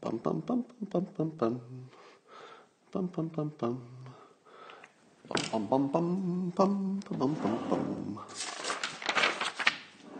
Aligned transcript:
Bum 0.00 0.18
bum 0.18 0.40
bum 0.46 0.64
bum 0.90 1.06
bum 1.16 1.30
bum 1.38 1.60
bum 2.92 3.08
bum 3.08 3.08
bum 3.08 3.52
bum 3.58 3.78
bum 5.50 5.68
bum 5.68 5.88
bum 5.88 6.52
bum 6.54 7.00
bum 7.08 7.34
bum 7.34 7.58
bum. 7.68 8.20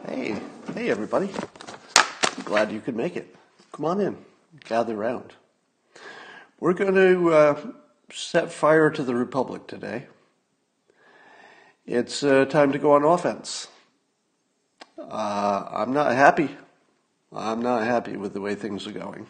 Hey, 0.07 0.37
hey 0.75 0.91
everybody! 0.91 1.30
glad 2.45 2.73
you 2.73 2.80
could 2.80 2.96
make 2.96 3.16
it. 3.16 3.35
Come 3.73 3.87
on 3.87 4.00
in, 4.00 4.16
gather 4.64 4.95
round. 4.95 5.32
We're 6.61 6.75
going 6.75 6.95
to 6.95 7.32
uh, 7.32 7.61
set 8.12 8.52
fire 8.52 8.91
to 8.91 9.02
the 9.02 9.14
republic 9.14 9.66
today. 9.66 10.07
It's 11.86 12.23
uh, 12.23 12.45
time 12.45 12.73
to 12.73 12.79
go 12.79 12.93
on 12.93 13.04
offense. 13.04 13.68
Uh, 14.98 15.66
I'm 15.70 15.93
not 15.93 16.12
happy. 16.12 16.50
I'm 17.32 17.62
not 17.62 17.84
happy 17.84 18.16
with 18.16 18.34
the 18.34 18.41
way 18.41 18.55
things 18.55 18.87
are 18.87 18.93
going. 18.93 19.27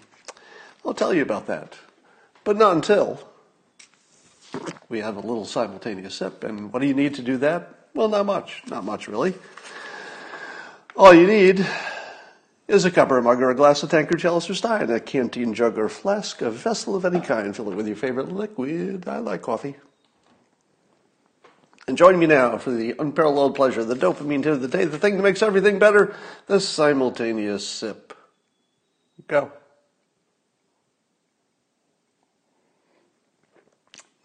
I'll 0.85 0.95
tell 0.95 1.15
you 1.15 1.23
about 1.23 1.47
that. 1.47 1.79
But 2.45 2.57
not 2.57 2.75
until 2.75 3.21
we 4.89 5.01
have 5.01 5.17
a 5.17 5.21
little 5.21 5.45
simultaneous 5.45 6.15
sip. 6.15 6.45
And 6.45 6.73
what 6.73 6.81
do 6.81 6.87
you 6.87 6.95
need 6.95 7.15
to 7.15 7.23
do 7.23 7.37
that? 7.39 7.89
Well, 7.95 8.09
not 8.09 8.27
much. 8.27 8.63
Not 8.67 8.85
much, 8.85 9.09
really. 9.09 9.35
All 10.97 11.15
you 11.15 11.27
need 11.27 11.67
is 12.69 12.85
a 12.85 12.91
cup 12.91 13.11
or 13.11 13.19
a 13.19 13.23
mug 13.23 13.41
or 13.41 13.51
a 13.51 13.55
glass, 13.55 13.83
a 13.83 13.89
tankard, 13.89 14.21
chalice 14.21 14.49
or 14.49 14.55
stein, 14.55 14.91
a 14.91 15.01
canteen, 15.01 15.55
jug 15.55 15.79
or 15.79 15.89
flask, 15.89 16.43
a 16.43 16.51
vessel 16.51 16.95
of 16.95 17.05
any 17.05 17.21
kind. 17.21 17.55
Fill 17.55 17.71
it 17.71 17.75
with 17.75 17.87
your 17.87 17.97
favorite 17.97 18.31
liquid. 18.31 19.09
I 19.09 19.19
like 19.19 19.43
coffee. 19.43 19.77
And 21.89 21.99
join 21.99 22.19
me 22.19 22.27
now 22.27 22.59
for 22.59 22.71
the 22.71 22.95
unparalleled 22.99 23.57
pleasure, 23.57 23.85
the 23.85 23.97
dopamine 23.97 24.45
hit 24.45 24.53
of 24.53 24.63
the 24.63 24.69
day, 24.69 24.85
the 24.85 24.99
thing 24.99 25.17
that 25.17 25.23
makes 25.23 25.43
everything 25.43 25.79
better, 25.79 26.15
the 26.47 26.61
simultaneous 26.61 27.67
sip. 27.67 28.15
Go. 29.27 29.51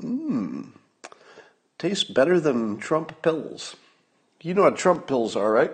Mmm. 0.02 0.70
Tastes 1.78 2.03
better 2.03 2.40
than 2.40 2.78
Trump 2.78 3.22
pills. 3.22 3.76
You 4.42 4.53
know 4.53 4.64
what 4.64 4.78
Trump 4.78 5.08
pills 5.08 5.36
are, 5.36 5.52
right? 5.52 5.72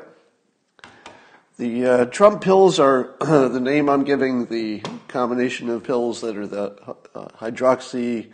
The 1.58 1.86
uh, 1.86 2.06
Trump 2.06 2.42
pills 2.42 2.80
are 2.80 3.14
the 3.20 3.60
name 3.60 3.90
I'm 3.90 4.04
giving 4.04 4.48
the 4.48 4.82
combination 5.08 5.70
of 5.70 5.84
pills 5.84 6.22
that 6.22 6.36
are 6.36 6.48
the 6.48 6.96
uh, 7.14 7.28
hydroxy, 7.40 8.32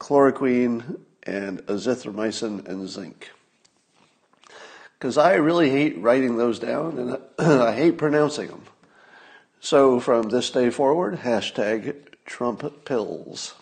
chloroquine, 0.00 1.00
and 1.24 1.60
azithromycin 1.66 2.66
and 2.66 2.88
zinc. 2.88 3.30
Because 4.98 5.18
I 5.18 5.34
really 5.34 5.70
hate 5.70 5.98
writing 5.98 6.38
those 6.38 6.58
down 6.58 6.98
and 6.98 7.18
I 7.38 7.74
hate 7.74 7.98
pronouncing 7.98 8.48
them. 8.48 8.62
So 9.60 10.00
from 10.00 10.30
this 10.30 10.50
day 10.50 10.70
forward, 10.70 11.20
hashtag 11.20 11.96
Trump 12.24 12.84
pills. 12.84 13.54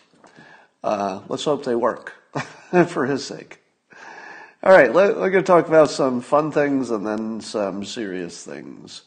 Uh, 0.82 1.20
let's 1.28 1.44
hope 1.44 1.64
they 1.64 1.74
work 1.74 2.14
for 2.88 3.06
his 3.06 3.24
sake. 3.24 3.60
All 4.64 4.72
right, 4.72 4.92
let, 4.92 5.16
we're 5.16 5.30
going 5.30 5.42
to 5.44 5.46
talk 5.46 5.66
about 5.66 5.90
some 5.90 6.20
fun 6.20 6.52
things 6.52 6.90
and 6.90 7.06
then 7.06 7.40
some 7.40 7.84
serious 7.84 8.44
things. 8.44 9.02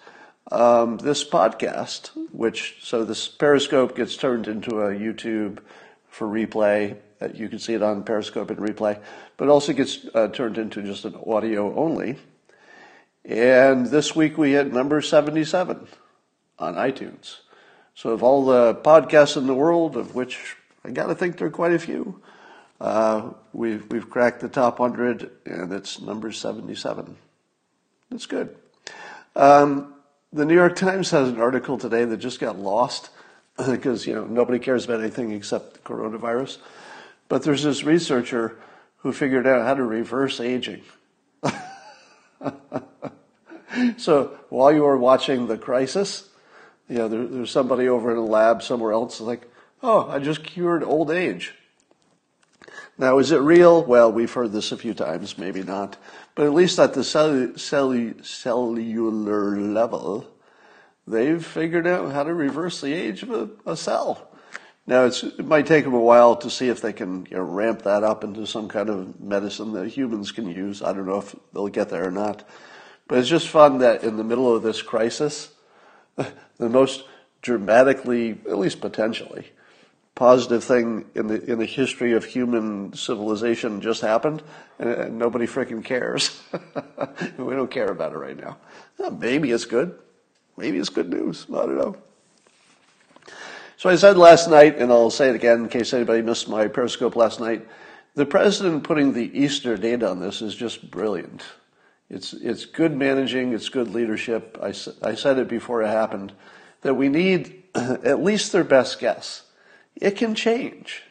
Um, 0.51 0.97
this 0.97 1.27
podcast, 1.27 2.11
which 2.31 2.77
so 2.81 3.03
this 3.03 3.27
Periscope 3.27 3.95
gets 3.95 4.15
turned 4.15 4.47
into 4.47 4.81
a 4.81 4.91
YouTube 4.91 5.59
for 6.09 6.27
replay. 6.27 6.97
You 7.33 7.49
can 7.49 7.59
see 7.59 7.73
it 7.73 7.81
on 7.81 8.03
Periscope 8.03 8.51
and 8.51 8.59
replay, 8.59 9.01
but 9.37 9.47
also 9.47 9.73
gets 9.73 10.05
uh, 10.13 10.27
turned 10.27 10.57
into 10.57 10.83
just 10.83 11.05
an 11.05 11.15
audio 11.25 11.75
only. 11.75 12.17
And 13.23 13.87
this 13.87 14.15
week 14.15 14.37
we 14.37 14.51
hit 14.51 14.71
number 14.71 15.01
77 15.01 15.87
on 16.59 16.75
iTunes. 16.75 17.37
So 17.95 18.11
of 18.11 18.21
all 18.21 18.45
the 18.45 18.75
podcasts 18.75 19.37
in 19.37 19.47
the 19.47 19.55
world, 19.55 19.97
of 19.97 20.13
which 20.13 20.57
I 20.85 20.91
got 20.91 21.07
to 21.07 21.15
think 21.15 21.37
there 21.37 21.47
are 21.47 21.51
quite 21.51 21.73
a 21.73 21.79
few. 21.79 22.21
Uh, 22.79 23.31
we've 23.53 23.89
we've 23.91 24.07
cracked 24.09 24.41
the 24.41 24.49
top 24.49 24.77
hundred, 24.77 25.31
and 25.45 25.73
it's 25.73 25.99
number 25.99 26.31
seventy-seven. 26.31 27.17
That's 28.11 28.27
good. 28.27 28.55
Um, 29.35 29.95
the 30.31 30.45
New 30.45 30.53
York 30.53 30.75
Times 30.75 31.09
has 31.09 31.29
an 31.29 31.39
article 31.39 31.79
today 31.79 32.05
that 32.05 32.17
just 32.17 32.39
got 32.39 32.59
lost 32.59 33.09
because 33.57 34.05
you 34.05 34.13
know 34.13 34.25
nobody 34.25 34.59
cares 34.59 34.85
about 34.85 34.99
anything 34.99 35.31
except 35.31 35.83
coronavirus. 35.83 36.59
But 37.29 37.41
there's 37.41 37.63
this 37.63 37.83
researcher 37.83 38.57
who 38.97 39.11
figured 39.11 39.47
out 39.47 39.65
how 39.65 39.73
to 39.73 39.83
reverse 39.83 40.39
aging. 40.39 40.83
so 43.97 44.37
while 44.49 44.71
you 44.71 44.83
were 44.83 44.97
watching 44.97 45.47
the 45.47 45.57
crisis, 45.57 46.29
you 46.87 46.97
know, 46.97 47.07
there, 47.07 47.25
there's 47.25 47.49
somebody 47.49 47.87
over 47.87 48.11
in 48.11 48.17
a 48.17 48.25
lab 48.25 48.61
somewhere 48.61 48.91
else 48.91 49.19
like, 49.19 49.47
Oh, 49.87 50.09
I 50.09 50.17
just 50.17 50.43
cured 50.43 50.83
old 50.83 51.11
age. 51.11 51.53
Now, 52.97 53.19
is 53.19 53.31
it 53.31 53.37
real? 53.37 53.83
Well, 53.83 54.11
we've 54.11 54.33
heard 54.33 54.51
this 54.51 54.71
a 54.71 54.77
few 54.77 54.95
times, 54.95 55.37
maybe 55.37 55.61
not. 55.61 55.95
But 56.33 56.47
at 56.47 56.55
least 56.55 56.79
at 56.79 56.95
the 56.95 57.01
cellu- 57.01 57.53
cellu- 57.53 58.25
cellular 58.25 59.61
level, 59.61 60.25
they've 61.05 61.45
figured 61.45 61.85
out 61.85 62.11
how 62.11 62.23
to 62.23 62.33
reverse 62.33 62.81
the 62.81 62.93
age 62.93 63.21
of 63.21 63.29
a, 63.29 63.49
a 63.67 63.77
cell. 63.77 64.27
Now, 64.87 65.05
it 65.05 65.45
might 65.45 65.67
take 65.67 65.83
them 65.83 65.93
a 65.93 65.99
while 65.99 66.35
to 66.37 66.49
see 66.49 66.69
if 66.69 66.81
they 66.81 66.91
can 66.91 67.27
you 67.29 67.37
know, 67.37 67.43
ramp 67.43 67.83
that 67.83 68.03
up 68.03 68.23
into 68.23 68.47
some 68.47 68.67
kind 68.67 68.89
of 68.89 69.21
medicine 69.21 69.71
that 69.73 69.89
humans 69.89 70.31
can 70.31 70.49
use. 70.49 70.81
I 70.81 70.93
don't 70.93 71.05
know 71.05 71.19
if 71.19 71.35
they'll 71.53 71.67
get 71.67 71.89
there 71.89 72.07
or 72.07 72.11
not. 72.11 72.43
But 73.07 73.19
it's 73.19 73.29
just 73.29 73.49
fun 73.49 73.77
that 73.79 74.03
in 74.03 74.17
the 74.17 74.23
middle 74.23 74.55
of 74.55 74.63
this 74.63 74.81
crisis, 74.81 75.51
the 76.15 76.69
most 76.69 77.03
dramatically, 77.43 78.31
at 78.49 78.57
least 78.57 78.81
potentially, 78.81 79.51
positive 80.15 80.63
thing 80.63 81.05
in 81.13 81.27
the 81.27 81.43
in 81.43 81.59
the 81.59 81.65
history 81.65 82.13
of 82.13 82.23
human 82.23 82.93
civilization 82.93 83.81
just 83.81 84.01
happened, 84.01 84.41
and, 84.79 85.19
nobody 85.19 85.45
freaking 85.45 85.83
cares. 85.83 86.41
we 87.37 87.53
don't 87.53 87.69
care 87.69 87.91
about 87.91 88.13
it 88.13 88.17
right 88.17 88.37
now. 88.37 88.57
Maybe 89.11 89.51
it's 89.51 89.65
good. 89.65 89.99
Maybe 90.57 90.77
it's 90.77 90.89
good 90.89 91.09
news. 91.09 91.45
I 91.49 91.65
don't 91.65 91.77
know. 91.77 91.97
So 93.77 93.89
I 93.89 93.97
said 93.97 94.17
last 94.17 94.49
night, 94.49 94.77
and 94.77 94.89
I'll 94.89 95.11
say 95.11 95.29
it 95.29 95.35
again 95.35 95.63
in 95.63 95.69
case 95.69 95.93
anybody 95.93 96.21
missed 96.21 96.47
my 96.47 96.69
Periscope 96.69 97.17
last 97.17 97.41
night. 97.41 97.67
The 98.15 98.25
president 98.25 98.85
putting 98.85 99.11
the 99.11 99.37
Easter 99.37 99.75
date 99.75 100.01
on 100.01 100.21
this 100.21 100.41
is 100.41 100.55
just 100.55 100.89
brilliant. 100.89 101.43
It's 102.09 102.31
it's 102.31 102.65
good 102.65 102.95
managing. 102.95 103.51
It's 103.51 103.67
good 103.67 103.89
leadership. 103.89 104.57
I, 104.61 104.73
I 105.01 105.15
said 105.15 105.37
it 105.39 105.49
before 105.49 105.83
it 105.83 105.87
happened 105.87 106.31
that 106.81 106.93
we 106.93 107.09
need 107.09 107.63
at 107.75 108.23
least 108.23 108.53
their 108.53 108.63
best 108.63 108.99
guess 108.99 109.41
it 109.95 110.11
can 110.11 110.35
change. 110.35 111.03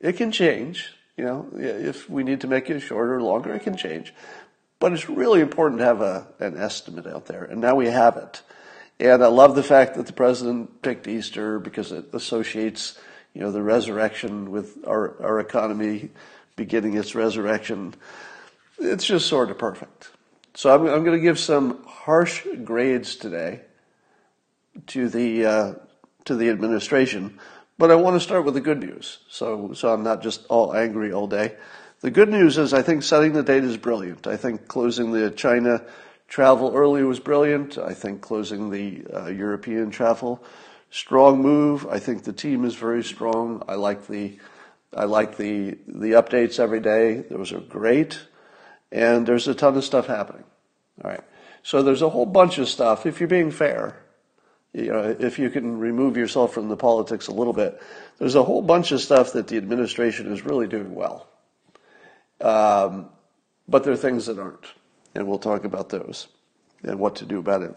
It 0.00 0.16
can 0.16 0.32
change. 0.32 0.92
You 1.16 1.24
know, 1.24 1.48
if 1.54 2.08
we 2.08 2.22
need 2.22 2.42
to 2.42 2.46
make 2.46 2.70
it 2.70 2.80
shorter 2.80 3.16
or 3.16 3.22
longer, 3.22 3.52
it 3.54 3.62
can 3.62 3.76
change. 3.76 4.14
But 4.78 4.92
it's 4.92 5.08
really 5.08 5.40
important 5.40 5.80
to 5.80 5.84
have 5.84 6.00
a, 6.00 6.28
an 6.38 6.56
estimate 6.56 7.06
out 7.06 7.26
there, 7.26 7.44
and 7.44 7.60
now 7.60 7.74
we 7.74 7.86
have 7.86 8.16
it. 8.16 8.42
And 9.00 9.22
I 9.22 9.26
love 9.26 9.54
the 9.54 9.62
fact 9.62 9.94
that 9.94 10.06
the 10.06 10.12
president 10.12 10.82
picked 10.82 11.08
Easter 11.08 11.58
because 11.58 11.92
it 11.92 12.12
associates, 12.12 12.98
you 13.34 13.40
know, 13.40 13.50
the 13.50 13.62
resurrection 13.62 14.50
with 14.50 14.78
our, 14.86 15.20
our 15.22 15.40
economy 15.40 16.10
beginning 16.56 16.94
its 16.94 17.14
resurrection. 17.14 17.94
It's 18.78 19.06
just 19.06 19.26
sort 19.26 19.50
of 19.50 19.58
perfect. 19.58 20.10
So 20.54 20.74
I'm, 20.74 20.82
I'm 20.86 21.04
going 21.04 21.16
to 21.16 21.22
give 21.22 21.38
some 21.38 21.84
harsh 21.84 22.44
grades 22.64 23.16
today 23.16 23.62
to 24.88 25.08
the 25.08 25.46
uh, 25.46 25.74
to 26.24 26.34
the 26.34 26.50
administration 26.50 27.38
but 27.78 27.90
I 27.90 27.94
want 27.94 28.16
to 28.16 28.20
start 28.20 28.44
with 28.44 28.54
the 28.54 28.60
good 28.60 28.80
news, 28.80 29.18
so, 29.28 29.72
so 29.72 29.92
I'm 29.92 30.02
not 30.02 30.22
just 30.22 30.44
all 30.48 30.74
angry 30.74 31.12
all 31.12 31.26
day. 31.26 31.56
The 32.00 32.10
good 32.10 32.28
news 32.28 32.58
is 32.58 32.74
I 32.74 32.82
think 32.82 33.02
setting 33.02 33.32
the 33.32 33.42
date 33.42 33.64
is 33.64 33.76
brilliant. 33.76 34.26
I 34.26 34.36
think 34.36 34.68
closing 34.68 35.12
the 35.12 35.30
China 35.30 35.82
travel 36.28 36.72
early 36.74 37.02
was 37.02 37.18
brilliant. 37.18 37.78
I 37.78 37.94
think 37.94 38.20
closing 38.20 38.70
the 38.70 39.04
uh, 39.12 39.26
European 39.26 39.90
travel, 39.90 40.44
strong 40.90 41.42
move. 41.42 41.86
I 41.88 41.98
think 41.98 42.24
the 42.24 42.32
team 42.32 42.64
is 42.64 42.74
very 42.74 43.02
strong. 43.02 43.62
I 43.66 43.74
like 43.74 44.06
the, 44.06 44.38
I 44.94 45.04
like 45.04 45.36
the, 45.36 45.78
the 45.86 46.12
updates 46.12 46.60
every 46.60 46.80
day. 46.80 47.24
Those 47.30 47.52
are 47.52 47.60
great. 47.60 48.20
And 48.92 49.26
there's 49.26 49.48
a 49.48 49.54
ton 49.54 49.76
of 49.76 49.84
stuff 49.84 50.06
happening. 50.06 50.44
All 51.04 51.10
right. 51.10 51.24
So 51.62 51.82
there's 51.82 52.02
a 52.02 52.08
whole 52.08 52.26
bunch 52.26 52.58
of 52.58 52.68
stuff, 52.68 53.06
if 53.06 53.20
you're 53.20 53.28
being 53.28 53.50
fair, 53.50 54.00
you 54.72 54.92
know, 54.92 55.16
if 55.18 55.38
you 55.38 55.50
can 55.50 55.78
remove 55.78 56.16
yourself 56.16 56.52
from 56.52 56.68
the 56.68 56.76
politics 56.76 57.28
a 57.28 57.32
little 57.32 57.52
bit, 57.52 57.80
there's 58.18 58.34
a 58.34 58.42
whole 58.42 58.62
bunch 58.62 58.92
of 58.92 59.00
stuff 59.00 59.32
that 59.32 59.48
the 59.48 59.56
administration 59.56 60.32
is 60.32 60.44
really 60.44 60.66
doing 60.66 60.94
well. 60.94 61.26
Um, 62.40 63.08
but 63.66 63.84
there 63.84 63.92
are 63.92 63.96
things 63.96 64.26
that 64.26 64.38
aren't, 64.38 64.66
and 65.14 65.26
we'll 65.26 65.38
talk 65.38 65.64
about 65.64 65.88
those 65.88 66.28
and 66.82 66.98
what 66.98 67.16
to 67.16 67.24
do 67.24 67.38
about 67.38 67.62
it. 67.62 67.74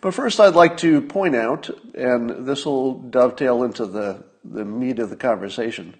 But 0.00 0.14
first, 0.14 0.40
I'd 0.40 0.54
like 0.54 0.78
to 0.78 1.00
point 1.00 1.36
out, 1.36 1.70
and 1.94 2.44
this 2.46 2.66
will 2.66 2.94
dovetail 2.94 3.62
into 3.62 3.86
the, 3.86 4.24
the 4.44 4.64
meat 4.64 4.98
of 4.98 5.10
the 5.10 5.16
conversation. 5.16 5.94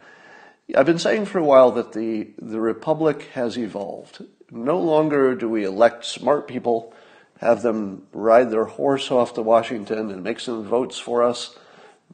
I've 0.75 0.87
been 0.87 0.99
saying 0.99 1.27
for 1.27 1.39
a 1.39 1.45
while 1.45 1.71
that 1.73 1.93
the, 1.93 2.31
the 2.39 2.61
republic 2.61 3.29
has 3.35 3.57
evolved. 3.57 4.25
No 4.51 4.81
longer 4.81 5.35
do 5.35 5.49
we 5.49 5.65
elect 5.65 6.05
smart 6.05 6.49
people 6.49 6.95
have 7.43 7.63
them 7.63 8.07
ride 8.13 8.53
their 8.53 8.65
horse 8.65 9.11
off 9.11 9.35
to 9.35 9.43
Washington 9.43 10.13
and 10.13 10.23
make 10.23 10.39
some 10.39 10.65
votes 10.65 10.97
for 10.97 11.25
us. 11.25 11.59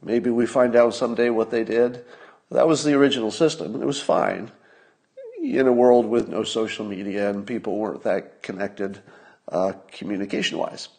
Maybe 0.01 0.31
we 0.31 0.47
find 0.47 0.75
out 0.75 0.95
someday 0.95 1.29
what 1.29 1.51
they 1.51 1.63
did. 1.63 2.03
That 2.49 2.67
was 2.67 2.83
the 2.83 2.95
original 2.95 3.29
system. 3.29 3.79
It 3.79 3.85
was 3.85 4.01
fine 4.01 4.51
in 5.39 5.67
a 5.67 5.71
world 5.71 6.07
with 6.07 6.29
no 6.29 6.43
social 6.43 6.83
media 6.83 7.29
and 7.29 7.45
people 7.45 7.77
weren't 7.77 8.03
that 8.03 8.41
connected 8.41 8.99
uh, 9.51 9.73
communication 9.91 10.57
wise. 10.57 10.89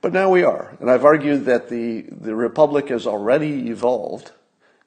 But 0.00 0.14
now 0.14 0.30
we 0.30 0.44
are. 0.44 0.74
And 0.80 0.90
I've 0.90 1.04
argued 1.04 1.44
that 1.44 1.68
the, 1.68 2.06
the 2.10 2.34
Republic 2.34 2.88
has 2.88 3.06
already 3.06 3.68
evolved 3.68 4.32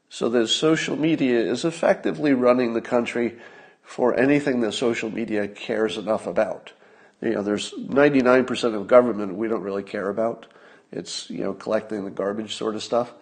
so 0.10 0.28
that 0.30 0.48
social 0.48 0.96
media 0.96 1.40
is 1.40 1.66
effectively 1.66 2.34
running 2.34 2.74
the 2.74 2.82
country 2.82 3.38
for 3.84 4.18
anything 4.18 4.62
that 4.62 4.72
social 4.72 5.12
media 5.12 5.48
cares 5.48 5.98
enough 5.98 6.26
about. 6.26 6.74
You 7.22 7.36
know, 7.36 7.44
there's 7.44 7.72
99% 7.72 8.76
of 8.76 8.88
government 8.88 9.36
we 9.36 9.48
don't 9.48 9.62
really 9.62 9.84
care 9.84 10.10
about. 10.10 10.48
It's, 10.92 11.30
you 11.30 11.44
know, 11.44 11.54
collecting 11.54 12.04
the 12.04 12.12
garbage 12.12 12.56
sort 12.56 12.76
of 12.76 12.84
stuff. 12.84 13.14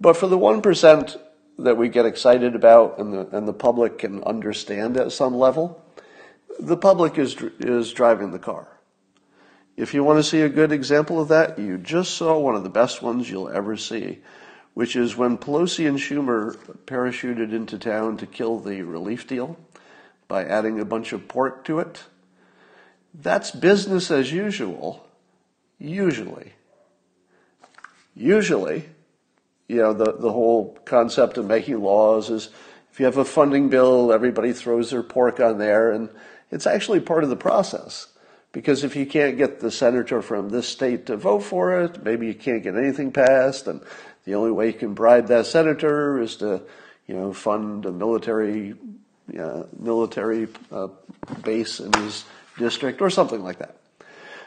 But 0.00 0.16
for 0.16 0.26
the 0.26 0.38
1% 0.38 1.18
that 1.58 1.76
we 1.76 1.88
get 1.88 2.06
excited 2.06 2.54
about 2.54 2.98
and 2.98 3.12
the, 3.12 3.36
and 3.36 3.46
the 3.46 3.52
public 3.52 3.98
can 3.98 4.22
understand 4.24 4.96
at 4.96 5.12
some 5.12 5.34
level, 5.34 5.82
the 6.58 6.76
public 6.76 7.18
is, 7.18 7.36
is 7.60 7.92
driving 7.92 8.30
the 8.30 8.38
car. 8.38 8.68
If 9.76 9.94
you 9.94 10.04
want 10.04 10.18
to 10.18 10.22
see 10.22 10.42
a 10.42 10.48
good 10.48 10.70
example 10.70 11.20
of 11.20 11.28
that, 11.28 11.58
you 11.58 11.78
just 11.78 12.14
saw 12.14 12.38
one 12.38 12.54
of 12.54 12.62
the 12.62 12.68
best 12.68 13.02
ones 13.02 13.30
you'll 13.30 13.48
ever 13.48 13.76
see, 13.76 14.18
which 14.74 14.96
is 14.96 15.16
when 15.16 15.38
Pelosi 15.38 15.88
and 15.88 15.98
Schumer 15.98 16.56
parachuted 16.86 17.52
into 17.52 17.78
town 17.78 18.18
to 18.18 18.26
kill 18.26 18.58
the 18.58 18.82
relief 18.82 19.26
deal 19.26 19.58
by 20.28 20.44
adding 20.44 20.78
a 20.78 20.84
bunch 20.84 21.12
of 21.12 21.26
pork 21.26 21.64
to 21.64 21.78
it. 21.78 22.04
That's 23.14 23.50
business 23.50 24.10
as 24.10 24.32
usual, 24.32 25.06
usually. 25.78 26.52
Usually, 28.14 28.88
you 29.68 29.76
know, 29.76 29.92
the, 29.92 30.12
the 30.12 30.32
whole 30.32 30.78
concept 30.84 31.38
of 31.38 31.46
making 31.46 31.80
laws 31.82 32.30
is 32.30 32.48
if 32.90 33.00
you 33.00 33.06
have 33.06 33.16
a 33.16 33.24
funding 33.24 33.68
bill, 33.68 34.12
everybody 34.12 34.52
throws 34.52 34.90
their 34.90 35.02
pork 35.02 35.40
on 35.40 35.58
there, 35.58 35.90
and 35.92 36.10
it's 36.50 36.66
actually 36.66 37.00
part 37.00 37.24
of 37.24 37.30
the 37.30 37.36
process. 37.36 38.08
Because 38.52 38.84
if 38.84 38.94
you 38.94 39.06
can't 39.06 39.38
get 39.38 39.60
the 39.60 39.70
senator 39.70 40.20
from 40.20 40.50
this 40.50 40.68
state 40.68 41.06
to 41.06 41.16
vote 41.16 41.40
for 41.40 41.80
it, 41.80 42.04
maybe 42.04 42.26
you 42.26 42.34
can't 42.34 42.62
get 42.62 42.76
anything 42.76 43.10
passed, 43.10 43.66
and 43.66 43.80
the 44.24 44.34
only 44.34 44.50
way 44.50 44.66
you 44.66 44.74
can 44.74 44.92
bribe 44.92 45.28
that 45.28 45.46
senator 45.46 46.20
is 46.20 46.36
to, 46.36 46.62
you 47.06 47.14
know, 47.14 47.32
fund 47.32 47.86
a 47.86 47.92
military, 47.92 48.74
uh, 49.38 49.62
military 49.78 50.48
uh, 50.70 50.88
base 51.42 51.80
in 51.80 51.92
his 51.94 52.26
district 52.62 53.02
or 53.02 53.10
something 53.10 53.42
like 53.42 53.58
that. 53.58 53.76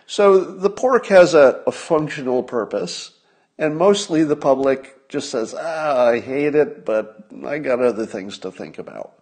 So 0.07 0.39
the 0.39 0.69
pork 0.69 1.07
has 1.07 1.33
a, 1.33 1.61
a 1.67 1.71
functional 1.71 2.43
purpose, 2.43 3.11
and 3.57 3.77
mostly 3.77 4.23
the 4.23 4.35
public 4.35 5.09
just 5.09 5.29
says, 5.29 5.55
ah, 5.57 6.07
I 6.07 6.19
hate 6.19 6.55
it, 6.55 6.85
but 6.85 7.27
I 7.45 7.59
got 7.59 7.81
other 7.81 8.05
things 8.05 8.37
to 8.39 8.51
think 8.51 8.77
about. 8.77 9.13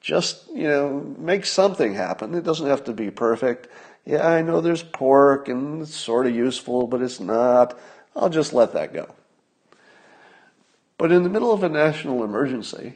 Just, 0.00 0.48
you 0.54 0.68
know, 0.68 1.14
make 1.18 1.46
something 1.46 1.94
happen. 1.94 2.34
It 2.34 2.44
doesn't 2.44 2.66
have 2.66 2.84
to 2.84 2.92
be 2.92 3.10
perfect 3.10 3.68
yeah, 4.06 4.24
I 4.24 4.40
know 4.40 4.60
there's 4.60 4.84
pork 4.84 5.48
and 5.48 5.82
it's 5.82 5.94
sort 5.94 6.26
of 6.26 6.34
useful, 6.34 6.86
but 6.86 7.02
it's 7.02 7.18
not. 7.18 7.76
I'll 8.14 8.30
just 8.30 8.52
let 8.52 8.72
that 8.72 8.94
go. 8.94 9.12
But 10.96 11.10
in 11.10 11.24
the 11.24 11.28
middle 11.28 11.52
of 11.52 11.64
a 11.64 11.68
national 11.68 12.22
emergency, 12.22 12.94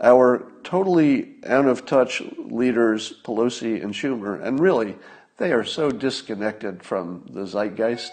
our 0.00 0.50
totally 0.62 1.34
out 1.46 1.66
of 1.66 1.86
touch 1.86 2.22
leaders, 2.38 3.14
Pelosi 3.24 3.82
and 3.82 3.92
Schumer, 3.92 4.42
and 4.42 4.58
really, 4.58 4.96
they 5.38 5.52
are 5.52 5.64
so 5.64 5.90
disconnected 5.90 6.82
from 6.82 7.24
the 7.30 7.46
zeitgeist. 7.46 8.12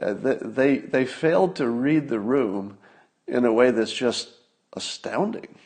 Uh, 0.00 0.14
they, 0.14 0.78
they 0.78 1.04
failed 1.04 1.56
to 1.56 1.68
read 1.68 2.08
the 2.08 2.20
room 2.20 2.78
in 3.26 3.44
a 3.44 3.52
way 3.52 3.70
that's 3.70 3.92
just 3.92 4.30
astounding. 4.72 5.58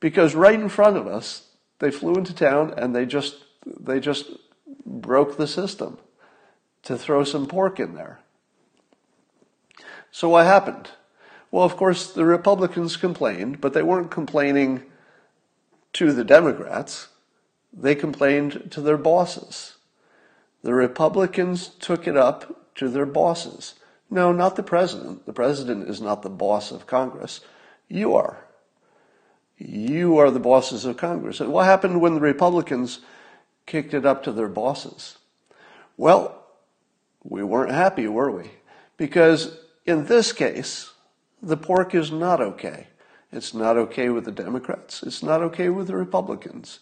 Because 0.00 0.34
right 0.34 0.58
in 0.58 0.68
front 0.68 0.96
of 0.96 1.06
us, 1.06 1.48
they 1.78 1.90
flew 1.90 2.14
into 2.14 2.34
town 2.34 2.74
and 2.76 2.94
they 2.94 3.06
just 3.06 3.36
they 3.64 4.00
just 4.00 4.26
broke 4.84 5.36
the 5.36 5.46
system 5.46 5.98
to 6.82 6.98
throw 6.98 7.22
some 7.24 7.46
pork 7.46 7.78
in 7.78 7.94
there. 7.94 8.20
So 10.10 10.28
what 10.28 10.46
happened? 10.46 10.90
Well, 11.52 11.64
of 11.64 11.76
course, 11.76 12.10
the 12.10 12.24
Republicans 12.24 12.96
complained, 12.96 13.60
but 13.60 13.74
they 13.74 13.82
weren't 13.82 14.10
complaining 14.10 14.82
to 15.92 16.12
the 16.12 16.24
Democrats. 16.24 17.08
They 17.72 17.94
complained 17.94 18.70
to 18.72 18.80
their 18.80 18.96
bosses. 18.96 19.76
The 20.62 20.72
Republicans 20.72 21.68
took 21.68 22.08
it 22.08 22.16
up 22.16 22.74
to 22.76 22.88
their 22.88 23.06
bosses. 23.06 23.74
No, 24.10 24.32
not 24.32 24.56
the 24.56 24.62
president. 24.62 25.26
The 25.26 25.32
president 25.34 25.88
is 25.88 26.00
not 26.00 26.22
the 26.22 26.30
boss 26.30 26.72
of 26.72 26.86
Congress. 26.86 27.40
You 27.86 28.16
are. 28.16 28.46
You 29.58 30.16
are 30.18 30.30
the 30.30 30.40
bosses 30.40 30.86
of 30.86 30.96
Congress. 30.96 31.40
And 31.40 31.52
what 31.52 31.66
happened 31.66 32.00
when 32.00 32.14
the 32.14 32.20
Republicans 32.20 33.00
kicked 33.66 33.92
it 33.92 34.06
up 34.06 34.24
to 34.24 34.32
their 34.32 34.48
bosses. 34.48 35.18
Well, 35.98 36.46
we 37.22 37.42
weren't 37.42 37.72
happy, 37.72 38.08
were 38.08 38.30
we? 38.30 38.52
Because 38.96 39.58
in 39.84 40.06
this 40.06 40.32
case, 40.32 40.92
the 41.42 41.56
pork 41.56 41.94
is 41.94 42.10
not 42.10 42.40
okay. 42.40 42.86
It's 43.32 43.54
not 43.54 43.76
okay 43.76 44.08
with 44.10 44.24
the 44.24 44.32
Democrats. 44.32 45.02
It's 45.02 45.22
not 45.22 45.42
okay 45.42 45.68
with 45.68 45.86
the 45.86 45.96
Republicans. 45.96 46.80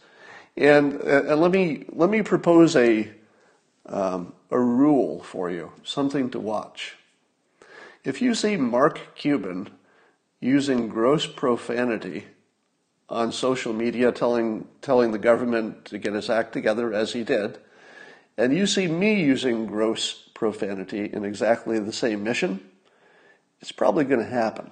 And, 0.57 1.01
uh, 1.01 1.25
and 1.25 1.41
let 1.41 1.53
me 1.53 1.85
let 1.91 2.11
me 2.11 2.23
propose 2.23 2.75
a 2.77 3.11
um, 3.87 4.35
a 4.51 4.59
rule 4.59 5.23
for 5.23 5.51
you, 5.51 5.73
something 5.85 6.31
to 6.31 6.41
watch. 6.41 6.97
If 8.05 8.21
you 8.21 8.35
see 8.35 8.57
Mark 8.57 9.15
Cuban 9.15 9.71
using 10.41 10.89
gross 10.89 11.27
profanity 11.27 12.27
on 13.11 13.33
social 13.33 13.73
media 13.73 14.13
telling, 14.13 14.67
telling 14.81 15.13
the 15.13 15.19
government 15.19 15.85
to 15.87 15.99
get 15.99 16.15
its 16.15 16.31
act 16.31 16.53
together 16.53 16.95
as 16.95 17.13
he 17.13 17.25
did. 17.25 17.59
And 18.39 18.57
you 18.57 18.67
see 18.67 18.87
me 18.87 19.23
using 19.23 19.67
gross 19.67 20.13
profanity 20.33 21.11
in 21.13 21.25
exactly 21.25 21.79
the 21.79 21.93
same 21.93 22.23
mission, 22.23 22.70
it's 23.61 23.73
probably 23.73 24.05
going 24.05 24.21
to 24.21 24.31
happen. 24.31 24.71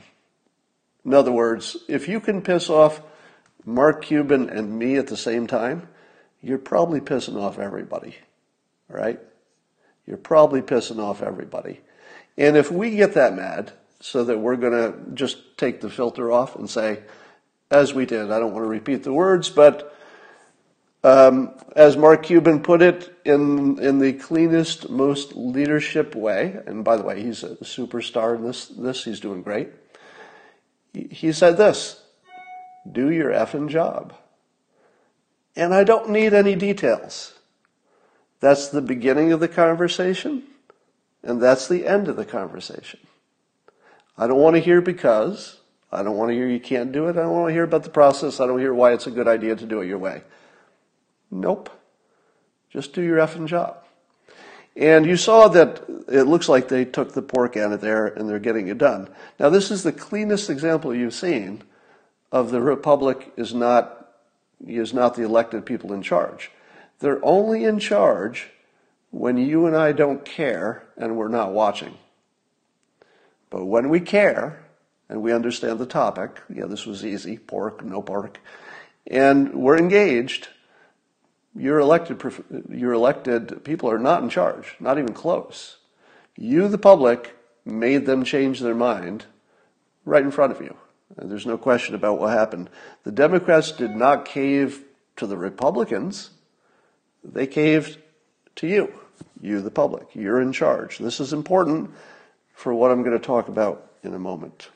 In 1.04 1.14
other 1.14 1.32
words, 1.32 1.76
if 1.88 2.08
you 2.08 2.20
can 2.20 2.42
piss 2.42 2.68
off 2.68 3.00
Mark 3.64 4.02
Cuban 4.02 4.50
and 4.50 4.78
me 4.78 4.96
at 4.96 5.06
the 5.06 5.16
same 5.16 5.46
time, 5.46 5.88
you're 6.42 6.58
probably 6.58 7.00
pissing 7.00 7.40
off 7.40 7.58
everybody, 7.58 8.16
right? 8.88 9.20
You're 10.06 10.16
probably 10.16 10.62
pissing 10.62 10.98
off 10.98 11.22
everybody. 11.22 11.80
And 12.36 12.56
if 12.56 12.70
we 12.70 12.90
get 12.90 13.14
that 13.14 13.34
mad 13.34 13.72
so 14.00 14.24
that 14.24 14.38
we're 14.38 14.56
going 14.56 14.72
to 14.72 15.14
just 15.14 15.58
take 15.58 15.80
the 15.80 15.90
filter 15.90 16.30
off 16.30 16.56
and 16.56 16.70
say, 16.70 17.02
as 17.70 17.94
we 17.94 18.06
did. 18.06 18.30
I 18.30 18.38
don't 18.38 18.52
want 18.52 18.64
to 18.64 18.68
repeat 18.68 19.02
the 19.02 19.12
words, 19.12 19.50
but 19.50 19.94
um, 21.04 21.52
as 21.76 21.96
Mark 21.96 22.24
Cuban 22.24 22.62
put 22.62 22.82
it, 22.82 23.14
in 23.24 23.78
in 23.78 23.98
the 23.98 24.14
cleanest, 24.14 24.88
most 24.88 25.36
leadership 25.36 26.14
way. 26.14 26.58
And 26.66 26.84
by 26.84 26.96
the 26.96 27.02
way, 27.02 27.22
he's 27.22 27.42
a 27.42 27.56
superstar 27.56 28.36
in 28.36 28.44
this. 28.44 28.66
This 28.66 29.04
he's 29.04 29.20
doing 29.20 29.42
great. 29.42 29.68
He, 30.92 31.08
he 31.10 31.32
said 31.32 31.56
this: 31.56 32.02
"Do 32.90 33.10
your 33.10 33.30
effing 33.30 33.68
job." 33.68 34.14
And 35.54 35.74
I 35.74 35.84
don't 35.84 36.10
need 36.10 36.34
any 36.34 36.54
details. 36.54 37.34
That's 38.40 38.68
the 38.68 38.82
beginning 38.82 39.32
of 39.32 39.40
the 39.40 39.48
conversation, 39.48 40.44
and 41.22 41.40
that's 41.40 41.68
the 41.68 41.86
end 41.86 42.08
of 42.08 42.16
the 42.16 42.24
conversation. 42.24 43.00
I 44.16 44.26
don't 44.26 44.40
want 44.40 44.56
to 44.56 44.60
hear 44.60 44.80
because. 44.80 45.56
I 45.90 46.02
don't 46.02 46.18
want 46.18 46.30
to 46.30 46.34
hear 46.34 46.46
you 46.46 46.60
can't 46.60 46.92
do 46.92 47.06
it. 47.06 47.16
I 47.16 47.22
don't 47.22 47.32
want 47.32 47.48
to 47.48 47.52
hear 47.54 47.62
about 47.62 47.82
the 47.82 47.88
process. 47.88 48.40
I 48.40 48.46
don't 48.46 48.58
hear 48.58 48.74
why 48.74 48.92
it's 48.92 49.06
a 49.06 49.10
good 49.10 49.26
idea 49.26 49.56
to 49.56 49.64
do 49.64 49.80
it 49.80 49.86
your 49.86 49.96
way. 49.96 50.22
Nope. 51.30 51.70
Just 52.70 52.92
do 52.92 53.02
your 53.02 53.18
effing 53.18 53.46
job. 53.46 53.78
And 54.76 55.06
you 55.06 55.16
saw 55.16 55.48
that 55.48 55.82
it 56.08 56.24
looks 56.24 56.48
like 56.48 56.68
they 56.68 56.84
took 56.84 57.12
the 57.12 57.22
pork 57.22 57.56
out 57.56 57.72
of 57.72 57.80
there 57.80 58.06
and 58.06 58.28
they're 58.28 58.38
getting 58.38 58.68
it 58.68 58.78
done. 58.78 59.08
Now, 59.38 59.48
this 59.48 59.70
is 59.70 59.82
the 59.82 59.92
cleanest 59.92 60.50
example 60.50 60.94
you've 60.94 61.14
seen 61.14 61.62
of 62.30 62.50
the 62.50 62.60
republic 62.60 63.32
is 63.36 63.52
not, 63.52 64.12
is 64.64 64.94
not 64.94 65.14
the 65.14 65.22
elected 65.22 65.66
people 65.66 65.92
in 65.92 66.02
charge. 66.02 66.50
They're 67.00 67.24
only 67.24 67.64
in 67.64 67.78
charge 67.78 68.50
when 69.10 69.38
you 69.38 69.66
and 69.66 69.76
I 69.76 69.92
don't 69.92 70.24
care 70.24 70.84
and 70.96 71.16
we're 71.16 71.28
not 71.28 71.52
watching. 71.52 71.96
But 73.50 73.64
when 73.64 73.88
we 73.88 74.00
care, 74.00 74.60
and 75.08 75.22
we 75.22 75.32
understand 75.32 75.78
the 75.78 75.86
topic. 75.86 76.40
Yeah, 76.52 76.66
this 76.66 76.86
was 76.86 77.04
easy 77.04 77.38
pork, 77.38 77.84
no 77.84 78.02
pork. 78.02 78.38
And 79.06 79.54
we're 79.54 79.78
engaged. 79.78 80.48
Your 81.58 81.80
elected, 81.80 82.22
your 82.70 82.92
elected 82.92 83.64
people 83.64 83.90
are 83.90 83.98
not 83.98 84.22
in 84.22 84.30
charge, 84.30 84.76
not 84.78 84.96
even 84.96 85.12
close. 85.12 85.78
You, 86.36 86.68
the 86.68 86.78
public, 86.78 87.36
made 87.64 88.06
them 88.06 88.22
change 88.22 88.60
their 88.60 88.76
mind 88.76 89.26
right 90.04 90.22
in 90.22 90.30
front 90.30 90.52
of 90.52 90.60
you. 90.60 90.76
There's 91.16 91.46
no 91.46 91.58
question 91.58 91.96
about 91.96 92.20
what 92.20 92.30
happened. 92.30 92.70
The 93.02 93.10
Democrats 93.10 93.72
did 93.72 93.96
not 93.96 94.24
cave 94.24 94.84
to 95.16 95.26
the 95.26 95.36
Republicans, 95.36 96.30
they 97.24 97.46
caved 97.46 97.98
to 98.56 98.68
you. 98.68 98.92
You, 99.40 99.60
the 99.60 99.70
public. 99.70 100.14
You're 100.14 100.40
in 100.40 100.52
charge. 100.52 100.98
This 100.98 101.18
is 101.18 101.32
important 101.32 101.90
for 102.54 102.72
what 102.72 102.92
I'm 102.92 103.02
going 103.02 103.18
to 103.18 103.24
talk 103.24 103.48
about 103.48 103.90
in 104.04 104.14
a 104.14 104.18
moment. 104.18 104.68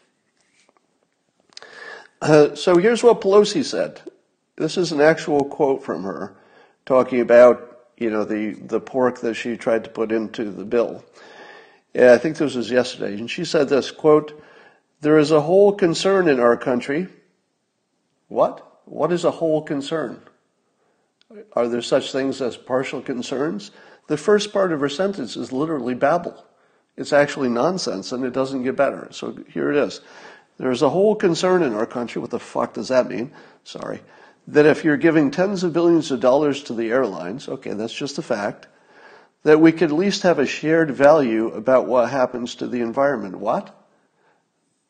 Uh, 2.21 2.55
so 2.57 2.77
here's 2.77 3.03
what 3.03 3.21
Pelosi 3.21 3.65
said. 3.65 4.01
This 4.57 4.77
is 4.77 4.91
an 4.91 5.01
actual 5.01 5.45
quote 5.45 5.85
from 5.85 6.03
her 6.03 6.35
talking 6.87 7.21
about, 7.21 7.81
you 7.97 8.11
know, 8.11 8.25
the, 8.25 8.53
the 8.53 8.81
pork 8.81 9.21
that 9.21 9.35
she 9.35 9.57
tried 9.57 9.85
to 9.85 9.91
put 9.91 10.13
into 10.13 10.51
the 10.51 10.65
bill. 10.65 11.05
I 11.95 12.19
think 12.19 12.37
this 12.37 12.55
was 12.55 12.71
yesterday. 12.71 13.15
And 13.15 13.31
she 13.31 13.45
said 13.45 13.69
this, 13.69 13.91
quote, 13.91 14.43
there 15.01 15.19
is 15.19 15.31
a 15.31 15.41
whole 15.41 15.73
concern 15.73 16.29
in 16.29 16.41
our 16.41 16.57
country. 16.57 17.09
What? 18.29 18.83
What 18.87 19.13
is 19.13 19.25
a 19.25 19.31
whole 19.31 19.63
concern? 19.63 20.23
Are 21.55 21.69
there 21.69 21.83
such 21.83 22.13
things 22.13 22.41
as 22.41 22.57
partial 22.57 23.01
concerns? 23.01 23.71
The 24.07 24.17
first 24.17 24.53
part 24.53 24.73
of 24.73 24.81
her 24.81 24.89
sentence 24.89 25.37
is 25.37 25.53
literally 25.53 25.95
babble. 25.95 26.45
It's 26.97 27.13
actually 27.13 27.49
nonsense 27.49 28.13
and 28.13 28.25
it 28.25 28.33
doesn't 28.33 28.65
get 28.65 28.77
better. 28.77 29.09
So 29.13 29.39
here 29.49 29.71
it 29.71 29.77
is. 29.77 30.01
There's 30.59 30.83
a 30.83 30.91
whole 30.91 31.15
concern 31.15 31.63
in 31.63 31.73
our 31.75 31.87
country. 31.87 32.21
What 32.21 32.31
the 32.31 32.39
fuck 32.39 32.75
does 32.75 32.89
that 32.89 33.09
mean? 33.09 33.33
Sorry. 33.65 34.01
That 34.47 34.67
if 34.67 34.85
you're 34.85 34.97
giving 34.97 35.31
tens 35.31 35.63
of 35.63 35.73
billions 35.73 36.11
of 36.11 36.21
dollars 36.21 36.63
to 36.65 36.75
the 36.75 36.91
airlines, 36.91 37.49
okay, 37.49 37.73
that's 37.73 37.95
just 37.95 38.19
a 38.19 38.23
fact, 38.23 38.67
that 39.45 39.61
we 39.61 39.73
could 39.73 39.91
at 39.91 39.97
least 39.97 40.23
have 40.23 40.39
a 40.39 40.47
shared 40.47 40.91
value 40.91 41.49
about 41.49 41.87
what 41.87 42.11
happens 42.11 42.55
to 42.57 42.67
the 42.67 42.81
environment. 42.81 43.37
What? 43.37 43.75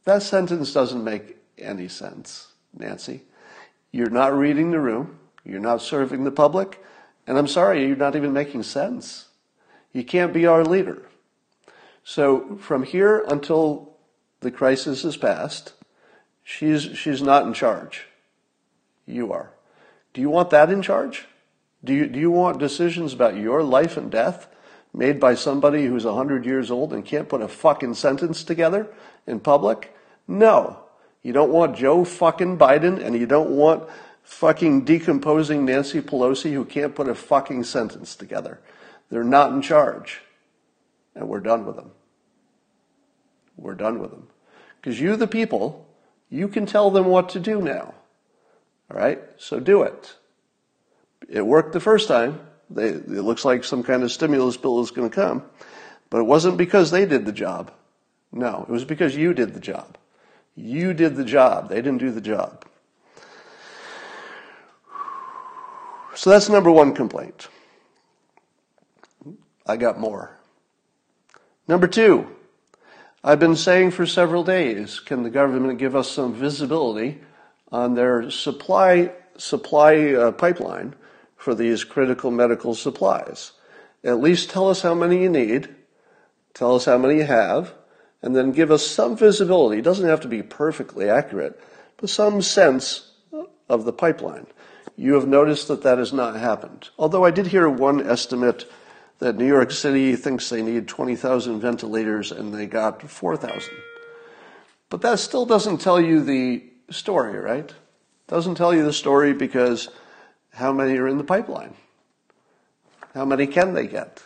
That 0.05 0.23
sentence 0.23 0.73
doesn't 0.73 1.05
make 1.05 1.37
any 1.59 1.89
sense, 1.89 2.49
Nancy. 2.77 3.23
You're 3.93 4.11
not 4.11 4.37
reading 4.37 4.71
the 4.71 4.81
room. 4.81 5.19
You're 5.45 5.61
not 5.61 5.83
serving 5.83 6.25
the 6.25 6.31
public. 6.31 6.83
And 7.27 7.39
I'm 7.39 7.47
sorry, 7.47 7.87
you're 7.87 7.97
not 7.97 8.17
even 8.17 8.33
making 8.33 8.63
sense. 8.65 9.29
You 9.93 10.05
can't 10.05 10.33
be 10.33 10.47
our 10.47 10.65
leader. 10.65 11.03
So 12.05 12.57
from 12.57 12.83
here 12.83 13.25
until 13.29 13.97
the 14.41 14.51
crisis 14.51 15.05
is 15.05 15.17
past, 15.17 15.75
she's, 16.43 16.83
she's 16.97 17.23
not 17.23 17.47
in 17.47 17.55
charge. 17.55 18.07
You 19.13 19.33
are. 19.33 19.53
Do 20.15 20.21
you 20.21 20.31
want 20.31 20.51
that 20.51 20.71
in 20.71 20.83
charge? 20.83 21.27
Do 21.85 21.93
you, 21.93 22.07
do 22.07 22.19
you 22.19 22.31
want 22.31 22.59
decisions 22.59 23.13
about 23.13 23.37
your 23.37 23.63
life 23.63 23.97
and 23.97 24.11
death 24.11 24.49
made 24.95 25.19
by 25.19 25.35
somebody 25.35 25.87
who's 25.87 26.05
100 26.05 26.45
years 26.45 26.71
old 26.71 26.93
and 26.93 27.05
can't 27.05 27.29
put 27.29 27.43
a 27.43 27.49
fucking 27.49 27.95
sentence 27.95 28.45
together 28.45 28.89
in 29.27 29.41
public? 29.41 29.95
No. 30.29 30.85
You 31.23 31.33
don't 31.33 31.53
want 31.53 31.77
Joe 31.77 32.05
fucking 32.05 32.59
Biden 32.59 33.03
and 33.03 33.17
you 33.17 33.27
don't 33.27 33.51
want 33.51 33.89
fucking 34.23 34.85
decomposing 34.85 35.65
Nancy 35.65 36.01
Pelosi 36.01 36.53
who 36.53 36.65
can't 36.65 36.95
put 36.95 37.09
a 37.09 37.15
fucking 37.15 37.65
sentence 37.65 38.15
together. 38.15 38.61
They're 39.11 39.25
not 39.25 39.53
in 39.53 39.63
charge. 39.63 40.21
And 41.15 41.29
we're 41.29 41.41
done 41.41 41.67
with 41.67 41.77
them. 41.77 41.91
We're 43.57 43.75
done 43.75 43.99
with 43.99 44.11
them. 44.11 44.29
Because 44.81 45.01
you, 45.01 45.17
the 45.17 45.27
people, 45.27 45.87
you 46.31 46.49
can 46.49 46.67
tell 46.67 46.91
them 46.91 47.07
what 47.07 47.29
to 47.31 47.41
do 47.41 47.61
now. 47.61 47.95
All 48.93 48.99
right? 48.99 49.21
So 49.39 49.59
do 49.59 49.83
it. 49.83 50.15
It 51.29 51.47
worked 51.47 51.73
the 51.73 51.81
first 51.81 52.09
time. 52.09 52.41
They, 52.69 52.89
it 52.89 53.09
looks 53.09 53.45
like 53.45 53.65
some 53.65 53.83
kind 53.83 54.03
of 54.03 54.13
stimulus 54.13 54.57
bill 54.57 54.81
is 54.81 54.91
going 54.91 55.09
to 55.09 55.15
come. 55.15 55.45
But 56.11 56.19
it 56.19 56.25
wasn't 56.25 56.59
because 56.59 56.91
they 56.91 57.07
did 57.07 57.25
the 57.25 57.33
job. 57.33 57.73
No, 58.33 58.67
it 58.69 58.73
was 58.73 58.85
because 58.85 59.17
you 59.17 59.33
did 59.33 59.55
the 59.55 59.61
job. 59.61 59.97
You 60.55 60.93
did 60.93 61.17
the 61.17 61.25
job. 61.25 61.71
They 61.71 61.77
didn't 61.77 61.99
do 61.99 62.11
the 62.11 62.21
job. 62.21 62.67
So 66.15 66.31
that's 66.31 66.51
number 66.51 66.71
one 66.71 66.95
complaint. 66.95 67.49
I 69.67 69.77
got 69.77 69.99
more. 69.99 70.37
Number 71.67 71.87
two, 71.87 72.27
I've 73.25 73.39
been 73.39 73.57
saying 73.57 73.93
for 73.93 74.05
several 74.05 74.45
days, 74.45 75.01
can 75.01 75.23
the 75.23 75.31
government 75.31 75.79
give 75.79 75.97
us 75.97 76.11
some 76.11 76.35
visibility 76.35 77.21
on 77.73 77.95
their 77.95 78.31
supply 78.31 79.13
supply 79.39 80.13
uh, 80.13 80.31
pipeline 80.31 80.95
for 81.37 81.55
these 81.55 81.85
critical 81.85 82.31
medical 82.31 82.75
supplies? 82.75 83.53
At 84.05 84.21
least 84.21 84.51
tell 84.51 84.69
us 84.69 84.83
how 84.83 84.95
many 84.95 85.23
you 85.23 85.31
need, 85.31 85.75
tell 86.55 86.77
us 86.77 86.85
how 86.85 86.99
many 86.99 87.17
you 87.17 87.25
have, 87.25 87.75
and 88.21 88.37
then 88.37 88.53
give 88.53 88.71
us 88.71 88.87
some 88.87 89.17
visibility. 89.17 89.79
It 89.79 89.85
doesn't 89.85 90.09
have 90.09 90.21
to 90.21 90.29
be 90.29 90.43
perfectly 90.43 91.09
accurate, 91.09 91.61
but 91.97 92.11
some 92.11 92.43
sense 92.43 93.13
of 93.69 93.85
the 93.85 93.93
pipeline. 93.93 94.47
You 94.97 95.15
have 95.15 95.27
noticed 95.27 95.69
that 95.69 95.83
that 95.83 95.99
has 95.99 96.13
not 96.13 96.37
happened. 96.37 96.91
Although 96.99 97.25
I 97.25 97.31
did 97.31 97.47
hear 97.47 97.69
one 97.69 98.07
estimate 98.07 98.71
that 99.19 99.37
New 99.37 99.47
York 99.47 99.71
City 99.71 100.17
thinks 100.17 100.49
they 100.49 100.63
need 100.63 100.89
20,000 100.89 101.61
ventilators 101.61 102.33
and 102.33 102.53
they 102.53 102.67
got 102.67 103.09
4,000. 103.09 103.71
But 104.91 105.01
that 105.03 105.19
still 105.19 105.47
doesn't 105.47 105.79
tell 105.79 106.01
you 106.01 106.23
the 106.23 106.72
story, 106.93 107.39
right? 107.39 107.73
Doesn't 108.29 108.55
tell 108.55 108.75
you 108.75 108.85
the 108.85 108.93
story 108.93 109.33
because 109.33 109.89
how 110.55 110.73
many 110.73 110.97
are 110.99 111.09
in 111.09 111.19
the 111.19 111.25
pipeline? 111.25 111.75
How 113.15 113.25
many 113.25 113.47
can 113.47 113.75
they 113.75 113.87
get? 113.87 114.23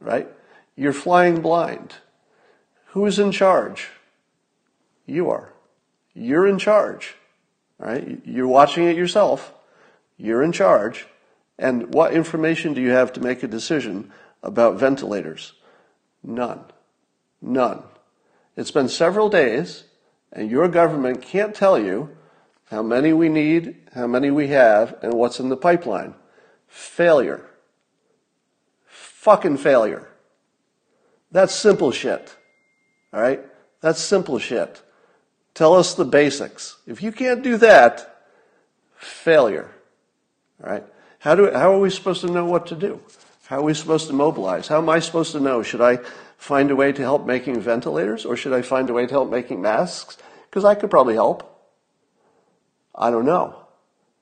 Right? 0.00 0.28
You're 0.76 0.92
flying 0.92 1.40
blind. 1.40 1.94
Who's 2.86 3.18
in 3.18 3.32
charge? 3.32 3.88
You 5.06 5.30
are. 5.30 5.52
You're 6.14 6.46
in 6.46 6.58
charge. 6.58 7.16
Right? 7.78 8.20
You're 8.24 8.48
watching 8.48 8.84
it 8.84 8.96
yourself. 8.96 9.52
You're 10.16 10.42
in 10.42 10.52
charge. 10.52 11.06
And 11.58 11.92
what 11.94 12.12
information 12.12 12.74
do 12.74 12.80
you 12.80 12.90
have 12.90 13.12
to 13.14 13.20
make 13.20 13.42
a 13.42 13.48
decision 13.48 14.12
about 14.42 14.78
ventilators? 14.78 15.54
None. 16.22 16.64
None. 17.40 17.82
It's 18.56 18.70
been 18.70 18.88
several 18.88 19.28
days, 19.28 19.84
and 20.32 20.50
your 20.50 20.68
government 20.68 21.22
can't 21.22 21.54
tell 21.54 21.78
you 21.78 22.10
how 22.70 22.82
many 22.82 23.12
we 23.12 23.28
need, 23.28 23.76
how 23.94 24.06
many 24.06 24.30
we 24.30 24.48
have, 24.48 24.96
and 25.02 25.12
what's 25.12 25.38
in 25.38 25.50
the 25.50 25.56
pipeline. 25.56 26.14
Failure. 26.68 27.44
Fucking 28.86 29.58
failure. 29.58 30.08
That's 31.30 31.54
simple 31.54 31.90
shit. 31.90 32.34
All 33.12 33.20
right? 33.20 33.40
That's 33.80 34.00
simple 34.00 34.38
shit. 34.38 34.82
Tell 35.54 35.74
us 35.74 35.94
the 35.94 36.04
basics. 36.04 36.76
If 36.86 37.02
you 37.02 37.12
can't 37.12 37.42
do 37.42 37.58
that, 37.58 38.24
failure. 38.96 39.70
All 40.64 40.70
right? 40.70 40.84
How, 41.18 41.34
do, 41.34 41.52
how 41.52 41.74
are 41.74 41.78
we 41.78 41.90
supposed 41.90 42.22
to 42.22 42.30
know 42.30 42.46
what 42.46 42.66
to 42.68 42.74
do? 42.74 43.00
How 43.46 43.58
are 43.58 43.62
we 43.62 43.74
supposed 43.74 44.06
to 44.06 44.14
mobilize? 44.14 44.66
How 44.66 44.78
am 44.78 44.88
I 44.88 44.98
supposed 44.98 45.32
to 45.32 45.40
know? 45.40 45.62
Should 45.62 45.82
I 45.82 45.98
find 46.42 46.72
a 46.72 46.76
way 46.76 46.90
to 46.90 47.02
help 47.02 47.24
making 47.24 47.60
ventilators 47.60 48.24
or 48.24 48.36
should 48.36 48.52
I 48.52 48.62
find 48.62 48.90
a 48.90 48.92
way 48.92 49.06
to 49.06 49.12
help 49.12 49.30
making 49.30 49.62
masks? 49.62 50.18
Because 50.50 50.64
I 50.64 50.74
could 50.74 50.90
probably 50.90 51.14
help. 51.14 51.48
I 52.92 53.12
don't 53.12 53.24
know. 53.24 53.64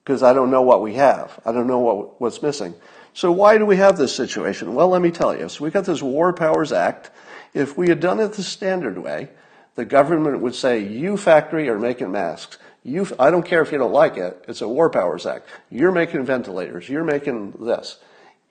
Because 0.04 0.22
I 0.22 0.34
don't 0.34 0.50
know 0.50 0.60
what 0.60 0.82
we 0.82 0.94
have. 0.94 1.40
I 1.46 1.52
don't 1.52 1.66
know 1.66 1.78
what, 1.78 2.20
what's 2.20 2.42
missing. 2.42 2.74
So 3.14 3.32
why 3.32 3.56
do 3.56 3.64
we 3.64 3.76
have 3.76 3.96
this 3.96 4.14
situation? 4.14 4.74
Well, 4.74 4.88
let 4.88 5.00
me 5.00 5.10
tell 5.10 5.34
you. 5.34 5.48
So 5.48 5.64
we 5.64 5.70
got 5.70 5.86
this 5.86 6.02
War 6.02 6.34
Powers 6.34 6.72
Act. 6.72 7.10
If 7.54 7.78
we 7.78 7.88
had 7.88 8.00
done 8.00 8.20
it 8.20 8.34
the 8.34 8.42
standard 8.42 8.98
way, 8.98 9.30
the 9.74 9.86
government 9.86 10.40
would 10.40 10.54
say, 10.54 10.84
you 10.84 11.16
factory 11.16 11.70
are 11.70 11.78
making 11.78 12.12
masks. 12.12 12.58
You, 12.84 13.06
I 13.18 13.30
don't 13.30 13.46
care 13.46 13.62
if 13.62 13.72
you 13.72 13.78
don't 13.78 13.94
like 13.94 14.18
it. 14.18 14.44
It's 14.46 14.60
a 14.60 14.68
War 14.68 14.90
Powers 14.90 15.24
Act. 15.24 15.48
You're 15.70 15.90
making 15.90 16.26
ventilators. 16.26 16.86
You're 16.86 17.02
making 17.02 17.52
this. 17.52 17.98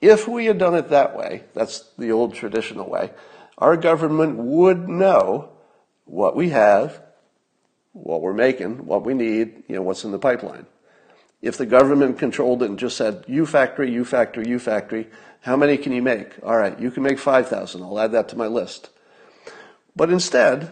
If 0.00 0.26
we 0.26 0.46
had 0.46 0.58
done 0.58 0.74
it 0.74 0.88
that 0.88 1.16
way, 1.16 1.44
that's 1.54 1.84
the 1.96 2.10
old 2.10 2.34
traditional 2.34 2.90
way, 2.90 3.10
our 3.60 3.76
government 3.76 4.38
would 4.38 4.88
know 4.88 5.50
what 6.04 6.34
we 6.34 6.50
have, 6.50 7.02
what 7.92 8.22
we're 8.22 8.32
making, 8.32 8.86
what 8.86 9.04
we 9.04 9.14
need, 9.14 9.62
you 9.68 9.76
know, 9.76 9.82
what's 9.82 10.04
in 10.04 10.10
the 10.10 10.18
pipeline. 10.18 10.66
If 11.42 11.56
the 11.56 11.66
government 11.66 12.18
controlled 12.18 12.62
it 12.62 12.70
and 12.70 12.78
just 12.78 12.96
said, 12.96 13.24
you 13.26 13.46
factory, 13.46 13.90
you 13.90 14.04
factory, 14.04 14.48
you 14.48 14.58
factory, 14.58 15.08
how 15.40 15.56
many 15.56 15.76
can 15.76 15.92
you 15.92 16.02
make? 16.02 16.34
All 16.42 16.56
right, 16.56 16.78
you 16.78 16.90
can 16.90 17.02
make 17.02 17.18
5,000. 17.18 17.82
I'll 17.82 17.98
add 17.98 18.12
that 18.12 18.28
to 18.30 18.36
my 18.36 18.46
list. 18.46 18.90
But 19.96 20.10
instead, 20.10 20.70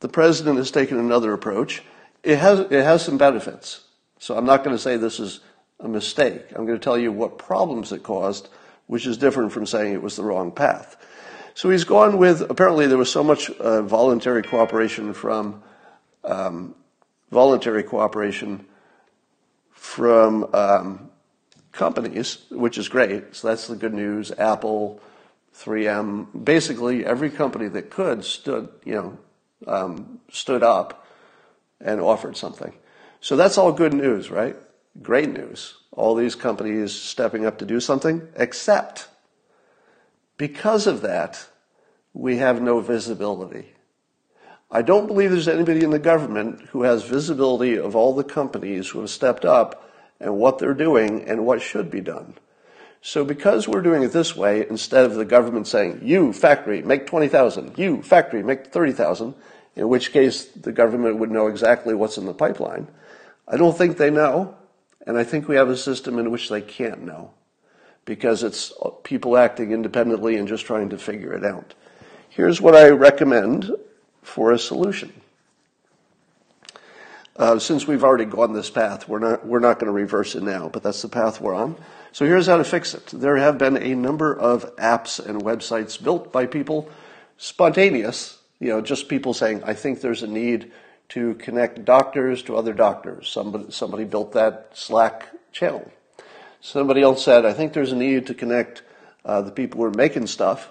the 0.00 0.08
president 0.08 0.58
has 0.58 0.70
taken 0.70 0.98
another 0.98 1.32
approach 1.32 1.82
it 2.26 2.38
has, 2.38 2.58
it 2.58 2.82
has 2.82 3.04
some 3.04 3.18
benefits. 3.18 3.84
So 4.18 4.36
I'm 4.36 4.44
not 4.44 4.64
going 4.64 4.74
to 4.74 4.82
say 4.82 4.96
this 4.96 5.20
is 5.20 5.40
a 5.78 5.88
mistake. 5.88 6.42
I'm 6.50 6.66
going 6.66 6.78
to 6.78 6.82
tell 6.82 6.98
you 6.98 7.12
what 7.12 7.38
problems 7.38 7.92
it 7.92 8.02
caused, 8.02 8.48
which 8.88 9.06
is 9.06 9.16
different 9.16 9.52
from 9.52 9.64
saying 9.64 9.92
it 9.92 10.02
was 10.02 10.16
the 10.16 10.24
wrong 10.24 10.50
path. 10.50 10.96
So 11.56 11.70
he's 11.70 11.84
gone 11.84 12.18
with, 12.18 12.42
apparently 12.42 12.86
there 12.86 12.98
was 12.98 13.10
so 13.10 13.24
much 13.24 13.48
uh, 13.48 13.80
voluntary 13.80 14.42
cooperation 14.42 15.14
from, 15.14 15.62
um, 16.22 16.74
voluntary 17.30 17.82
cooperation 17.82 18.66
from 19.70 20.50
um, 20.52 21.10
companies, 21.72 22.44
which 22.50 22.76
is 22.76 22.90
great. 22.90 23.34
So 23.34 23.48
that's 23.48 23.68
the 23.68 23.74
good 23.74 23.94
news. 23.94 24.32
Apple, 24.32 25.00
3M, 25.54 26.44
basically 26.44 27.06
every 27.06 27.30
company 27.30 27.68
that 27.68 27.88
could 27.88 28.22
stood, 28.22 28.68
you 28.84 28.94
know, 28.94 29.18
um, 29.66 30.20
stood 30.30 30.62
up 30.62 31.06
and 31.80 32.02
offered 32.02 32.36
something. 32.36 32.74
So 33.22 33.34
that's 33.34 33.56
all 33.56 33.72
good 33.72 33.94
news, 33.94 34.30
right? 34.30 34.56
Great 35.00 35.30
news. 35.30 35.78
All 35.92 36.14
these 36.14 36.34
companies 36.34 36.92
stepping 36.92 37.46
up 37.46 37.56
to 37.60 37.64
do 37.64 37.80
something, 37.80 38.28
except 38.36 39.08
Because 40.36 40.86
of 40.86 41.00
that, 41.02 41.46
we 42.12 42.36
have 42.36 42.60
no 42.60 42.80
visibility. 42.80 43.72
I 44.70 44.82
don't 44.82 45.06
believe 45.06 45.30
there's 45.30 45.48
anybody 45.48 45.84
in 45.84 45.90
the 45.90 45.98
government 45.98 46.60
who 46.70 46.82
has 46.82 47.04
visibility 47.04 47.78
of 47.78 47.94
all 47.94 48.14
the 48.14 48.24
companies 48.24 48.88
who 48.88 49.00
have 49.00 49.10
stepped 49.10 49.44
up 49.44 49.88
and 50.20 50.36
what 50.36 50.58
they're 50.58 50.74
doing 50.74 51.22
and 51.22 51.46
what 51.46 51.62
should 51.62 51.90
be 51.90 52.00
done. 52.00 52.34
So 53.00 53.24
because 53.24 53.68
we're 53.68 53.82
doing 53.82 54.02
it 54.02 54.12
this 54.12 54.34
way, 54.34 54.66
instead 54.68 55.04
of 55.04 55.14
the 55.14 55.24
government 55.24 55.68
saying, 55.68 56.00
you 56.02 56.32
factory, 56.32 56.82
make 56.82 57.06
20,000, 57.06 57.78
you 57.78 58.02
factory, 58.02 58.42
make 58.42 58.66
30,000, 58.66 59.34
in 59.76 59.88
which 59.88 60.12
case 60.12 60.44
the 60.46 60.72
government 60.72 61.18
would 61.18 61.30
know 61.30 61.46
exactly 61.46 61.94
what's 61.94 62.18
in 62.18 62.26
the 62.26 62.34
pipeline, 62.34 62.88
I 63.46 63.56
don't 63.56 63.76
think 63.76 63.96
they 63.96 64.10
know. 64.10 64.56
And 65.06 65.16
I 65.16 65.22
think 65.22 65.46
we 65.46 65.54
have 65.54 65.68
a 65.68 65.76
system 65.76 66.18
in 66.18 66.32
which 66.32 66.48
they 66.48 66.60
can't 66.60 67.02
know 67.02 67.30
because 68.06 68.42
it's 68.42 68.72
people 69.02 69.36
acting 69.36 69.72
independently 69.72 70.36
and 70.36 70.48
just 70.48 70.64
trying 70.64 70.88
to 70.88 70.96
figure 70.96 71.34
it 71.34 71.44
out. 71.44 71.74
Here's 72.30 72.60
what 72.60 72.74
I 72.74 72.88
recommend 72.88 73.70
for 74.22 74.52
a 74.52 74.58
solution. 74.58 75.12
Uh, 77.36 77.58
since 77.58 77.86
we've 77.86 78.04
already 78.04 78.24
gone 78.24 78.54
this 78.54 78.70
path, 78.70 79.06
we're 79.06 79.18
not, 79.18 79.46
we're 79.46 79.58
not 79.58 79.78
going 79.78 79.86
to 79.86 79.92
reverse 79.92 80.34
it 80.34 80.42
now, 80.42 80.70
but 80.70 80.82
that's 80.82 81.02
the 81.02 81.08
path 81.08 81.38
we're 81.40 81.54
on. 81.54 81.76
So 82.12 82.24
here's 82.24 82.46
how 82.46 82.56
to 82.56 82.64
fix 82.64 82.94
it. 82.94 83.08
There 83.08 83.36
have 83.36 83.58
been 83.58 83.76
a 83.76 83.94
number 83.94 84.34
of 84.34 84.74
apps 84.76 85.24
and 85.24 85.42
websites 85.42 86.02
built 86.02 86.32
by 86.32 86.46
people, 86.46 86.88
spontaneous, 87.36 88.38
you 88.58 88.68
know, 88.68 88.80
just 88.80 89.08
people 89.08 89.34
saying, 89.34 89.62
I 89.64 89.74
think 89.74 90.00
there's 90.00 90.22
a 90.22 90.26
need 90.26 90.72
to 91.10 91.34
connect 91.34 91.84
doctors 91.84 92.42
to 92.44 92.56
other 92.56 92.72
doctors. 92.72 93.28
Somebody, 93.28 93.70
somebody 93.70 94.04
built 94.04 94.32
that 94.32 94.70
Slack 94.72 95.28
channel. 95.52 95.90
Somebody 96.60 97.02
else 97.02 97.24
said, 97.24 97.44
I 97.44 97.52
think 97.52 97.72
there's 97.72 97.92
a 97.92 97.96
need 97.96 98.26
to 98.26 98.34
connect 98.34 98.82
uh, 99.24 99.42
the 99.42 99.50
people 99.50 99.80
who 99.80 99.86
are 99.86 99.90
making 99.90 100.26
stuff 100.26 100.70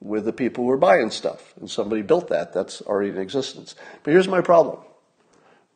with 0.00 0.24
the 0.24 0.32
people 0.32 0.64
who 0.64 0.70
are 0.70 0.76
buying 0.76 1.10
stuff. 1.10 1.54
And 1.58 1.70
somebody 1.70 2.02
built 2.02 2.28
that. 2.28 2.52
That's 2.52 2.82
already 2.82 3.10
in 3.10 3.18
existence. 3.18 3.74
But 4.02 4.12
here's 4.12 4.28
my 4.28 4.40
problem. 4.40 4.78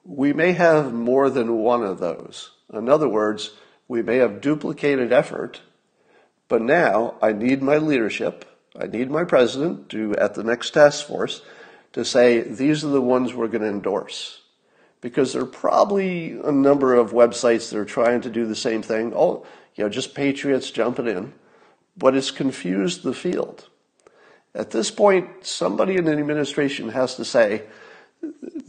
We 0.05 0.33
may 0.33 0.53
have 0.53 0.93
more 0.93 1.31
than 1.31 1.59
one 1.59 1.83
of 1.83 1.99
those. 1.99 2.51
In 2.73 2.89
other 2.89 3.09
words, 3.09 3.51
we 3.89 4.03
may 4.03 4.17
have 4.17 4.41
duplicated 4.41 5.13
effort, 5.13 5.61
but 6.49 6.63
now 6.63 7.15
I 7.21 7.33
need 7.33 7.63
my 7.63 7.79
leadership. 7.79 8.45
I 8.79 8.87
need 8.87 9.11
my 9.11 9.25
president 9.25 9.89
to, 9.91 10.15
at 10.17 10.35
the 10.35 10.45
next 10.45 10.71
task 10.71 11.07
force, 11.07 11.43
to 11.93 12.05
say, 12.05 12.41
these 12.41 12.85
are 12.85 12.89
the 12.89 13.03
ones 13.03 13.35
we're 13.35 13.49
going 13.49 13.63
to 13.63 13.69
endorse. 13.69 14.40
Because 15.01 15.33
there 15.33 15.43
are 15.43 15.47
probably 15.47 16.33
a 16.33 16.53
number 16.53 16.95
of 16.95 17.13
websites 17.13 17.71
that 17.71 17.79
are 17.79 17.85
trying 17.85 18.21
to 18.23 18.31
do 18.31 18.47
the 18.47 18.55
same 18.55 18.83
thing. 18.83 19.13
Oh, 19.15 19.47
you 19.75 19.85
know, 19.85 19.91
just 19.91 20.15
patriots 20.15 20.71
jumping 20.71 21.09
in. 21.09 21.33
But 21.97 22.15
it's 22.15 22.31
confused 22.31 23.03
the 23.03 23.15
field. 23.15 23.69
At 24.55 24.71
this 24.71 24.91
point, 24.91 25.47
somebody 25.47 25.97
in 25.97 26.05
the 26.05 26.13
administration 26.13 26.91
has 26.91 27.15
to 27.17 27.25
say, 27.25 27.63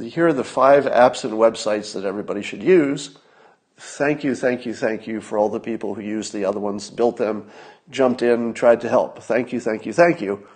here 0.01 0.27
are 0.27 0.33
the 0.33 0.43
five 0.43 0.85
apps 0.85 1.23
and 1.23 1.33
websites 1.33 1.93
that 1.93 2.05
everybody 2.05 2.41
should 2.41 2.63
use. 2.63 3.17
Thank 3.77 4.23
you, 4.23 4.35
thank 4.35 4.65
you, 4.65 4.73
thank 4.73 5.07
you 5.07 5.21
for 5.21 5.37
all 5.37 5.49
the 5.49 5.59
people 5.59 5.95
who 5.95 6.01
used 6.01 6.33
the 6.33 6.45
other 6.45 6.59
ones, 6.59 6.89
built 6.91 7.17
them, 7.17 7.49
jumped 7.89 8.21
in, 8.21 8.53
tried 8.53 8.81
to 8.81 8.89
help. 8.89 9.23
Thank 9.23 9.51
you, 9.51 9.59
thank 9.59 9.85
you, 9.85 9.91
thank 9.91 10.21
you. 10.21 10.47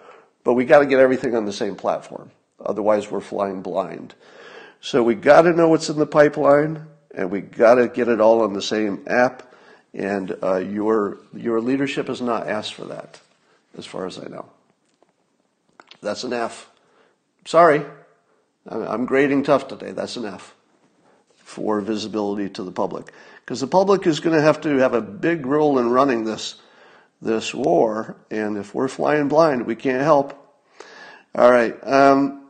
But 0.43 0.53
we 0.53 0.63
got 0.63 0.79
to 0.79 0.85
get 0.85 0.99
everything 0.99 1.35
on 1.35 1.45
the 1.45 1.53
same 1.53 1.75
platform. 1.75 2.31
Otherwise, 2.63 3.09
we're 3.09 3.19
flying 3.19 3.61
blind. 3.61 4.13
So 4.81 5.03
we 5.03 5.15
got 5.15 5.43
to 5.43 5.53
know 5.53 5.69
what's 5.69 5.89
in 5.89 5.97
the 5.97 6.05
pipeline, 6.05 6.85
and 7.13 7.31
we 7.31 7.41
got 7.41 7.75
to 7.75 7.87
get 7.87 8.07
it 8.07 8.21
all 8.21 8.41
on 8.41 8.53
the 8.53 8.61
same 8.61 9.03
app. 9.07 9.53
And 9.93 10.37
uh, 10.43 10.57
your 10.57 11.19
your 11.33 11.61
leadership 11.61 12.07
has 12.07 12.21
not 12.21 12.47
asked 12.47 12.73
for 12.73 12.85
that, 12.85 13.19
as 13.77 13.85
far 13.85 14.05
as 14.05 14.19
I 14.19 14.27
know. 14.27 14.45
That's 16.01 16.23
an 16.23 16.33
F. 16.33 16.69
Sorry, 17.45 17.83
I'm 18.69 19.05
grading 19.05 19.43
tough 19.43 19.67
today. 19.67 19.91
That's 19.91 20.17
an 20.17 20.25
F 20.25 20.53
for 21.35 21.79
visibility 21.79 22.49
to 22.49 22.63
the 22.63 22.71
public. 22.71 23.13
Because 23.39 23.61
the 23.61 23.67
public 23.67 24.07
is 24.07 24.19
going 24.19 24.35
to 24.35 24.41
have 24.41 24.61
to 24.61 24.77
have 24.77 24.95
a 24.95 25.01
big 25.01 25.45
role 25.45 25.77
in 25.77 25.89
running 25.89 26.25
this, 26.25 26.55
this 27.21 27.53
war. 27.53 28.17
And 28.31 28.57
if 28.57 28.73
we're 28.73 28.87
flying 28.87 29.27
blind, 29.27 29.67
we 29.67 29.75
can't 29.75 30.01
help. 30.01 30.33
All 31.35 31.51
right. 31.51 31.75
Um, 31.83 32.44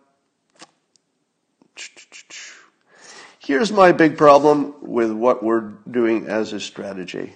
here's 3.45 3.71
my 3.71 3.91
big 3.91 4.17
problem 4.17 4.73
with 4.81 5.11
what 5.11 5.43
we're 5.43 5.73
doing 5.89 6.27
as 6.27 6.51
a 6.51 6.59
strategy. 6.59 7.31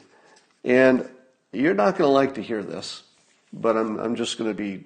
And 0.64 1.08
you're 1.54 1.76
not 1.76 1.98
going 1.98 2.08
to 2.08 2.14
like 2.14 2.36
to 2.36 2.42
hear 2.42 2.64
this, 2.64 3.04
but 3.54 3.78
I'm, 3.78 4.00
I'm 4.00 4.16
just 4.16 4.40
going 4.40 4.50
to 4.50 4.56
be 4.56 4.86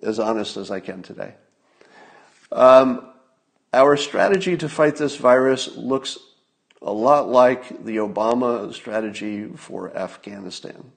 as 0.00 0.20
honest 0.20 0.56
as 0.56 0.70
I 0.70 0.78
can 0.78 1.02
today. 1.02 1.34
Um, 2.52 3.08
our 3.72 3.96
strategy 3.96 4.56
to 4.58 4.68
fight 4.68 4.96
this 4.96 5.16
virus 5.16 5.76
looks 5.76 6.18
a 6.80 6.92
lot 6.92 7.28
like 7.28 7.84
the 7.84 7.96
Obama 7.96 8.72
strategy 8.72 9.46
for 9.46 9.96
Afghanistan. 9.96 10.92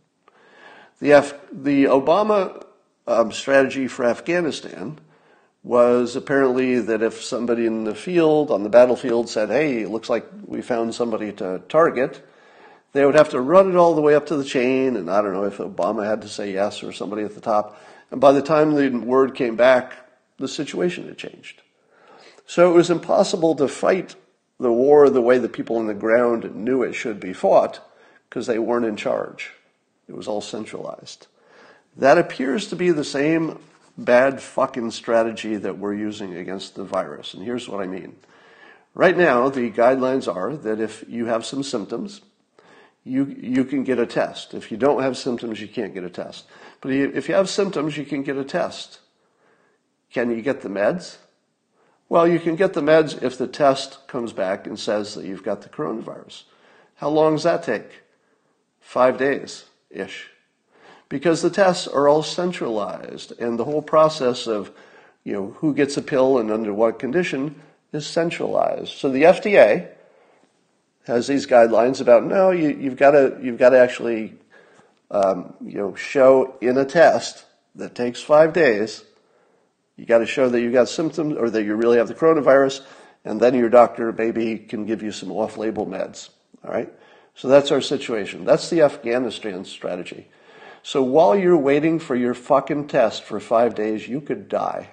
The, 1.00 1.12
Af- 1.12 1.40
the 1.52 1.86
Obama 1.86 2.64
um, 3.08 3.32
strategy 3.32 3.88
for 3.88 4.06
Afghanistan 4.06 5.00
was 5.66 6.16
apparently 6.16 6.80
that 6.80 7.02
if 7.02 7.24
somebody 7.24 7.66
in 7.66 7.86
the 7.86 7.96
field, 7.96 8.52
on 8.52 8.62
the 8.62 8.70
battlefield, 8.70 9.28
said, 9.28 9.50
hey, 9.50 9.82
it 9.82 9.90
looks 9.90 10.10
like 10.10 10.24
we 10.46 10.62
found 10.62 10.94
somebody 10.94 11.32
to 11.32 11.60
target, 11.68 12.24
they 12.94 13.04
would 13.04 13.16
have 13.16 13.30
to 13.30 13.42
run 13.42 13.72
it 13.72 13.76
all 13.76 13.96
the 13.96 14.02
way 14.02 14.14
up 14.14 14.28
to 14.28 14.38
the 14.38 14.44
chain, 14.44 14.96
and 14.96 15.10
I 15.10 15.24
don't 15.24 15.34
know 15.34 15.46
if 15.46 15.58
Obama 15.58 16.06
had 16.06 16.22
to 16.22 16.30
say 16.30 16.54
yes 16.54 16.84
or 16.84 16.92
somebody 16.92 17.24
at 17.24 17.34
the 17.34 17.42
top. 17.42 17.82
And 18.12 18.22
by 18.22 18.32
the 18.32 18.44
time 18.44 18.76
the 18.76 18.90
word 18.90 19.34
came 19.34 19.56
back, 19.56 19.94
the 20.38 20.48
situation 20.48 21.08
had 21.08 21.18
changed. 21.18 21.64
So 22.46 22.70
it 22.70 22.76
was 22.76 22.92
impossible 22.92 23.56
to 23.56 23.68
fight 23.68 24.16
the 24.60 24.72
war 24.72 25.10
the 25.10 25.20
way 25.20 25.40
the 25.40 25.50
people 25.50 25.78
on 25.78 25.88
the 25.88 25.96
ground 25.96 26.56
knew 26.56 26.84
it 26.84 26.94
should 26.94 27.20
be 27.20 27.34
fought 27.34 27.82
because 28.30 28.46
they 28.46 28.60
weren't 28.60 28.86
in 28.86 28.98
charge. 28.98 29.52
It 30.08 30.16
was 30.16 30.28
all 30.28 30.42
centralized. 30.42 31.26
That 31.98 32.20
appears 32.20 32.68
to 32.68 32.76
be 32.76 32.92
the 32.92 33.04
same 33.04 33.58
bad 33.98 34.42
fucking 34.42 34.92
strategy 34.92 35.56
that 35.56 35.78
we're 35.78 35.94
using 35.94 36.36
against 36.36 36.76
the 36.76 36.84
virus. 36.84 37.34
And 37.34 37.44
here's 37.44 37.68
what 37.70 37.82
I 37.82 37.88
mean. 37.88 38.16
Right 38.94 39.18
now, 39.18 39.50
the 39.50 39.72
guidelines 39.72 40.34
are 40.34 40.56
that 40.56 40.80
if 40.80 41.04
you 41.08 41.26
have 41.26 41.46
some 41.46 41.64
symptoms, 41.64 42.22
you, 43.04 43.26
you 43.26 43.66
can 43.66 43.84
get 43.84 44.00
a 44.00 44.06
test. 44.06 44.54
If 44.54 44.72
you 44.72 44.78
don't 44.78 45.02
have 45.02 45.18
symptoms, 45.18 45.62
you 45.62 45.68
can't 45.68 45.94
get 45.94 46.04
a 46.04 46.10
test. 46.10 46.46
But 46.82 46.92
if 46.92 47.30
you 47.30 47.36
have 47.36 47.50
symptoms, 47.50 47.98
you 47.98 48.06
can 48.06 48.24
get 48.24 48.38
a 48.38 48.44
test. 48.44 49.00
Can 50.12 50.32
you 50.32 50.42
get 50.42 50.62
the 50.62 50.70
meds? 50.70 51.18
Well, 52.08 52.28
you 52.28 52.40
can 52.40 52.56
get 52.56 52.74
the 52.74 52.82
meds 52.82 53.22
if 53.22 53.38
the 53.38 53.48
test 53.48 54.08
comes 54.08 54.32
back 54.32 54.68
and 54.68 54.80
says 54.80 55.16
that 55.16 55.26
you've 55.26 55.44
got 55.44 55.62
the 55.62 55.70
coronavirus. 55.70 56.44
How 56.96 57.10
long 57.10 57.34
does 57.34 57.44
that 57.44 57.64
take? 57.64 58.04
Five 58.80 59.18
days 59.18 59.66
ish. 59.90 60.30
Because 61.08 61.42
the 61.42 61.50
tests 61.50 61.88
are 61.88 62.08
all 62.08 62.24
centralized 62.24 63.32
and 63.40 63.60
the 63.60 63.66
whole 63.66 63.82
process 63.82 64.48
of 64.48 64.72
you 65.24 65.34
know, 65.34 65.56
who 65.58 65.74
gets 65.74 65.98
a 65.98 66.02
pill 66.02 66.38
and 66.38 66.52
under 66.52 66.74
what 66.74 67.00
condition 67.00 67.62
is 67.92 68.08
centralized. 68.08 68.90
So 68.90 69.10
the 69.10 69.24
FDA 69.24 69.90
has 71.08 71.28
these 71.28 71.48
guidelines 71.48 72.02
about 72.02 72.24
no, 72.24 72.52
you, 72.52 72.90
have 72.90 72.98
got 72.98 73.12
to 73.12 73.38
you've 73.42 73.58
got 73.58 73.70
to 73.70 73.80
actually 73.80 74.36
um, 75.12 75.54
you 75.62 75.78
know 75.78 75.96
show 75.96 76.56
in 76.62 76.78
a 76.78 76.86
test 76.86 77.46
that 77.76 77.96
takes 77.96 78.22
five 78.22 78.54
days. 78.54 79.04
You 79.98 80.06
got 80.06 80.20
to 80.20 80.26
show 80.26 80.50
that 80.50 80.62
you 80.62 80.72
got 80.72 80.90
symptoms 80.90 81.38
or 81.38 81.50
that 81.50 81.64
you 81.64 81.76
really 81.76 81.98
have 81.98 82.08
the 82.08 82.16
coronavirus, 82.16 82.82
and 83.24 83.40
then 83.40 83.54
your 83.54 83.70
doctor 83.70 84.12
maybe 84.12 84.58
can 84.58 84.86
give 84.86 85.02
you 85.02 85.12
some 85.12 85.32
off-label 85.32 85.86
meds. 85.86 86.30
All 86.64 86.72
right. 86.72 86.92
So 87.34 87.48
that's 87.48 87.72
our 87.72 87.82
situation. 87.82 88.46
That's 88.46 88.70
the 88.70 88.82
Afghanistan 88.82 89.66
strategy. 89.66 90.28
So 90.86 91.02
while 91.02 91.36
you're 91.36 91.58
waiting 91.58 91.98
for 91.98 92.16
your 92.16 92.36
fucking 92.36 92.90
test 92.90 93.24
for 93.24 93.40
five 93.40 93.74
days, 93.74 94.08
you 94.08 94.22
could 94.22 94.48
die. 94.48 94.92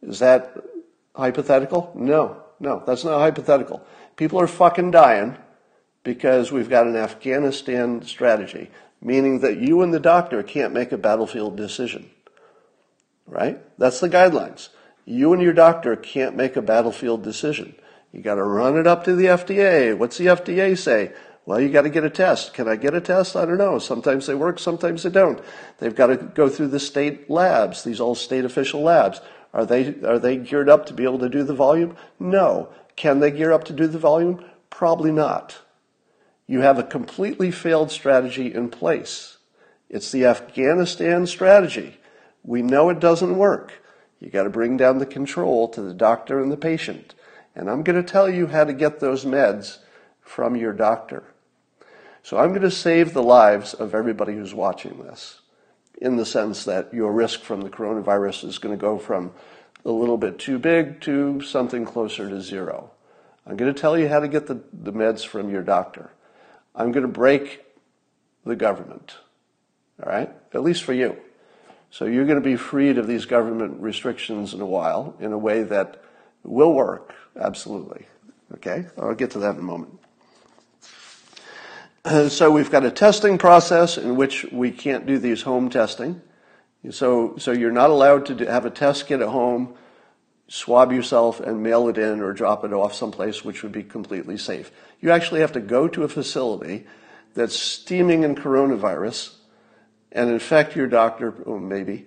Is 0.00 0.20
that 0.20 0.56
hypothetical? 1.16 1.90
No, 1.96 2.40
no, 2.60 2.80
that's 2.86 3.02
not 3.02 3.18
hypothetical. 3.18 3.84
People 4.14 4.40
are 4.40 4.46
fucking 4.46 4.92
dying 4.92 5.36
because 6.04 6.52
we've 6.52 6.68
got 6.68 6.86
an 6.86 6.94
Afghanistan 6.94 8.02
strategy, 8.02 8.70
meaning 9.02 9.40
that 9.40 9.58
you 9.58 9.82
and 9.82 9.92
the 9.92 9.98
doctor 9.98 10.44
can't 10.44 10.72
make 10.72 10.92
a 10.92 10.96
battlefield 10.96 11.56
decision. 11.56 12.08
Right? 13.26 13.58
That's 13.76 13.98
the 13.98 14.08
guidelines. 14.08 14.68
You 15.04 15.32
and 15.32 15.42
your 15.42 15.54
doctor 15.54 15.96
can't 15.96 16.36
make 16.36 16.54
a 16.54 16.62
battlefield 16.62 17.24
decision. 17.24 17.74
You 18.12 18.22
got 18.22 18.36
to 18.36 18.44
run 18.44 18.78
it 18.78 18.86
up 18.86 19.02
to 19.06 19.16
the 19.16 19.26
FDA. 19.26 19.98
What's 19.98 20.18
the 20.18 20.26
FDA 20.26 20.78
say? 20.78 21.12
Well, 21.46 21.60
you 21.60 21.68
got 21.68 21.82
to 21.82 21.90
get 21.90 22.04
a 22.04 22.10
test. 22.10 22.54
Can 22.54 22.68
I 22.68 22.76
get 22.76 22.94
a 22.94 23.00
test? 23.00 23.36
I 23.36 23.44
don't 23.44 23.58
know. 23.58 23.78
Sometimes 23.78 24.26
they 24.26 24.34
work, 24.34 24.58
sometimes 24.58 25.02
they 25.02 25.10
don't. 25.10 25.40
They've 25.78 25.94
got 25.94 26.06
to 26.06 26.16
go 26.16 26.48
through 26.48 26.68
the 26.68 26.80
state 26.80 27.28
labs, 27.28 27.84
these 27.84 28.00
all 28.00 28.14
state 28.14 28.44
official 28.44 28.80
labs. 28.80 29.20
Are 29.52 29.66
they, 29.66 29.94
are 30.02 30.18
they 30.18 30.36
geared 30.36 30.68
up 30.68 30.86
to 30.86 30.94
be 30.94 31.04
able 31.04 31.18
to 31.20 31.28
do 31.28 31.44
the 31.44 31.54
volume? 31.54 31.96
No. 32.18 32.70
Can 32.96 33.20
they 33.20 33.30
gear 33.30 33.52
up 33.52 33.64
to 33.64 33.72
do 33.72 33.86
the 33.86 33.98
volume? 33.98 34.44
Probably 34.70 35.12
not. 35.12 35.58
You 36.46 36.60
have 36.60 36.78
a 36.78 36.82
completely 36.82 37.50
failed 37.50 37.90
strategy 37.90 38.52
in 38.52 38.70
place. 38.70 39.38
It's 39.88 40.10
the 40.10 40.24
Afghanistan 40.26 41.26
strategy. 41.26 41.98
We 42.42 42.62
know 42.62 42.88
it 42.88 43.00
doesn't 43.00 43.36
work. 43.36 43.72
You 44.18 44.30
got 44.30 44.44
to 44.44 44.50
bring 44.50 44.76
down 44.76 44.98
the 44.98 45.06
control 45.06 45.68
to 45.68 45.82
the 45.82 45.94
doctor 45.94 46.40
and 46.40 46.50
the 46.50 46.56
patient. 46.56 47.14
And 47.54 47.70
I'm 47.70 47.82
going 47.82 48.02
to 48.02 48.10
tell 48.10 48.28
you 48.28 48.48
how 48.48 48.64
to 48.64 48.72
get 48.72 49.00
those 49.00 49.24
meds 49.24 49.78
from 50.20 50.56
your 50.56 50.72
doctor. 50.72 51.33
So 52.24 52.38
I'm 52.38 52.48
going 52.48 52.62
to 52.62 52.70
save 52.70 53.12
the 53.12 53.22
lives 53.22 53.74
of 53.74 53.94
everybody 53.94 54.32
who's 54.32 54.54
watching 54.54 54.96
this 55.04 55.42
in 56.00 56.16
the 56.16 56.24
sense 56.24 56.64
that 56.64 56.92
your 56.92 57.12
risk 57.12 57.40
from 57.40 57.60
the 57.60 57.68
coronavirus 57.68 58.44
is 58.44 58.56
going 58.56 58.74
to 58.74 58.80
go 58.80 58.98
from 58.98 59.30
a 59.84 59.90
little 59.90 60.16
bit 60.16 60.38
too 60.38 60.58
big 60.58 61.02
to 61.02 61.42
something 61.42 61.84
closer 61.84 62.30
to 62.30 62.40
zero. 62.40 62.90
I'm 63.46 63.58
going 63.58 63.72
to 63.72 63.78
tell 63.78 63.98
you 63.98 64.08
how 64.08 64.20
to 64.20 64.28
get 64.28 64.46
the, 64.46 64.58
the 64.72 64.90
meds 64.90 65.26
from 65.26 65.50
your 65.50 65.62
doctor. 65.62 66.12
I'm 66.74 66.92
going 66.92 67.02
to 67.02 67.12
break 67.12 67.62
the 68.46 68.56
government. 68.56 69.16
All 70.02 70.10
right? 70.10 70.30
At 70.54 70.62
least 70.62 70.82
for 70.82 70.94
you. 70.94 71.18
So 71.90 72.06
you're 72.06 72.24
going 72.24 72.40
to 72.40 72.44
be 72.44 72.56
freed 72.56 72.96
of 72.96 73.06
these 73.06 73.26
government 73.26 73.82
restrictions 73.82 74.54
in 74.54 74.62
a 74.62 74.66
while 74.66 75.14
in 75.20 75.34
a 75.34 75.38
way 75.38 75.62
that 75.64 76.02
will 76.42 76.72
work. 76.72 77.14
Absolutely. 77.38 78.06
Okay? 78.54 78.86
I'll 78.96 79.14
get 79.14 79.32
to 79.32 79.40
that 79.40 79.56
in 79.56 79.60
a 79.60 79.62
moment. 79.62 80.00
So 82.28 82.50
we've 82.50 82.70
got 82.70 82.84
a 82.84 82.90
testing 82.90 83.38
process 83.38 83.96
in 83.96 84.16
which 84.16 84.44
we 84.52 84.70
can't 84.70 85.06
do 85.06 85.18
these 85.18 85.42
home 85.42 85.70
testing. 85.70 86.20
So, 86.90 87.36
so 87.38 87.50
you're 87.50 87.72
not 87.72 87.88
allowed 87.88 88.26
to 88.26 88.36
have 88.44 88.66
a 88.66 88.70
test 88.70 89.06
kit 89.06 89.22
at 89.22 89.28
home, 89.28 89.74
swab 90.46 90.92
yourself, 90.92 91.40
and 91.40 91.62
mail 91.62 91.88
it 91.88 91.96
in 91.96 92.20
or 92.20 92.34
drop 92.34 92.62
it 92.62 92.74
off 92.74 92.92
someplace 92.92 93.42
which 93.42 93.62
would 93.62 93.72
be 93.72 93.82
completely 93.82 94.36
safe. 94.36 94.70
You 95.00 95.12
actually 95.12 95.40
have 95.40 95.52
to 95.52 95.60
go 95.60 95.88
to 95.88 96.02
a 96.02 96.08
facility 96.08 96.86
that's 97.32 97.58
steaming 97.58 98.22
in 98.22 98.34
coronavirus 98.34 99.34
and 100.12 100.28
infect 100.28 100.76
your 100.76 100.86
doctor, 100.86 101.30
or 101.44 101.58
maybe, 101.58 102.06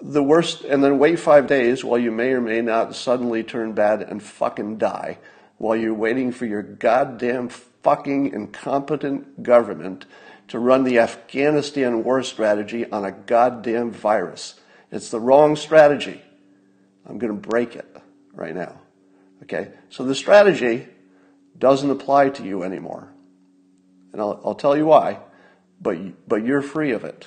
the 0.00 0.24
worst, 0.24 0.64
and 0.64 0.82
then 0.82 0.98
wait 0.98 1.20
five 1.20 1.46
days 1.46 1.84
while 1.84 1.98
you 1.98 2.10
may 2.10 2.32
or 2.32 2.40
may 2.40 2.60
not 2.62 2.96
suddenly 2.96 3.44
turn 3.44 3.72
bad 3.74 4.02
and 4.02 4.20
fucking 4.22 4.76
die 4.76 5.18
while 5.56 5.76
you're 5.76 5.94
waiting 5.94 6.32
for 6.32 6.46
your 6.46 6.62
goddamn 6.62 7.48
fucking 7.82 8.32
incompetent 8.32 9.42
government 9.42 10.06
to 10.48 10.58
run 10.58 10.84
the 10.84 10.98
Afghanistan 10.98 12.02
war 12.04 12.22
strategy 12.22 12.90
on 12.90 13.04
a 13.04 13.12
goddamn 13.12 13.90
virus. 13.90 14.58
It's 14.90 15.10
the 15.10 15.20
wrong 15.20 15.56
strategy. 15.56 16.22
I'm 17.06 17.18
going 17.18 17.34
to 17.34 17.48
break 17.48 17.76
it 17.76 17.86
right 18.32 18.54
now. 18.54 18.80
Okay? 19.42 19.70
So 19.90 20.04
the 20.04 20.14
strategy 20.14 20.86
doesn't 21.58 21.90
apply 21.90 22.30
to 22.30 22.44
you 22.44 22.62
anymore. 22.62 23.08
And 24.12 24.20
I'll, 24.20 24.40
I'll 24.44 24.54
tell 24.54 24.76
you 24.76 24.86
why, 24.86 25.18
but, 25.80 26.28
but 26.28 26.44
you're 26.44 26.62
free 26.62 26.92
of 26.92 27.04
it. 27.04 27.26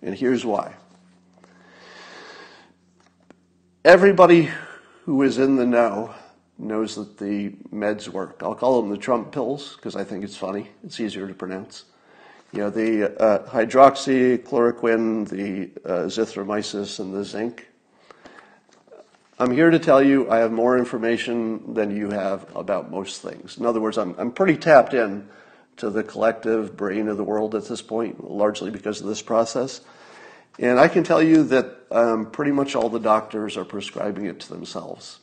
And 0.00 0.14
here's 0.14 0.44
why. 0.44 0.74
Everybody 3.84 4.50
who 5.04 5.22
is 5.22 5.38
in 5.38 5.56
the 5.56 5.66
know 5.66 6.14
knows 6.58 6.96
that 6.96 7.18
the 7.18 7.50
meds 7.72 8.08
work. 8.08 8.40
I'll 8.42 8.54
call 8.54 8.82
them 8.82 8.90
the 8.90 8.96
Trump 8.96 9.32
pills 9.32 9.76
because 9.76 9.94
I 9.96 10.04
think 10.04 10.24
it's 10.24 10.36
funny. 10.36 10.68
It's 10.84 10.98
easier 11.00 11.28
to 11.28 11.34
pronounce. 11.34 11.84
You 12.52 12.60
know, 12.60 12.70
the 12.70 13.20
uh, 13.20 13.48
hydroxychloroquine, 13.50 15.28
the 15.28 15.70
uh, 15.88 17.02
and 17.02 17.14
the 17.14 17.24
zinc. 17.24 17.68
I'm 19.38 19.52
here 19.52 19.70
to 19.70 19.78
tell 19.78 20.02
you 20.02 20.28
I 20.30 20.38
have 20.38 20.50
more 20.50 20.76
information 20.76 21.74
than 21.74 21.94
you 21.94 22.10
have 22.10 22.44
about 22.56 22.90
most 22.90 23.22
things. 23.22 23.56
In 23.58 23.66
other 23.66 23.80
words, 23.80 23.96
I'm, 23.96 24.16
I'm 24.18 24.32
pretty 24.32 24.56
tapped 24.56 24.94
in 24.94 25.28
to 25.76 25.90
the 25.90 26.02
collective 26.02 26.76
brain 26.76 27.06
of 27.06 27.16
the 27.16 27.22
world 27.22 27.54
at 27.54 27.66
this 27.66 27.82
point, 27.82 28.28
largely 28.28 28.72
because 28.72 29.00
of 29.00 29.06
this 29.06 29.22
process. 29.22 29.80
And 30.58 30.80
I 30.80 30.88
can 30.88 31.04
tell 31.04 31.22
you 31.22 31.44
that 31.44 31.76
um, 31.92 32.32
pretty 32.32 32.50
much 32.50 32.74
all 32.74 32.88
the 32.88 32.98
doctors 32.98 33.56
are 33.56 33.64
prescribing 33.64 34.26
it 34.26 34.40
to 34.40 34.48
themselves 34.48 35.20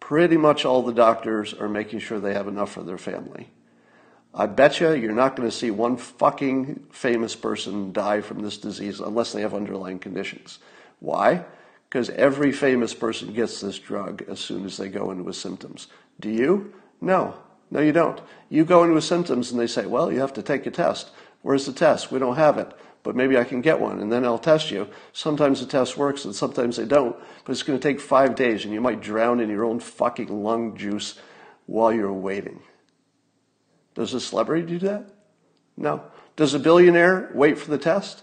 pretty 0.00 0.36
much 0.36 0.64
all 0.64 0.82
the 0.82 0.92
doctors 0.92 1.54
are 1.54 1.68
making 1.68 2.00
sure 2.00 2.18
they 2.18 2.34
have 2.34 2.48
enough 2.48 2.72
for 2.72 2.82
their 2.82 2.98
family. 2.98 3.48
I 4.34 4.46
bet 4.46 4.80
you 4.80 4.92
you're 4.92 5.12
not 5.12 5.36
going 5.36 5.48
to 5.48 5.54
see 5.54 5.70
one 5.70 5.96
fucking 5.96 6.86
famous 6.90 7.36
person 7.36 7.92
die 7.92 8.20
from 8.20 8.40
this 8.40 8.58
disease 8.58 9.00
unless 9.00 9.32
they 9.32 9.42
have 9.42 9.54
underlying 9.54 9.98
conditions. 9.98 10.58
Why? 11.00 11.44
Because 11.88 12.10
every 12.10 12.52
famous 12.52 12.94
person 12.94 13.32
gets 13.32 13.60
this 13.60 13.78
drug 13.78 14.22
as 14.28 14.38
soon 14.38 14.64
as 14.64 14.76
they 14.76 14.88
go 14.88 15.10
into 15.10 15.24
with 15.24 15.36
symptoms. 15.36 15.88
Do 16.20 16.30
you? 16.30 16.74
No. 17.00 17.34
No, 17.72 17.80
you 17.80 17.92
don't. 17.92 18.20
You 18.48 18.64
go 18.64 18.82
into 18.82 18.94
with 18.94 19.04
symptoms 19.04 19.50
and 19.50 19.60
they 19.60 19.66
say, 19.66 19.86
well, 19.86 20.12
you 20.12 20.20
have 20.20 20.32
to 20.34 20.42
take 20.42 20.66
a 20.66 20.70
test. 20.70 21.10
Where's 21.42 21.66
the 21.66 21.72
test? 21.72 22.12
We 22.12 22.18
don't 22.18 22.36
have 22.36 22.58
it 22.58 22.72
but 23.02 23.16
maybe 23.16 23.38
I 23.38 23.44
can 23.44 23.60
get 23.60 23.80
one 23.80 24.00
and 24.00 24.12
then 24.12 24.24
I'll 24.24 24.38
test 24.38 24.70
you. 24.70 24.88
Sometimes 25.12 25.60
the 25.60 25.66
test 25.66 25.96
works 25.96 26.24
and 26.24 26.34
sometimes 26.34 26.76
they 26.76 26.84
don't, 26.84 27.16
but 27.44 27.52
it's 27.52 27.62
going 27.62 27.78
to 27.78 27.82
take 27.82 28.00
five 28.00 28.34
days 28.34 28.64
and 28.64 28.74
you 28.74 28.80
might 28.80 29.00
drown 29.00 29.40
in 29.40 29.48
your 29.48 29.64
own 29.64 29.80
fucking 29.80 30.42
lung 30.42 30.76
juice 30.76 31.18
while 31.66 31.92
you're 31.92 32.12
waiting. 32.12 32.60
Does 33.94 34.14
a 34.14 34.20
celebrity 34.20 34.66
do 34.66 34.78
that? 34.80 35.06
No. 35.76 36.02
Does 36.36 36.54
a 36.54 36.58
billionaire 36.58 37.30
wait 37.34 37.58
for 37.58 37.70
the 37.70 37.78
test? 37.78 38.22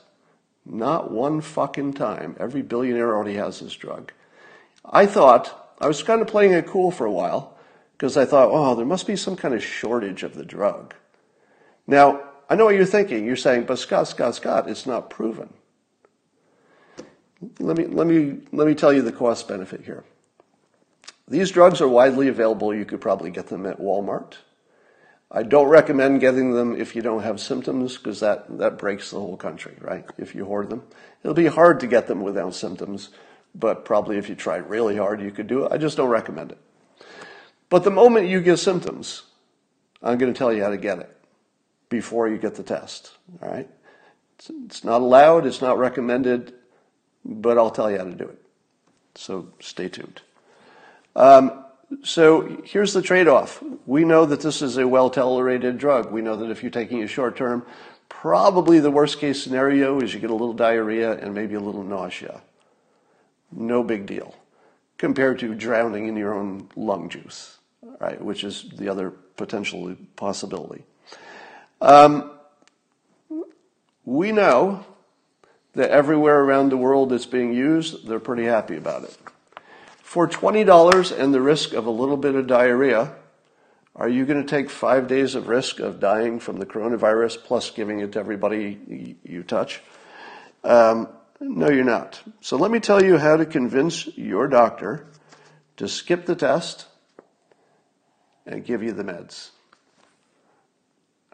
Not 0.66 1.12
one 1.12 1.42
fucking 1.42 1.94
time. 1.94 2.36
Every 2.40 2.62
billionaire 2.62 3.16
already 3.16 3.36
has 3.36 3.60
this 3.60 3.76
drug. 3.76 4.12
I 4.86 5.06
thought, 5.06 5.76
I 5.80 5.88
was 5.88 6.04
kind 6.04 6.22
of 6.22 6.28
playing 6.28 6.54
it 6.54 6.68
cool 6.68 6.92
for 6.92 7.06
a 7.06 7.12
while 7.12 7.58
because 7.94 8.18
I 8.18 8.26
thought, 8.26 8.50
oh, 8.52 8.76
there 8.76 8.86
must 8.86 9.08
be 9.08 9.16
some 9.16 9.36
kind 9.36 9.54
of 9.54 9.64
shortage 9.64 10.24
of 10.24 10.36
the 10.36 10.46
drug. 10.46 10.94
Now, 11.86 12.27
I 12.50 12.56
know 12.56 12.66
what 12.66 12.76
you're 12.76 12.86
thinking. 12.86 13.26
You're 13.26 13.36
saying, 13.36 13.66
but 13.66 13.80
Scott, 13.80 14.08
Scott, 14.08 14.36
Scott, 14.36 14.70
it's 14.70 14.86
not 14.86 15.10
proven. 15.10 15.54
Let 17.60 17.78
me, 17.78 17.86
let 17.86 18.08
me, 18.08 18.40
let 18.52 18.68
me 18.68 18.74
tell 18.74 18.94
you 18.94 19.02
the 19.02 19.12
cost 19.12 19.48
benefit 19.48 19.84
here. 19.84 20.04
These 21.28 21.52
drugs 21.52 21.82
are 21.82 21.88
widely 21.88 22.30
available. 22.30 22.74
You 22.74 22.86
could 22.86 23.02
probably 23.02 23.32
get 23.32 23.48
them 23.48 23.66
at 23.66 23.80
Walmart. 23.80 24.36
I 25.30 25.44
don't 25.44 25.68
recommend 25.68 26.22
getting 26.22 26.54
them 26.54 26.80
if 26.80 26.96
you 26.96 27.02
don't 27.02 27.22
have 27.22 27.42
symptoms 27.42 27.98
because 27.98 28.22
that, 28.22 28.58
that 28.58 28.78
breaks 28.78 29.12
the 29.12 29.20
whole 29.20 29.36
country, 29.36 29.76
right? 29.82 30.06
If 30.18 30.34
you 30.34 30.46
hoard 30.46 30.70
them. 30.70 30.84
It'll 31.22 31.34
be 31.34 31.48
hard 31.48 31.82
to 31.82 31.88
get 31.88 32.08
them 32.08 32.22
without 32.22 32.56
symptoms, 32.56 33.10
but 33.54 33.84
probably 33.84 34.18
if 34.18 34.30
you 34.30 34.36
try 34.36 34.56
really 34.56 34.96
hard, 34.96 35.22
you 35.22 35.32
could 35.32 35.48
do 35.48 35.66
it. 35.66 35.72
I 35.74 35.78
just 35.78 35.98
don't 35.98 36.10
recommend 36.10 36.54
it. 36.54 36.60
But 37.68 37.84
the 37.84 37.92
moment 37.92 38.30
you 38.30 38.40
get 38.40 38.58
symptoms, 38.58 39.24
I'm 40.02 40.18
going 40.18 40.34
to 40.34 40.38
tell 40.38 40.54
you 40.54 40.64
how 40.64 40.70
to 40.70 40.78
get 40.78 41.00
it 41.00 41.17
before 41.90 42.28
you 42.28 42.38
get 42.38 42.56
the 42.56 42.64
test. 42.64 43.12
All 43.42 43.50
right? 43.50 43.70
It's, 44.38 44.52
it's 44.66 44.84
not 44.84 45.02
allowed, 45.02 45.46
it's 45.46 45.62
not 45.62 45.78
recommended, 45.78 46.54
but 47.26 47.58
I'll 47.58 47.72
tell 47.72 47.90
you 47.90 47.98
how 47.98 48.06
to 48.06 48.14
do 48.14 48.26
it. 48.26 48.42
So 49.16 49.50
stay 49.60 49.90
tuned. 49.90 50.22
Um, 51.16 51.64
so 52.04 52.62
here's 52.64 52.94
the 52.94 53.02
trade 53.02 53.28
off. 53.28 53.64
We 53.86 54.04
know 54.04 54.26
that 54.26 54.42
this 54.42 54.62
is 54.62 54.78
a 54.78 54.88
well 54.88 55.10
tolerated 55.10 55.78
drug. 55.78 56.12
We 56.12 56.22
know 56.22 56.36
that 56.36 56.52
if 56.52 56.62
you're 56.62 56.70
taking 56.70 57.00
it 57.00 57.08
short 57.08 57.36
term, 57.38 57.66
probably 58.10 58.80
the 58.80 58.92
worst 58.92 59.20
case 59.20 59.42
scenario 59.42 60.00
is 60.02 60.14
you 60.14 60.20
get 60.20 60.30
a 60.30 60.36
little 60.36 60.54
diarrhea 60.54 61.14
and 61.14 61.34
maybe 61.34 61.56
a 61.56 61.60
little 61.60 61.84
nausea. 61.84 62.42
No 63.52 63.84
big 63.84 64.06
deal 64.06 64.36
compared 64.98 65.40
to 65.40 65.56
drowning 65.56 66.08
in 66.08 66.18
your 66.18 66.34
own 66.34 66.70
lung 66.76 67.10
juice, 67.10 67.58
right? 68.00 68.22
Which 68.22 68.44
is 68.44 68.70
the 68.76 68.90
other 68.90 69.12
potential 69.12 69.96
possibility. 70.16 70.84
Um, 71.82 72.32
we 74.06 74.32
know 74.32 74.86
that 75.74 75.92
everywhere 75.92 76.42
around 76.42 76.70
the 76.70 76.78
world 76.78 77.14
it's 77.14 77.26
being 77.26 77.54
used, 77.54 78.08
they're 78.08 78.20
pretty 78.20 78.46
happy 78.46 78.78
about 78.78 79.04
it. 79.04 79.18
For 80.02 80.28
$20 80.28 81.20
and 81.20 81.34
the 81.34 81.42
risk 81.42 81.74
of 81.74 81.86
a 81.86 81.92
little 81.92 82.18
bit 82.18 82.36
of 82.36 82.48
diarrhea, 82.48 83.14
are 83.96 84.10
you 84.10 84.26
going 84.26 84.42
to 84.42 84.48
take 84.48 84.70
five 84.70 85.08
days 85.08 85.36
of 85.36 85.48
risk 85.48 85.80
of 85.80 86.00
dying 86.00 86.40
from 86.40 86.58
the 86.58 86.66
coronavirus 86.66 87.44
plus 87.44 87.72
giving 87.72 88.00
it 88.00 88.14
to 88.14 88.20
everybody 88.20 89.16
you 89.24 89.44
touch? 89.44 89.82
Um, 90.64 91.10
no, 91.40 91.70
you're 91.70 91.84
not. 91.84 92.22
So 92.42 92.58
let 92.58 92.72
me 92.72 92.80
tell 92.80 93.04
you 93.04 93.18
how 93.18 93.38
to 93.38 93.46
convince 93.46 94.08
your 94.18 94.48
doctor 94.48 95.08
to 95.78 95.88
skip 95.88 96.26
the 96.26 96.36
test 96.36 96.86
and 98.46 98.64
give 98.64 98.82
you 98.82 98.94
the 98.94 99.04
meds. 99.04 99.50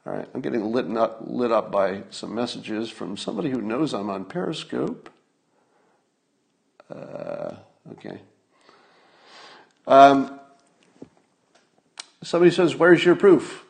All 0.05 0.11
right, 0.11 0.27
I'm 0.33 0.41
getting 0.41 0.65
lit 0.65 0.85
up, 0.97 1.19
lit 1.21 1.51
up 1.51 1.71
by 1.71 2.03
some 2.09 2.35
messages 2.35 2.89
from 2.89 3.15
somebody 3.15 3.49
who 3.49 3.61
knows 3.61 3.93
I'm 3.93 4.09
on 4.09 4.25
Periscope. 4.25 5.09
Uh, 6.93 7.55
okay. 7.93 8.19
Um, 9.87 10.39
somebody 12.21 12.51
says, 12.51 12.75
Where's 12.75 13.05
your 13.05 13.15
proof? 13.15 13.63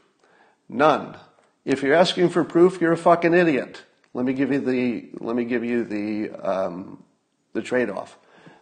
None. 0.68 1.18
If 1.66 1.84
you're 1.84 1.94
asking 1.94 2.30
for 2.30 2.44
proof, 2.44 2.82
you're 2.82 2.94
a 2.94 2.98
fucking 2.98 3.36
idiot. 3.36 3.84
Let 4.16 4.26
me 4.26 4.34
give 4.34 4.52
you 4.52 4.60
the, 4.60 5.10
let 5.20 5.36
me 5.36 5.46
give 5.46 5.64
you 5.64 5.84
the, 5.84 6.32
um, 6.32 7.04
the 7.54 7.62
trade 7.62 7.92
off. 7.92 8.18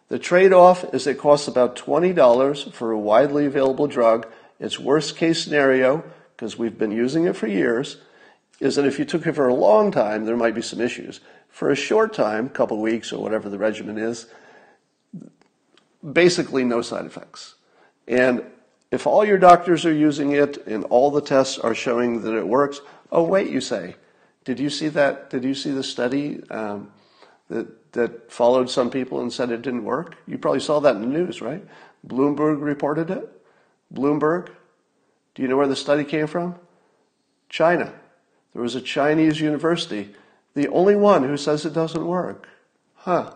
The 0.09 0.19
trade 0.19 0.51
off 0.51 0.93
is 0.93 1.07
it 1.07 1.17
costs 1.17 1.47
about 1.47 1.77
$20 1.77 2.73
for 2.73 2.91
a 2.91 2.99
widely 2.99 3.45
available 3.45 3.87
drug. 3.87 4.27
It's 4.59 4.77
worst 4.77 5.15
case 5.15 5.41
scenario 5.41 6.03
because 6.41 6.57
we've 6.57 6.79
been 6.79 6.91
using 6.91 7.25
it 7.25 7.35
for 7.35 7.45
years. 7.45 7.97
is 8.59 8.75
that 8.75 8.83
if 8.83 8.97
you 8.97 9.05
took 9.05 9.27
it 9.27 9.33
for 9.33 9.47
a 9.47 9.53
long 9.53 9.91
time, 9.91 10.25
there 10.25 10.35
might 10.35 10.55
be 10.55 10.61
some 10.63 10.81
issues. 10.81 11.19
For 11.49 11.69
a 11.69 11.75
short 11.75 12.15
time, 12.15 12.47
a 12.47 12.49
couple 12.49 12.81
weeks 12.81 13.13
or 13.13 13.21
whatever 13.21 13.47
the 13.47 13.59
regimen 13.59 13.99
is, 13.99 14.25
basically 16.11 16.63
no 16.63 16.81
side 16.81 17.05
effects. 17.05 17.53
And 18.07 18.43
if 18.89 19.05
all 19.05 19.23
your 19.23 19.37
doctors 19.37 19.85
are 19.85 19.93
using 19.93 20.31
it 20.31 20.65
and 20.65 20.83
all 20.85 21.11
the 21.11 21.21
tests 21.21 21.59
are 21.59 21.75
showing 21.75 22.23
that 22.23 22.35
it 22.35 22.47
works, 22.47 22.81
oh 23.11 23.21
wait, 23.21 23.51
you 23.51 23.61
say, 23.61 23.93
did 24.43 24.59
you 24.59 24.71
see 24.71 24.87
that? 24.87 25.29
Did 25.29 25.43
you 25.43 25.53
see 25.53 25.69
the 25.69 25.83
study 25.83 26.41
um, 26.49 26.91
that 27.49 27.93
that 27.93 28.31
followed 28.31 28.67
some 28.67 28.89
people 28.89 29.21
and 29.21 29.31
said 29.31 29.51
it 29.51 29.61
didn't 29.61 29.83
work? 29.83 30.17
You 30.25 30.39
probably 30.39 30.59
saw 30.59 30.79
that 30.79 30.95
in 30.95 31.01
the 31.01 31.07
news, 31.07 31.39
right? 31.39 31.63
Bloomberg 32.07 32.63
reported 32.63 33.11
it. 33.11 33.29
Bloomberg. 33.93 34.49
Do 35.35 35.41
you 35.41 35.47
know 35.47 35.57
where 35.57 35.67
the 35.67 35.75
study 35.75 36.03
came 36.03 36.27
from? 36.27 36.55
China. 37.49 37.93
There 38.53 38.61
was 38.61 38.75
a 38.75 38.81
Chinese 38.81 39.39
university, 39.39 40.13
the 40.55 40.67
only 40.69 40.95
one 40.95 41.23
who 41.23 41.37
says 41.37 41.65
it 41.65 41.73
doesn't 41.73 42.05
work. 42.05 42.47
Huh. 42.95 43.33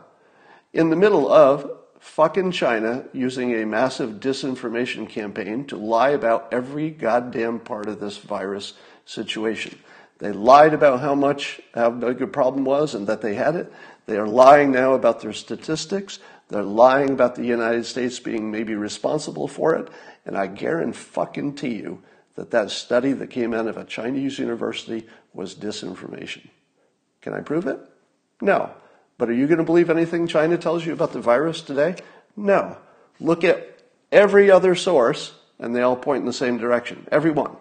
In 0.74 0.90
the 0.90 0.96
middle 0.96 1.32
of 1.32 1.72
fucking 2.00 2.52
China 2.52 3.06
using 3.14 3.54
a 3.54 3.66
massive 3.66 4.20
disinformation 4.20 5.10
campaign 5.10 5.66
to 5.66 5.78
lie 5.78 6.10
about 6.10 6.50
every 6.52 6.90
goddamn 6.90 7.60
part 7.60 7.88
of 7.88 8.00
this 8.00 8.18
virus 8.18 8.74
situation. 9.06 9.80
They 10.20 10.32
lied 10.32 10.74
about 10.74 11.02
how 11.02 11.16
much, 11.16 11.60
how 11.74 11.90
big 11.90 12.22
a 12.22 12.28
problem 12.28 12.64
was 12.64 12.94
and 12.94 13.08
that 13.08 13.22
they 13.22 13.36
had 13.36 13.56
it. 13.56 13.74
They 14.06 14.18
are 14.18 14.28
lying 14.28 14.72
now 14.72 14.94
about 14.94 15.22
their 15.22 15.34
statistics. 15.34 16.20
They're 16.50 16.64
lying 16.64 17.10
about 17.10 17.36
the 17.36 17.46
United 17.46 17.86
States 17.86 18.20
being 18.20 18.52
maybe 18.52 18.76
responsible 18.76 19.48
for 19.48 19.76
it. 19.76 19.90
And 20.26 20.38
I 20.38 20.48
guarantee 20.48 21.76
you 21.76 22.04
that 22.36 22.52
that 22.52 22.70
study 22.70 23.14
that 23.14 23.30
came 23.30 23.54
out 23.54 23.68
of 23.68 23.78
a 23.78 23.86
Chinese 23.86 24.38
university 24.38 25.08
was 25.34 25.56
disinformation. 25.56 26.48
Can 27.22 27.34
I 27.34 27.42
prove 27.42 27.66
it? 27.66 27.80
No. 28.42 28.72
But 29.18 29.30
are 29.30 29.34
you 29.34 29.48
going 29.48 29.60
to 29.60 29.64
believe 29.64 29.90
anything 29.90 30.28
China 30.28 30.58
tells 30.58 30.86
you 30.86 30.94
about 30.94 31.14
the 31.14 31.22
virus 31.22 31.62
today? 31.62 31.96
No. 32.36 32.78
Look 33.20 33.44
at 33.44 33.80
every 34.12 34.52
other 34.52 34.76
source, 34.76 35.34
and 35.58 35.76
they 35.76 35.82
all 35.82 35.96
point 35.96 36.22
in 36.22 36.26
the 36.26 36.34
same 36.34 36.58
direction. 36.58 37.08
Every 37.12 37.32
one. 37.32 37.56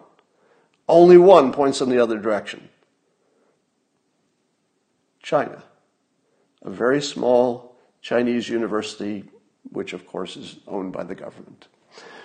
Only 0.87 1.17
one 1.17 1.51
points 1.51 1.81
in 1.81 1.89
the 1.89 1.99
other 1.99 2.19
direction. 2.19 2.69
China. 5.23 5.63
A 6.65 6.69
very 6.69 7.01
small 7.01 7.77
Chinese 8.01 8.49
university, 8.49 9.23
which 9.71 9.93
of 9.93 10.05
course 10.05 10.35
is 10.35 10.57
owned 10.67 10.91
by 10.91 11.03
the 11.03 11.15
government. 11.15 11.67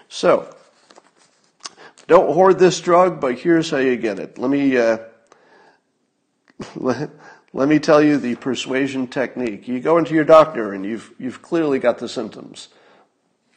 So, 0.08 0.52
don't 2.08 2.32
hoard 2.32 2.58
this 2.58 2.80
drug, 2.80 3.20
but 3.20 3.38
here's 3.38 3.70
how 3.70 3.76
you 3.76 3.96
get 3.96 4.18
it. 4.18 4.36
Let 4.36 4.50
me, 4.50 4.76
uh, 4.76 4.98
let 6.74 7.68
me 7.68 7.78
tell 7.78 8.02
you 8.02 8.16
the 8.16 8.34
persuasion 8.34 9.06
technique. 9.06 9.68
You 9.68 9.78
go 9.78 9.98
into 9.98 10.14
your 10.14 10.24
doctor 10.24 10.72
and 10.72 10.84
you've, 10.84 11.12
you've 11.18 11.40
clearly 11.40 11.78
got 11.78 11.98
the 11.98 12.08
symptoms. 12.08 12.68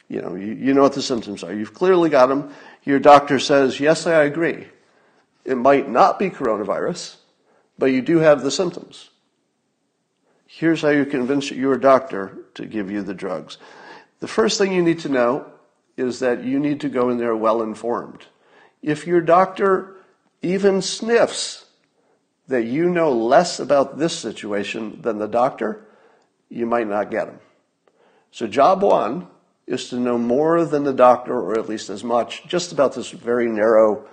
You 0.08 0.22
know, 0.22 0.36
you, 0.36 0.52
you 0.52 0.74
know 0.74 0.82
what 0.82 0.92
the 0.92 1.02
symptoms 1.02 1.42
are. 1.42 1.52
You've 1.52 1.74
clearly 1.74 2.10
got 2.10 2.26
them. 2.26 2.52
Your 2.84 3.00
doctor 3.00 3.40
says, 3.40 3.80
yes, 3.80 4.06
I 4.06 4.22
agree. 4.22 4.68
It 5.44 5.56
might 5.56 5.88
not 5.88 6.18
be 6.18 6.30
coronavirus, 6.30 7.16
but 7.78 7.86
you 7.86 8.02
do 8.02 8.18
have 8.18 8.42
the 8.42 8.50
symptoms. 8.50 9.10
Here's 10.56 10.82
how 10.82 10.90
you 10.90 11.04
convince 11.04 11.50
your 11.50 11.76
doctor 11.76 12.38
to 12.54 12.64
give 12.64 12.88
you 12.88 13.02
the 13.02 13.12
drugs. 13.12 13.58
The 14.20 14.28
first 14.28 14.56
thing 14.56 14.72
you 14.72 14.82
need 14.82 15.00
to 15.00 15.08
know 15.08 15.46
is 15.96 16.20
that 16.20 16.44
you 16.44 16.60
need 16.60 16.80
to 16.82 16.88
go 16.88 17.10
in 17.10 17.18
there 17.18 17.34
well 17.34 17.60
informed. 17.60 18.26
If 18.80 19.04
your 19.04 19.20
doctor 19.20 19.96
even 20.42 20.80
sniffs 20.80 21.66
that 22.46 22.66
you 22.66 22.88
know 22.88 23.10
less 23.10 23.58
about 23.58 23.98
this 23.98 24.16
situation 24.16 25.02
than 25.02 25.18
the 25.18 25.26
doctor, 25.26 25.88
you 26.48 26.66
might 26.66 26.86
not 26.86 27.10
get 27.10 27.26
them. 27.26 27.40
So, 28.30 28.46
job 28.46 28.80
one 28.80 29.26
is 29.66 29.88
to 29.88 29.96
know 29.96 30.18
more 30.18 30.64
than 30.64 30.84
the 30.84 30.92
doctor, 30.92 31.36
or 31.36 31.58
at 31.58 31.68
least 31.68 31.90
as 31.90 32.04
much, 32.04 32.46
just 32.46 32.70
about 32.70 32.94
this 32.94 33.10
very 33.10 33.48
narrow, 33.48 34.06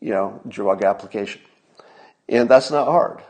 you 0.00 0.10
know, 0.10 0.40
drug 0.48 0.82
application. 0.82 1.42
And 2.28 2.48
that's 2.48 2.72
not 2.72 2.86
hard. 2.86 3.22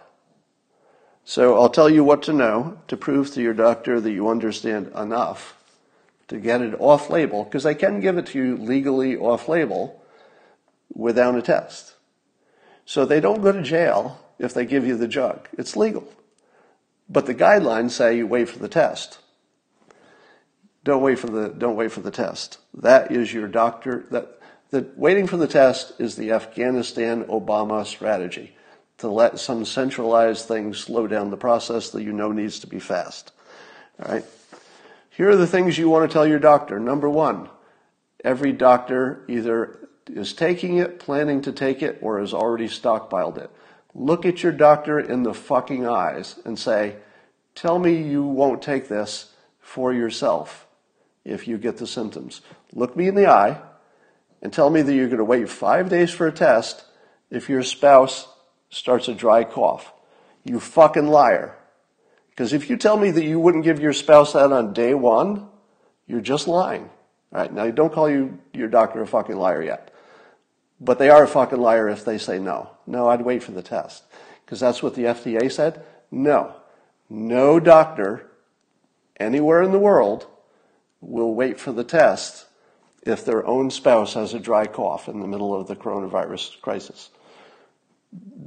So, 1.28 1.56
I'll 1.60 1.68
tell 1.68 1.90
you 1.90 2.04
what 2.04 2.22
to 2.22 2.32
know 2.32 2.78
to 2.86 2.96
prove 2.96 3.34
to 3.34 3.42
your 3.42 3.52
doctor 3.52 4.00
that 4.00 4.12
you 4.12 4.28
understand 4.28 4.92
enough 4.96 5.60
to 6.28 6.38
get 6.38 6.62
it 6.62 6.76
off 6.78 7.10
label, 7.10 7.42
because 7.42 7.66
I 7.66 7.74
can 7.74 8.00
give 8.00 8.16
it 8.16 8.26
to 8.26 8.38
you 8.38 8.56
legally 8.56 9.16
off 9.16 9.48
label 9.48 10.00
without 10.94 11.34
a 11.34 11.42
test. 11.42 11.94
So, 12.84 13.04
they 13.04 13.18
don't 13.18 13.42
go 13.42 13.50
to 13.50 13.60
jail 13.60 14.24
if 14.38 14.54
they 14.54 14.64
give 14.64 14.86
you 14.86 14.96
the 14.96 15.08
jug. 15.08 15.48
It's 15.58 15.74
legal. 15.74 16.08
But 17.08 17.26
the 17.26 17.34
guidelines 17.34 17.90
say 17.90 18.16
you 18.16 18.28
wait 18.28 18.48
for 18.48 18.60
the 18.60 18.68
test. 18.68 19.18
Don't 20.84 21.02
wait 21.02 21.18
for 21.18 21.26
the 21.26 21.48
don't 21.48 21.74
wait 21.74 21.90
for 21.90 22.02
the 22.02 22.12
test. 22.12 22.58
That 22.72 23.10
is 23.10 23.34
your 23.34 23.48
doctor 23.48 24.06
that 24.12 24.38
that 24.70 24.96
waiting 24.96 25.26
for 25.26 25.36
the 25.36 25.48
test 25.48 25.92
is 25.98 26.14
the 26.14 26.30
Afghanistan 26.30 27.24
Obama 27.24 27.84
strategy 27.84 28.55
to 28.98 29.08
let 29.08 29.38
some 29.38 29.64
centralized 29.64 30.46
thing 30.46 30.72
slow 30.72 31.06
down 31.06 31.30
the 31.30 31.36
process 31.36 31.90
that 31.90 32.02
you 32.02 32.12
know 32.12 32.32
needs 32.32 32.60
to 32.60 32.66
be 32.66 32.78
fast. 32.78 33.32
All 34.02 34.12
right. 34.12 34.24
Here 35.10 35.30
are 35.30 35.36
the 35.36 35.46
things 35.46 35.78
you 35.78 35.88
want 35.88 36.08
to 36.08 36.12
tell 36.12 36.26
your 36.26 36.38
doctor. 36.38 36.78
Number 36.78 37.08
one, 37.08 37.48
every 38.24 38.52
doctor 38.52 39.24
either 39.28 39.88
is 40.06 40.32
taking 40.32 40.78
it, 40.78 40.98
planning 40.98 41.42
to 41.42 41.52
take 41.52 41.82
it, 41.82 41.98
or 42.02 42.20
has 42.20 42.34
already 42.34 42.68
stockpiled 42.68 43.38
it. 43.38 43.50
Look 43.94 44.26
at 44.26 44.42
your 44.42 44.52
doctor 44.52 45.00
in 45.00 45.22
the 45.22 45.34
fucking 45.34 45.86
eyes 45.86 46.38
and 46.44 46.58
say, 46.58 46.96
Tell 47.54 47.78
me 47.78 48.02
you 48.02 48.22
won't 48.22 48.60
take 48.60 48.88
this 48.88 49.32
for 49.58 49.92
yourself 49.92 50.66
if 51.24 51.48
you 51.48 51.56
get 51.56 51.78
the 51.78 51.86
symptoms. 51.86 52.42
Look 52.74 52.94
me 52.94 53.08
in 53.08 53.14
the 53.14 53.26
eye 53.26 53.60
and 54.42 54.52
tell 54.52 54.68
me 54.68 54.82
that 54.82 54.94
you're 54.94 55.08
going 55.08 55.18
to 55.18 55.24
wait 55.24 55.48
five 55.48 55.88
days 55.88 56.10
for 56.10 56.26
a 56.26 56.32
test 56.32 56.84
if 57.30 57.48
your 57.48 57.62
spouse 57.62 58.28
starts 58.70 59.08
a 59.08 59.14
dry 59.14 59.44
cough. 59.44 59.92
You 60.44 60.60
fucking 60.60 61.08
liar. 61.08 61.56
Because 62.30 62.52
if 62.52 62.68
you 62.68 62.76
tell 62.76 62.96
me 62.96 63.10
that 63.10 63.24
you 63.24 63.40
wouldn't 63.40 63.64
give 63.64 63.80
your 63.80 63.92
spouse 63.92 64.34
that 64.34 64.52
on 64.52 64.72
day 64.72 64.94
one, 64.94 65.48
you're 66.06 66.20
just 66.20 66.46
lying. 66.46 66.90
All 67.32 67.40
right, 67.40 67.52
now 67.52 67.70
don't 67.70 67.92
call 67.92 68.08
you 68.08 68.38
your 68.52 68.68
doctor 68.68 69.02
a 69.02 69.06
fucking 69.06 69.36
liar 69.36 69.62
yet. 69.62 69.92
But 70.80 70.98
they 70.98 71.08
are 71.08 71.24
a 71.24 71.28
fucking 71.28 71.60
liar 71.60 71.88
if 71.88 72.04
they 72.04 72.18
say 72.18 72.38
no. 72.38 72.70
No, 72.86 73.08
I'd 73.08 73.22
wait 73.22 73.42
for 73.42 73.52
the 73.52 73.62
test. 73.62 74.04
Because 74.44 74.60
that's 74.60 74.82
what 74.82 74.94
the 74.94 75.04
FDA 75.04 75.50
said. 75.50 75.84
No. 76.10 76.54
No 77.08 77.58
doctor 77.58 78.30
anywhere 79.18 79.62
in 79.62 79.72
the 79.72 79.78
world 79.78 80.26
will 81.00 81.34
wait 81.34 81.58
for 81.58 81.72
the 81.72 81.84
test 81.84 82.46
if 83.02 83.24
their 83.24 83.46
own 83.46 83.70
spouse 83.70 84.14
has 84.14 84.34
a 84.34 84.40
dry 84.40 84.66
cough 84.66 85.08
in 85.08 85.20
the 85.20 85.26
middle 85.26 85.58
of 85.58 85.68
the 85.68 85.76
coronavirus 85.76 86.60
crisis. 86.60 87.10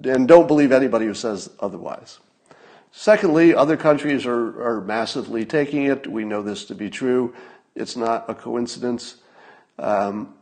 And 0.04 0.28
don't 0.28 0.48
believe 0.48 0.72
anybody 0.72 1.06
who 1.06 1.14
says 1.14 1.50
otherwise. 1.60 2.20
Secondly, 2.92 3.54
other 3.54 3.78
countries 3.78 4.26
are, 4.26 4.64
are 4.64 4.82
massively 4.82 5.46
taking 5.46 5.86
it. 5.86 6.08
We 6.08 6.26
know 6.26 6.42
this 6.42 6.66
to 6.66 6.76
be 6.76 6.90
true. 6.90 7.34
It's 7.76 7.96
not 7.96 8.30
a 8.30 8.34
coincidence. 8.34 9.18
Um, 9.78 10.34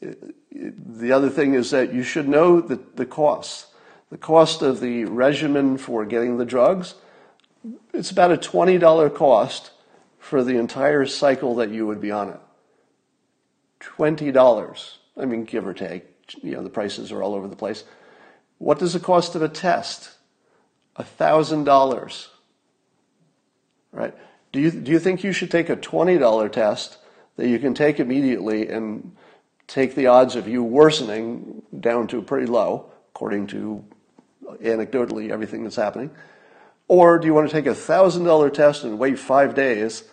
the 0.00 1.12
other 1.12 1.28
thing 1.28 1.54
is 1.54 1.70
that 1.70 1.92
you 1.92 2.02
should 2.02 2.28
know 2.28 2.60
the, 2.60 2.80
the 2.94 3.06
costs. 3.06 3.66
The 4.10 4.18
cost 4.18 4.62
of 4.62 4.80
the 4.80 5.04
regimen 5.04 5.78
for 5.78 6.04
getting 6.04 6.38
the 6.38 6.44
drugs, 6.44 6.94
it's 7.92 8.10
about 8.10 8.30
a 8.30 8.36
$20 8.36 9.14
cost 9.14 9.72
for 10.18 10.44
the 10.44 10.56
entire 10.56 11.06
cycle 11.06 11.56
that 11.56 11.70
you 11.70 11.86
would 11.86 12.00
be 12.00 12.12
on 12.12 12.28
it. 12.28 12.40
$20. 13.80 14.92
I 15.16 15.24
mean, 15.24 15.44
give 15.44 15.66
or 15.66 15.74
take. 15.74 16.04
You 16.42 16.52
know, 16.52 16.62
the 16.62 16.70
prices 16.70 17.10
are 17.10 17.22
all 17.22 17.34
over 17.34 17.48
the 17.48 17.56
place. 17.56 17.84
What 18.58 18.78
does 18.78 18.92
the 18.92 19.00
cost 19.00 19.34
of 19.34 19.42
a 19.42 19.48
test? 19.48 20.10
$1,000. 20.98 22.26
Right? 23.92 24.14
Do 24.52 24.60
you, 24.60 24.70
do 24.70 24.90
you 24.90 24.98
think 24.98 25.22
you 25.22 25.32
should 25.32 25.50
take 25.50 25.68
a 25.68 25.76
$20 25.76 26.52
test 26.52 26.98
that 27.36 27.48
you 27.48 27.58
can 27.58 27.74
take 27.74 28.00
immediately 28.00 28.68
and 28.68 29.14
take 29.66 29.94
the 29.94 30.06
odds 30.06 30.36
of 30.36 30.48
you 30.48 30.62
worsening 30.62 31.62
down 31.78 32.06
to 32.08 32.22
pretty 32.22 32.46
low, 32.46 32.90
according 33.10 33.48
to 33.48 33.84
anecdotally 34.62 35.30
everything 35.30 35.62
that's 35.62 35.76
happening? 35.76 36.10
Or 36.88 37.18
do 37.18 37.26
you 37.26 37.34
want 37.34 37.48
to 37.48 37.52
take 37.52 37.66
a 37.66 37.70
$1,000 37.70 38.52
test 38.54 38.84
and 38.84 38.98
wait 38.98 39.18
five 39.18 39.54
days 39.54 40.04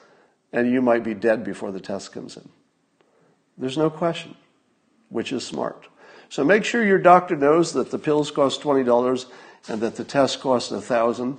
and 0.52 0.72
you 0.72 0.82
might 0.82 1.04
be 1.04 1.14
dead 1.14 1.44
before 1.44 1.72
the 1.72 1.80
test 1.80 2.12
comes 2.12 2.36
in? 2.36 2.50
There's 3.58 3.78
no 3.78 3.90
question, 3.90 4.36
which 5.10 5.32
is 5.32 5.46
smart. 5.46 5.88
So 6.34 6.44
make 6.44 6.66
sure 6.66 6.84
your 6.84 6.98
doctor 6.98 7.36
knows 7.36 7.74
that 7.74 7.92
the 7.92 8.00
pills 8.00 8.32
cost 8.32 8.60
$20 8.62 9.26
and 9.68 9.82
that 9.82 9.98
the 9.98 10.04
test 10.04 10.42
costs 10.42 10.72
1000 10.72 11.38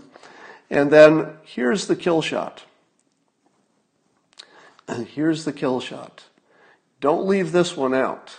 And 0.71 0.89
then 0.93 1.33
here's 1.43 1.89
the 1.89 1.97
kill 1.97 2.23
shot. 2.23 2.63
Here's 5.09 5.45
the 5.45 5.53
kill 5.53 5.81
shot. 5.81 6.23
Don't 7.01 7.27
leave 7.27 7.51
this 7.51 7.77
one 7.77 7.93
out. 7.93 8.37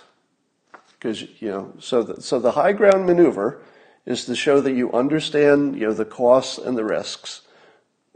Because, 0.94 1.24
you 1.42 1.50
know, 1.50 1.74
so 1.80 2.04
the, 2.04 2.22
so 2.22 2.40
the 2.40 2.52
high 2.52 2.72
ground 2.72 3.06
maneuver 3.06 3.62
is 4.06 4.24
to 4.24 4.34
show 4.34 4.62
that 4.62 4.76
you 4.76 4.94
understand 4.94 5.76
you 5.76 5.88
know, 5.88 5.94
the 5.94 6.06
costs 6.06 6.58
and 6.58 6.78
the 6.78 6.86
risks 6.86 7.42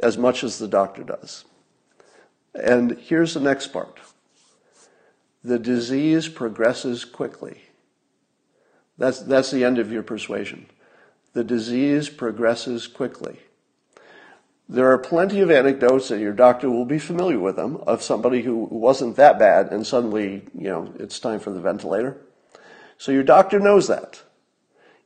as 0.02 0.17
much 0.17 0.45
as 0.45 0.60
the 0.60 0.67
doctor 0.69 1.04
does. 1.04 1.43
And 2.56 2.97
here's 2.99 3.34
the 3.34 3.41
next 3.41 3.73
part 3.73 3.99
the 5.43 5.60
disease 5.60 6.30
progresses 6.30 7.04
quickly. 7.04 7.63
That's, 9.00 9.22
that's 9.22 9.50
the 9.50 9.64
end 9.64 9.80
of 9.80 9.92
your 9.92 10.04
persuasion. 10.04 10.68
The 11.34 11.44
disease 11.44 12.10
progresses 12.10 12.86
quickly. 12.86 13.40
There 14.68 14.92
are 14.92 15.00
plenty 15.00 15.40
of 15.40 15.50
anecdotes, 15.50 16.12
and 16.12 16.22
your 16.22 16.34
doctor 16.34 16.70
will 16.70 16.86
be 16.86 17.00
familiar 17.00 17.40
with 17.40 17.56
them, 17.56 17.78
of 17.88 18.04
somebody 18.04 18.44
who 18.44 18.68
wasn't 18.70 19.16
that 19.16 19.40
bad 19.40 19.72
and 19.72 19.88
suddenly, 19.88 20.44
you 20.54 20.68
know, 20.68 20.94
it's 21.00 21.20
time 21.20 21.40
for 21.40 21.50
the 21.50 21.62
ventilator. 21.62 22.18
So 22.98 23.12
your 23.12 23.24
doctor 23.24 23.60
knows 23.60 23.88
that. 23.88 24.22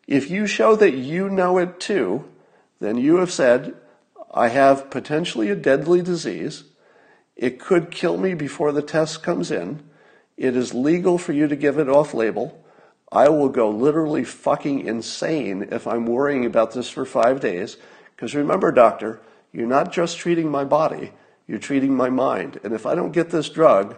If 0.07 0.29
you 0.29 0.47
show 0.47 0.75
that 0.75 0.95
you 0.95 1.29
know 1.29 1.59
it 1.59 1.79
too, 1.79 2.25
then 2.79 2.97
you 2.97 3.17
have 3.17 3.31
said, 3.31 3.75
I 4.33 4.49
have 4.49 4.89
potentially 4.89 5.49
a 5.49 5.55
deadly 5.55 6.01
disease. 6.01 6.63
It 7.35 7.59
could 7.59 7.91
kill 7.91 8.17
me 8.17 8.33
before 8.33 8.71
the 8.71 8.81
test 8.81 9.23
comes 9.23 9.51
in. 9.51 9.83
It 10.35 10.57
is 10.57 10.73
legal 10.73 11.17
for 11.17 11.31
you 11.31 11.47
to 11.47 11.55
give 11.55 11.77
it 11.77 11.87
off 11.87 12.13
label. 12.13 12.62
I 13.13 13.29
will 13.29 13.49
go 13.49 13.69
literally 13.69 14.23
fucking 14.23 14.87
insane 14.87 15.67
if 15.69 15.85
I'm 15.85 16.07
worrying 16.07 16.47
about 16.47 16.73
this 16.73 16.89
for 16.89 17.05
five 17.05 17.39
days. 17.39 17.77
Because 18.15 18.33
remember, 18.33 18.71
doctor, 18.71 19.21
you're 19.51 19.67
not 19.67 19.91
just 19.91 20.17
treating 20.17 20.49
my 20.49 20.63
body, 20.63 21.11
you're 21.47 21.59
treating 21.59 21.95
my 21.95 22.09
mind. 22.09 22.59
And 22.63 22.73
if 22.73 22.87
I 22.87 22.95
don't 22.95 23.11
get 23.11 23.29
this 23.29 23.49
drug 23.49 23.95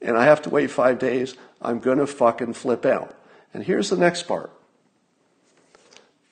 and 0.00 0.16
I 0.16 0.26
have 0.26 0.42
to 0.42 0.50
wait 0.50 0.70
five 0.70 1.00
days, 1.00 1.34
I'm 1.60 1.80
going 1.80 1.98
to 1.98 2.06
fucking 2.06 2.52
flip 2.52 2.86
out. 2.86 3.18
And 3.52 3.64
here's 3.64 3.90
the 3.90 3.96
next 3.96 4.22
part. 4.24 4.52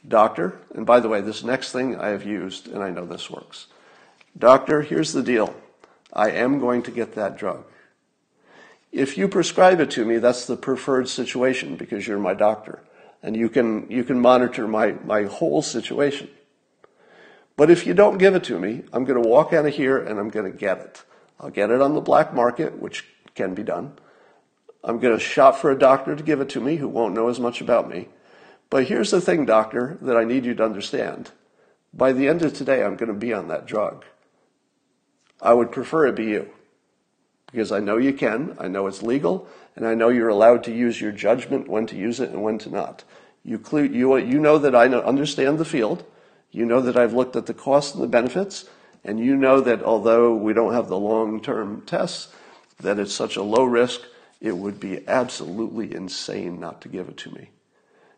Doctor, 0.06 0.60
and 0.72 0.86
by 0.86 1.00
the 1.00 1.08
way, 1.08 1.20
this 1.20 1.42
next 1.42 1.72
thing 1.72 1.96
I 1.96 2.08
have 2.08 2.24
used, 2.24 2.68
and 2.68 2.80
I 2.80 2.90
know 2.90 3.06
this 3.06 3.28
works. 3.28 3.66
Doctor, 4.38 4.82
here's 4.82 5.12
the 5.12 5.22
deal. 5.22 5.52
I 6.12 6.30
am 6.30 6.60
going 6.60 6.82
to 6.82 6.92
get 6.92 7.14
that 7.14 7.36
drug. 7.36 7.64
If 8.94 9.18
you 9.18 9.26
prescribe 9.26 9.80
it 9.80 9.90
to 9.92 10.04
me, 10.04 10.18
that's 10.18 10.46
the 10.46 10.56
preferred 10.56 11.08
situation 11.08 11.74
because 11.74 12.06
you're 12.06 12.20
my 12.20 12.32
doctor. 12.32 12.84
And 13.24 13.34
you 13.34 13.48
can, 13.48 13.90
you 13.90 14.04
can 14.04 14.20
monitor 14.20 14.68
my, 14.68 14.92
my 15.04 15.24
whole 15.24 15.62
situation. 15.62 16.30
But 17.56 17.72
if 17.72 17.88
you 17.88 17.94
don't 17.94 18.18
give 18.18 18.36
it 18.36 18.44
to 18.44 18.58
me, 18.60 18.84
I'm 18.92 19.04
going 19.04 19.20
to 19.20 19.28
walk 19.28 19.52
out 19.52 19.66
of 19.66 19.74
here 19.74 19.98
and 19.98 20.20
I'm 20.20 20.30
going 20.30 20.50
to 20.50 20.56
get 20.56 20.78
it. 20.78 21.02
I'll 21.40 21.50
get 21.50 21.70
it 21.70 21.80
on 21.80 21.94
the 21.94 22.00
black 22.00 22.32
market, 22.32 22.78
which 22.78 23.04
can 23.34 23.52
be 23.52 23.64
done. 23.64 23.98
I'm 24.84 25.00
going 25.00 25.14
to 25.14 25.20
shop 25.20 25.56
for 25.56 25.72
a 25.72 25.78
doctor 25.78 26.14
to 26.14 26.22
give 26.22 26.40
it 26.40 26.50
to 26.50 26.60
me 26.60 26.76
who 26.76 26.86
won't 26.86 27.14
know 27.14 27.28
as 27.28 27.40
much 27.40 27.60
about 27.60 27.88
me. 27.88 28.10
But 28.70 28.84
here's 28.84 29.10
the 29.10 29.20
thing, 29.20 29.44
doctor, 29.44 29.98
that 30.02 30.16
I 30.16 30.22
need 30.22 30.44
you 30.44 30.54
to 30.54 30.64
understand. 30.64 31.32
By 31.92 32.12
the 32.12 32.28
end 32.28 32.42
of 32.42 32.54
today, 32.54 32.84
I'm 32.84 32.94
going 32.94 33.12
to 33.12 33.18
be 33.18 33.32
on 33.32 33.48
that 33.48 33.66
drug. 33.66 34.04
I 35.42 35.52
would 35.52 35.72
prefer 35.72 36.06
it 36.06 36.14
be 36.14 36.26
you. 36.26 36.53
Because 37.54 37.70
I 37.70 37.78
know 37.78 37.98
you 37.98 38.12
can, 38.12 38.56
I 38.58 38.66
know 38.66 38.88
it's 38.88 39.00
legal, 39.00 39.46
and 39.76 39.86
I 39.86 39.94
know 39.94 40.08
you're 40.08 40.28
allowed 40.28 40.64
to 40.64 40.74
use 40.74 41.00
your 41.00 41.12
judgment 41.12 41.68
when 41.68 41.86
to 41.86 41.94
use 41.94 42.18
it 42.18 42.30
and 42.30 42.42
when 42.42 42.58
to 42.58 42.68
not. 42.68 43.04
You, 43.44 43.60
you, 43.72 44.16
you 44.16 44.40
know 44.40 44.58
that 44.58 44.74
I 44.74 44.88
understand 44.88 45.58
the 45.58 45.64
field, 45.64 46.04
you 46.50 46.66
know 46.66 46.80
that 46.80 46.96
I've 46.96 47.12
looked 47.12 47.36
at 47.36 47.46
the 47.46 47.54
costs 47.54 47.94
and 47.94 48.02
the 48.02 48.08
benefits, 48.08 48.68
and 49.04 49.20
you 49.20 49.36
know 49.36 49.60
that 49.60 49.84
although 49.84 50.34
we 50.34 50.52
don't 50.52 50.72
have 50.72 50.88
the 50.88 50.98
long 50.98 51.40
term 51.40 51.82
tests, 51.82 52.34
that 52.80 52.98
it's 52.98 53.14
such 53.14 53.36
a 53.36 53.42
low 53.44 53.62
risk, 53.62 54.00
it 54.40 54.56
would 54.56 54.80
be 54.80 55.06
absolutely 55.06 55.94
insane 55.94 56.58
not 56.58 56.80
to 56.80 56.88
give 56.88 57.08
it 57.08 57.16
to 57.18 57.30
me. 57.30 57.50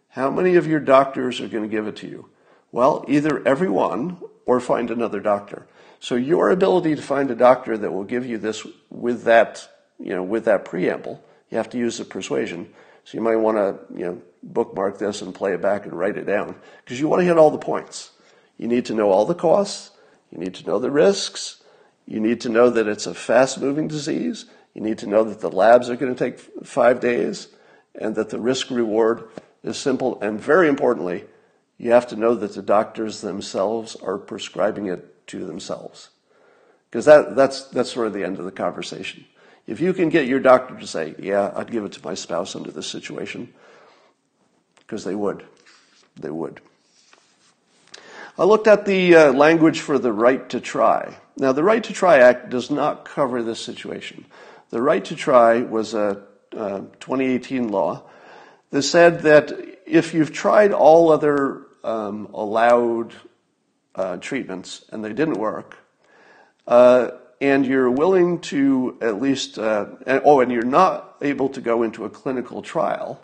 How 0.09 0.31
many 0.31 0.55
of 0.55 0.67
your 0.67 0.81
doctors 0.81 1.43
are 1.43 1.49
going 1.49 1.63
to 1.63 1.69
give 1.69 1.87
it 1.87 1.97
to 1.97 2.09
you? 2.09 2.31
Well, 2.73 3.05
either 3.07 3.47
everyone 3.47 4.17
or 4.47 4.61
find 4.61 4.91
another 4.91 5.21
doctor. 5.21 5.67
So 6.01 6.15
your 6.15 6.51
ability 6.51 6.95
to 6.95 7.03
find 7.03 7.31
a 7.31 7.35
doctor 7.35 7.77
that 7.79 7.93
will 7.93 8.05
give 8.05 8.27
you 8.27 8.39
this 8.39 8.67
with 8.91 9.25
that, 9.25 9.69
you 9.99 10.15
know, 10.15 10.23
with 10.23 10.45
that 10.45 10.65
preamble, 10.65 11.23
you 11.51 11.57
have 11.57 11.71
to 11.71 11.79
use 11.79 11.99
the 11.99 12.05
persuasion. 12.05 12.73
So 13.05 13.17
you 13.17 13.23
might 13.23 13.37
want 13.37 13.57
to, 13.57 13.99
you 13.99 14.05
know, 14.05 14.23
bookmark 14.43 14.99
this 14.99 15.23
and 15.23 15.35
play 15.35 15.53
it 15.55 15.63
back 15.63 15.85
and 15.85 15.95
write 15.95 16.17
it 16.17 16.27
down 16.27 16.57
because 16.85 17.01
you 17.01 17.09
want 17.09 17.21
to 17.21 17.27
hit 17.27 17.39
all 17.39 17.51
the 17.51 17.59
points. 17.59 18.11
You 18.59 18.69
need 18.69 18.87
to 18.87 18.95
know 18.95 19.11
all 19.11 19.27
the 19.27 19.35
costs. 19.35 19.91
You 20.31 20.39
need 20.39 20.55
to 20.55 20.67
know 20.67 20.79
the 20.79 20.91
risks. 20.91 21.63
You 22.07 22.21
need 22.21 22.41
to 22.43 22.49
know 22.49 22.71
that 22.71 22.87
it's 22.87 23.07
a 23.07 23.15
fast 23.15 23.61
moving 23.61 23.89
disease. 23.89 24.47
You 24.75 24.81
need 24.83 24.99
to 24.99 25.07
know 25.07 25.25
that 25.25 25.41
the 25.41 25.51
labs 25.51 25.89
are 25.89 25.97
going 25.97 26.15
to 26.15 26.19
take 26.19 26.39
five 26.65 27.01
days 27.01 27.49
and 27.95 28.15
that 28.15 28.31
the 28.31 28.39
risk 28.39 28.71
reward 28.71 29.29
is 29.63 29.77
simple. 29.77 30.21
And 30.21 30.41
very 30.41 30.69
importantly, 30.69 31.25
you 31.79 31.91
have 31.93 32.07
to 32.09 32.17
know 32.17 32.35
that 32.35 32.55
the 32.55 32.63
doctors 32.63 33.21
themselves 33.21 33.97
are 33.97 34.19
prescribing 34.19 34.87
it 34.87 35.16
to 35.29 35.45
themselves. 35.45 36.11
Because 36.91 37.05
that, 37.05 37.37
that's, 37.37 37.65
that's 37.65 37.93
sort 37.93 38.07
of 38.07 38.13
the 38.13 38.25
end 38.25 38.39
of 38.39 38.45
the 38.45 38.53
conversation. 38.53 39.25
If 39.67 39.81
you 39.81 39.93
can 39.93 40.09
get 40.09 40.27
your 40.27 40.41
doctor 40.41 40.79
to 40.79 40.87
say, 40.87 41.15
yeah, 41.19 41.53
I'd 41.55 41.71
give 41.71 41.85
it 41.85 41.93
to 41.93 42.05
my 42.05 42.15
spouse 42.15 42.55
under 42.55 42.71
this 42.71 42.87
situation, 42.87 43.53
because 44.79 45.05
they 45.05 45.15
would. 45.15 45.45
They 46.15 46.31
would. 46.31 46.61
I 48.39 48.45
looked 48.45 48.67
at 48.67 48.87
the 48.87 49.15
uh, 49.15 49.33
language 49.33 49.81
for 49.81 49.99
the 49.99 50.13
right 50.13 50.49
to 50.51 50.61
try. 50.61 51.17
Now, 51.39 51.53
the 51.53 51.63
Right 51.63 51.85
to 51.85 51.93
Try 51.93 52.19
Act 52.19 52.49
does 52.49 52.71
not 52.71 53.05
cover 53.05 53.43
this 53.43 53.61
situation. 53.61 54.25
The 54.71 54.81
Right 54.81 55.05
to 55.05 55.15
Try 55.15 55.61
was 55.61 55.93
a, 55.93 56.23
a 56.53 56.81
2018 57.01 57.69
law 57.69 58.03
that 58.71 58.83
said 58.83 59.21
that 59.23 59.53
if 59.87 60.15
you've 60.15 60.33
tried 60.33 60.73
all 60.73 61.13
other 61.13 61.67
um, 61.85 62.31
allowed 62.33 63.13
uh, 63.97 64.19
treatments 64.19 64.85
and 64.91 65.05
they 65.05 65.13
didn't 65.13 65.39
work, 65.39 65.79
uh, 66.67 67.11
and 67.41 67.67
you're 67.67 67.91
willing 67.91 68.41
to 68.41 68.97
at 69.01 69.21
least, 69.21 69.59
uh, 69.59 69.87
and, 70.07 70.23
oh, 70.25 70.41
and 70.41 70.51
you're 70.53 70.63
not 70.63 71.17
able 71.21 71.49
to 71.51 71.61
go 71.61 71.83
into 71.83 72.05
a 72.05 72.11
clinical 72.11 72.63
trial. 72.63 73.21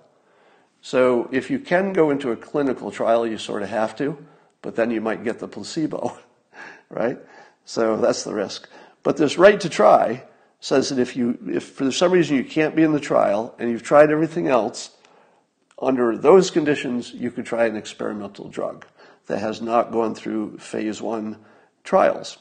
So 0.81 1.29
if 1.31 1.51
you 1.51 1.59
can 1.59 1.93
go 1.93 2.11
into 2.11 2.33
a 2.33 2.37
clinical 2.37 2.91
trial, 2.91 3.27
you 3.27 3.39
sort 3.39 3.63
of 3.63 3.69
have 3.69 3.97
to, 3.97 4.19
but 4.61 4.77
then 4.77 4.91
you 4.91 5.01
might 5.01 5.25
get 5.25 5.39
the 5.39 5.49
placebo, 5.49 6.19
right? 6.91 7.19
So 7.65 7.97
that's 7.97 8.25
the 8.25 8.35
risk. 8.35 8.69
But 9.03 9.17
this 9.17 9.39
right 9.39 9.61
to 9.61 9.69
try 9.69 10.25
says 10.61 10.91
that 10.91 10.99
if 10.99 11.17
you, 11.17 11.39
if 11.49 11.65
for 11.65 11.91
some 11.91 12.13
reason 12.13 12.37
you 12.37 12.45
can't 12.45 12.77
be 12.77 12.83
in 12.83 12.93
the 12.93 13.01
trial 13.01 13.55
and 13.59 13.71
you've 13.71 13.83
tried 13.83 14.11
everything 14.11 14.49
else, 14.49 14.91
under 15.81 16.17
those 16.17 16.51
conditions, 16.51 17.13
you 17.13 17.31
could 17.31 17.45
try 17.45 17.67
an 17.67 17.77
experimental 17.77 18.49
drug 18.49 18.87
that 19.27 19.39
has 19.39 19.61
not 19.63 19.93
gone 19.93 20.15
through 20.15 20.59
phase 20.59 21.01
one 21.01 21.39
trials. 21.85 22.39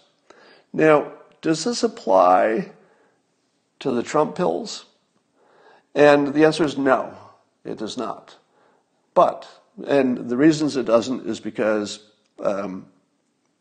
Now, 0.73 1.13
does 1.41 1.63
this 1.63 1.83
apply 1.83 2.71
to 3.79 3.91
the 3.91 4.03
Trump 4.03 4.35
pills? 4.35 4.85
And 5.93 6.33
the 6.33 6.45
answer 6.45 6.63
is 6.63 6.77
no, 6.77 7.15
it 7.65 7.77
does 7.77 7.97
not. 7.97 8.37
But, 9.13 9.47
and 9.85 10.29
the 10.29 10.37
reasons 10.37 10.77
it 10.77 10.85
doesn't 10.85 11.27
is 11.27 11.39
because 11.39 11.99
um, 12.39 12.85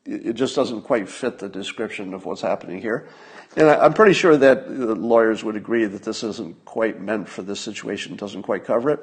it 0.05 0.35
just 0.35 0.55
doesn't 0.55 0.83
quite 0.83 1.09
fit 1.09 1.39
the 1.39 1.49
description 1.49 2.15
of 2.15 2.25
what's 2.25 2.41
happening 2.41 2.81
here. 2.81 3.09
And 3.57 3.69
I'm 3.69 3.95
pretty 3.95 4.15
sure 4.15 4.37
that 4.37 4.69
the 4.69 4.95
lawyers 4.95 5.43
would 5.43 5.57
agree 5.57 5.85
that 5.85 6.05
this 6.05 6.23
isn't 6.23 6.65
quite 6.65 7.01
meant 7.01 7.29
for 7.29 7.43
this 7.43 7.61
situation, 7.61 8.17
doesn't 8.17 8.43
quite 8.43 8.65
cover 8.65 8.91
it. 8.91 9.01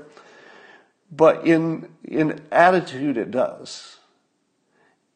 But 1.11 1.45
in, 1.45 1.89
in 2.03 2.41
attitude, 2.51 3.17
it 3.17 3.31
does. 3.31 3.96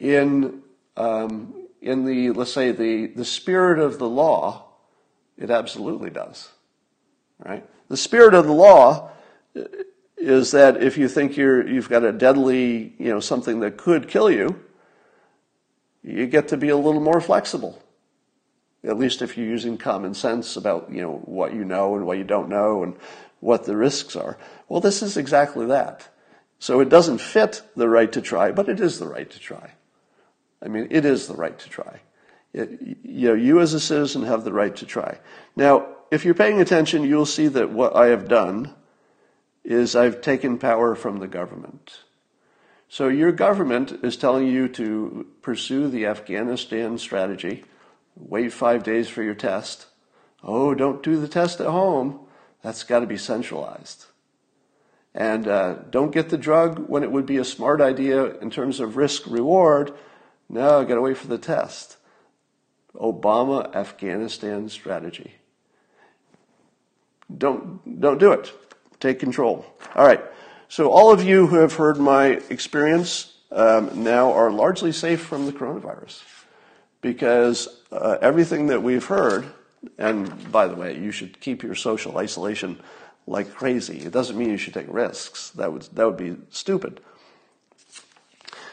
In, 0.01 0.63
um, 0.97 1.53
in 1.79 2.05
the, 2.05 2.31
let's 2.31 2.51
say, 2.51 2.71
the, 2.71 3.05
the 3.05 3.23
spirit 3.23 3.77
of 3.77 3.99
the 3.99 4.09
law, 4.09 4.65
it 5.37 5.51
absolutely 5.51 6.09
does. 6.09 6.49
Right? 7.37 7.63
The 7.87 7.97
spirit 7.97 8.33
of 8.33 8.47
the 8.47 8.51
law 8.51 9.11
is 10.17 10.51
that 10.51 10.81
if 10.81 10.97
you 10.97 11.07
think 11.07 11.37
you're, 11.37 11.67
you've 11.67 11.87
got 11.87 12.03
a 12.03 12.11
deadly, 12.11 12.95
you 12.97 13.09
know, 13.09 13.19
something 13.19 13.59
that 13.59 13.77
could 13.77 14.07
kill 14.07 14.31
you, 14.31 14.59
you 16.03 16.25
get 16.25 16.47
to 16.47 16.57
be 16.57 16.69
a 16.69 16.77
little 16.77 17.01
more 17.01 17.21
flexible. 17.21 17.79
At 18.83 18.97
least 18.97 19.21
if 19.21 19.37
you're 19.37 19.45
using 19.45 19.77
common 19.77 20.15
sense 20.15 20.55
about, 20.55 20.91
you 20.91 21.03
know, 21.03 21.17
what 21.25 21.53
you 21.53 21.63
know 21.63 21.95
and 21.95 22.07
what 22.07 22.17
you 22.17 22.23
don't 22.23 22.49
know 22.49 22.81
and 22.81 22.95
what 23.39 23.65
the 23.65 23.77
risks 23.77 24.15
are. 24.15 24.39
Well, 24.67 24.81
this 24.81 25.03
is 25.03 25.15
exactly 25.15 25.67
that. 25.67 26.07
So 26.57 26.79
it 26.79 26.89
doesn't 26.89 27.19
fit 27.19 27.61
the 27.75 27.87
right 27.87 28.11
to 28.11 28.21
try, 28.21 28.51
but 28.51 28.67
it 28.67 28.79
is 28.79 28.97
the 28.97 29.07
right 29.07 29.29
to 29.29 29.39
try. 29.39 29.73
I 30.63 30.67
mean, 30.67 30.87
it 30.91 31.05
is 31.05 31.27
the 31.27 31.35
right 31.35 31.57
to 31.57 31.69
try. 31.69 32.01
It, 32.53 32.69
you 33.03 33.29
know, 33.29 33.33
you 33.33 33.59
as 33.61 33.73
a 33.73 33.79
citizen 33.79 34.23
have 34.23 34.43
the 34.43 34.53
right 34.53 34.75
to 34.75 34.85
try. 34.85 35.19
Now, 35.55 35.87
if 36.11 36.25
you're 36.25 36.33
paying 36.33 36.61
attention, 36.61 37.03
you'll 37.03 37.25
see 37.25 37.47
that 37.47 37.71
what 37.71 37.95
I 37.95 38.07
have 38.07 38.27
done 38.27 38.73
is 39.63 39.95
I've 39.95 40.21
taken 40.21 40.57
power 40.57 40.95
from 40.95 41.19
the 41.19 41.27
government. 41.27 41.99
So 42.89 43.07
your 43.07 43.31
government 43.31 44.03
is 44.03 44.17
telling 44.17 44.47
you 44.47 44.67
to 44.69 45.25
pursue 45.41 45.87
the 45.87 46.07
Afghanistan 46.07 46.97
strategy, 46.97 47.63
wait 48.15 48.51
five 48.51 48.83
days 48.83 49.07
for 49.07 49.23
your 49.23 49.35
test. 49.35 49.85
Oh, 50.43 50.73
don't 50.73 51.01
do 51.01 51.21
the 51.21 51.27
test 51.29 51.61
at 51.61 51.67
home. 51.67 52.19
That's 52.61 52.83
got 52.83 52.99
to 52.99 53.07
be 53.07 53.17
centralized. 53.17 54.05
and 55.13 55.47
uh, 55.47 55.75
don't 55.89 56.11
get 56.11 56.29
the 56.29 56.37
drug 56.37 56.87
when 56.89 57.03
it 57.03 57.11
would 57.11 57.25
be 57.25 57.37
a 57.37 57.43
smart 57.45 57.81
idea 57.81 58.37
in 58.39 58.49
terms 58.49 58.79
of 58.79 58.97
risk 58.97 59.23
reward. 59.27 59.91
No, 60.51 60.83
got 60.83 60.95
to 60.95 61.01
wait 61.01 61.17
for 61.17 61.27
the 61.27 61.37
test. 61.37 61.95
Obama 62.93 63.73
Afghanistan 63.73 64.67
strategy. 64.67 65.31
Don't, 67.35 68.01
don't 68.01 68.17
do 68.17 68.33
it. 68.33 68.51
Take 68.99 69.17
control. 69.19 69.65
All 69.95 70.05
right. 70.05 70.21
So 70.67 70.91
all 70.91 71.11
of 71.11 71.23
you 71.23 71.47
who 71.47 71.55
have 71.55 71.73
heard 71.75 71.97
my 71.97 72.41
experience 72.49 73.33
um, 73.49 74.03
now 74.03 74.33
are 74.33 74.51
largely 74.51 74.91
safe 74.91 75.21
from 75.21 75.45
the 75.45 75.53
coronavirus 75.53 76.21
because 76.99 77.69
uh, 77.89 78.17
everything 78.21 78.67
that 78.67 78.83
we've 78.83 79.05
heard, 79.05 79.45
and 79.97 80.51
by 80.51 80.67
the 80.67 80.75
way, 80.75 80.97
you 80.97 81.11
should 81.11 81.39
keep 81.39 81.63
your 81.63 81.75
social 81.75 82.17
isolation 82.17 82.77
like 83.25 83.53
crazy. 83.53 83.99
It 83.99 84.11
doesn't 84.11 84.37
mean 84.37 84.49
you 84.49 84.57
should 84.57 84.73
take 84.73 84.87
risks. 84.89 85.49
That 85.51 85.71
would 85.71 85.83
that 85.93 86.05
would 86.05 86.17
be 86.17 86.35
stupid. 86.49 86.99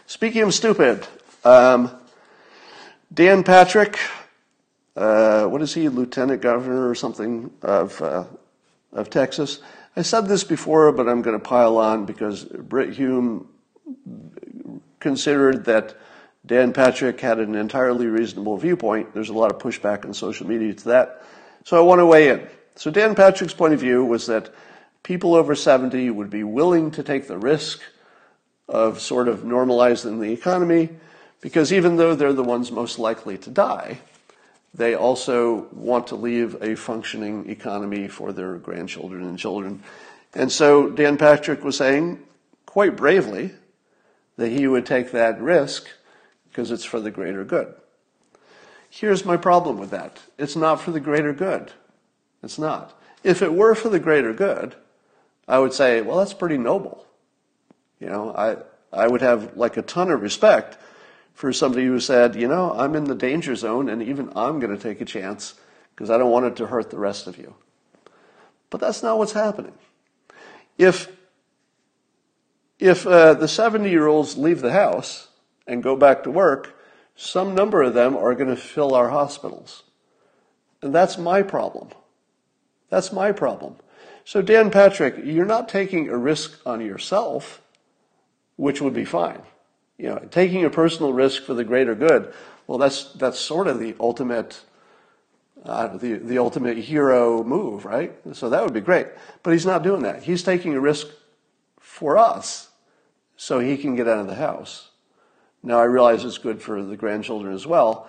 Speaking 0.06 0.42
of 0.42 0.54
stupid, 0.54 1.06
um, 1.44 1.90
Dan 3.12 3.42
Patrick, 3.42 3.98
uh, 4.96 5.46
what 5.46 5.62
is 5.62 5.74
he, 5.74 5.88
lieutenant 5.88 6.42
governor 6.42 6.88
or 6.88 6.94
something 6.94 7.50
of 7.62 8.00
uh, 8.02 8.24
of 8.92 9.10
Texas? 9.10 9.60
I 9.96 10.02
said 10.02 10.28
this 10.28 10.44
before, 10.44 10.92
but 10.92 11.08
I'm 11.08 11.22
going 11.22 11.38
to 11.38 11.44
pile 11.44 11.76
on 11.76 12.06
because 12.06 12.44
Brit 12.44 12.94
Hume 12.94 13.48
considered 15.00 15.64
that 15.64 15.96
Dan 16.46 16.72
Patrick 16.72 17.20
had 17.20 17.38
an 17.40 17.54
entirely 17.54 18.06
reasonable 18.06 18.56
viewpoint. 18.56 19.12
There's 19.12 19.28
a 19.28 19.34
lot 19.34 19.52
of 19.52 19.58
pushback 19.58 20.04
on 20.04 20.14
social 20.14 20.46
media 20.46 20.72
to 20.74 20.84
that. 20.84 21.22
So 21.64 21.76
I 21.76 21.80
want 21.80 21.98
to 21.98 22.06
weigh 22.06 22.28
in. 22.28 22.48
So 22.76 22.90
Dan 22.90 23.14
Patrick's 23.14 23.54
point 23.54 23.74
of 23.74 23.80
view 23.80 24.04
was 24.04 24.26
that 24.26 24.54
people 25.02 25.34
over 25.34 25.54
70 25.54 26.10
would 26.10 26.30
be 26.30 26.44
willing 26.44 26.90
to 26.92 27.02
take 27.02 27.26
the 27.26 27.38
risk 27.38 27.80
of 28.68 29.00
sort 29.00 29.28
of 29.28 29.40
normalizing 29.40 30.20
the 30.20 30.32
economy 30.32 30.90
because 31.40 31.72
even 31.72 31.96
though 31.96 32.14
they're 32.14 32.32
the 32.32 32.42
ones 32.42 32.70
most 32.70 32.98
likely 32.98 33.38
to 33.38 33.50
die, 33.50 33.98
they 34.74 34.94
also 34.94 35.66
want 35.72 36.08
to 36.08 36.16
leave 36.16 36.62
a 36.62 36.76
functioning 36.76 37.48
economy 37.48 38.08
for 38.08 38.32
their 38.32 38.56
grandchildren 38.56 39.24
and 39.24 39.38
children. 39.38 39.82
And 40.34 40.52
so 40.52 40.90
Dan 40.90 41.16
Patrick 41.16 41.64
was 41.64 41.76
saying, 41.76 42.22
quite 42.66 42.96
bravely, 42.96 43.52
that 44.36 44.50
he 44.50 44.66
would 44.66 44.86
take 44.86 45.10
that 45.12 45.40
risk 45.40 45.88
because 46.48 46.70
it's 46.70 46.84
for 46.84 47.00
the 47.00 47.10
greater 47.10 47.44
good. 47.44 47.74
Here's 48.90 49.24
my 49.24 49.36
problem 49.36 49.78
with 49.78 49.90
that 49.90 50.20
it's 50.38 50.56
not 50.56 50.80
for 50.80 50.90
the 50.90 51.00
greater 51.00 51.32
good. 51.32 51.72
It's 52.42 52.58
not. 52.58 52.98
If 53.24 53.42
it 53.42 53.52
were 53.52 53.74
for 53.74 53.88
the 53.88 53.98
greater 53.98 54.32
good, 54.32 54.74
I 55.46 55.58
would 55.58 55.72
say, 55.72 56.00
well, 56.02 56.18
that's 56.18 56.34
pretty 56.34 56.58
noble. 56.58 57.04
You 58.00 58.08
know, 58.08 58.34
I, 58.34 58.56
I 58.92 59.08
would 59.08 59.22
have 59.22 59.56
like 59.56 59.76
a 59.76 59.82
ton 59.82 60.10
of 60.10 60.22
respect 60.22 60.78
for 61.38 61.52
somebody 61.52 61.86
who 61.86 62.00
said, 62.00 62.34
you 62.34 62.48
know, 62.48 62.72
I'm 62.72 62.96
in 62.96 63.04
the 63.04 63.14
danger 63.14 63.54
zone 63.54 63.88
and 63.88 64.02
even 64.02 64.32
I'm 64.34 64.58
going 64.58 64.76
to 64.76 64.82
take 64.82 65.00
a 65.00 65.04
chance 65.04 65.54
because 65.94 66.10
I 66.10 66.18
don't 66.18 66.32
want 66.32 66.46
it 66.46 66.56
to 66.56 66.66
hurt 66.66 66.90
the 66.90 66.98
rest 66.98 67.28
of 67.28 67.38
you. 67.38 67.54
But 68.70 68.80
that's 68.80 69.04
not 69.04 69.18
what's 69.18 69.34
happening. 69.34 69.74
If, 70.78 71.16
if 72.80 73.06
uh, 73.06 73.34
the 73.34 73.46
70 73.46 73.88
year 73.88 74.08
olds 74.08 74.36
leave 74.36 74.62
the 74.62 74.72
house 74.72 75.28
and 75.64 75.80
go 75.80 75.94
back 75.94 76.24
to 76.24 76.30
work, 76.32 76.76
some 77.14 77.54
number 77.54 77.84
of 77.84 77.94
them 77.94 78.16
are 78.16 78.34
going 78.34 78.50
to 78.50 78.56
fill 78.56 78.92
our 78.92 79.10
hospitals. 79.10 79.84
And 80.82 80.92
that's 80.92 81.18
my 81.18 81.42
problem. 81.42 81.90
That's 82.90 83.12
my 83.12 83.30
problem. 83.30 83.76
So, 84.24 84.42
Dan 84.42 84.72
Patrick, 84.72 85.14
you're 85.22 85.44
not 85.44 85.68
taking 85.68 86.08
a 86.08 86.16
risk 86.16 86.58
on 86.66 86.80
yourself, 86.80 87.62
which 88.56 88.82
would 88.82 88.92
be 88.92 89.04
fine. 89.04 89.42
You 89.98 90.10
know, 90.10 90.18
taking 90.30 90.64
a 90.64 90.70
personal 90.70 91.12
risk 91.12 91.42
for 91.42 91.54
the 91.54 91.64
greater 91.64 91.94
good. 91.94 92.32
Well, 92.66 92.78
that's 92.78 93.12
that's 93.14 93.38
sort 93.38 93.66
of 93.66 93.80
the 93.80 93.96
ultimate, 93.98 94.60
uh, 95.64 95.96
the 95.96 96.14
the 96.14 96.38
ultimate 96.38 96.78
hero 96.78 97.42
move, 97.42 97.84
right? 97.84 98.14
So 98.32 98.48
that 98.48 98.62
would 98.62 98.72
be 98.72 98.80
great. 98.80 99.08
But 99.42 99.52
he's 99.52 99.66
not 99.66 99.82
doing 99.82 100.02
that. 100.02 100.22
He's 100.22 100.42
taking 100.42 100.74
a 100.74 100.80
risk 100.80 101.08
for 101.80 102.16
us, 102.16 102.70
so 103.36 103.58
he 103.58 103.76
can 103.76 103.96
get 103.96 104.06
out 104.06 104.20
of 104.20 104.28
the 104.28 104.36
house. 104.36 104.90
Now 105.62 105.80
I 105.80 105.84
realize 105.84 106.24
it's 106.24 106.38
good 106.38 106.62
for 106.62 106.82
the 106.82 106.96
grandchildren 106.96 107.52
as 107.52 107.66
well, 107.66 108.08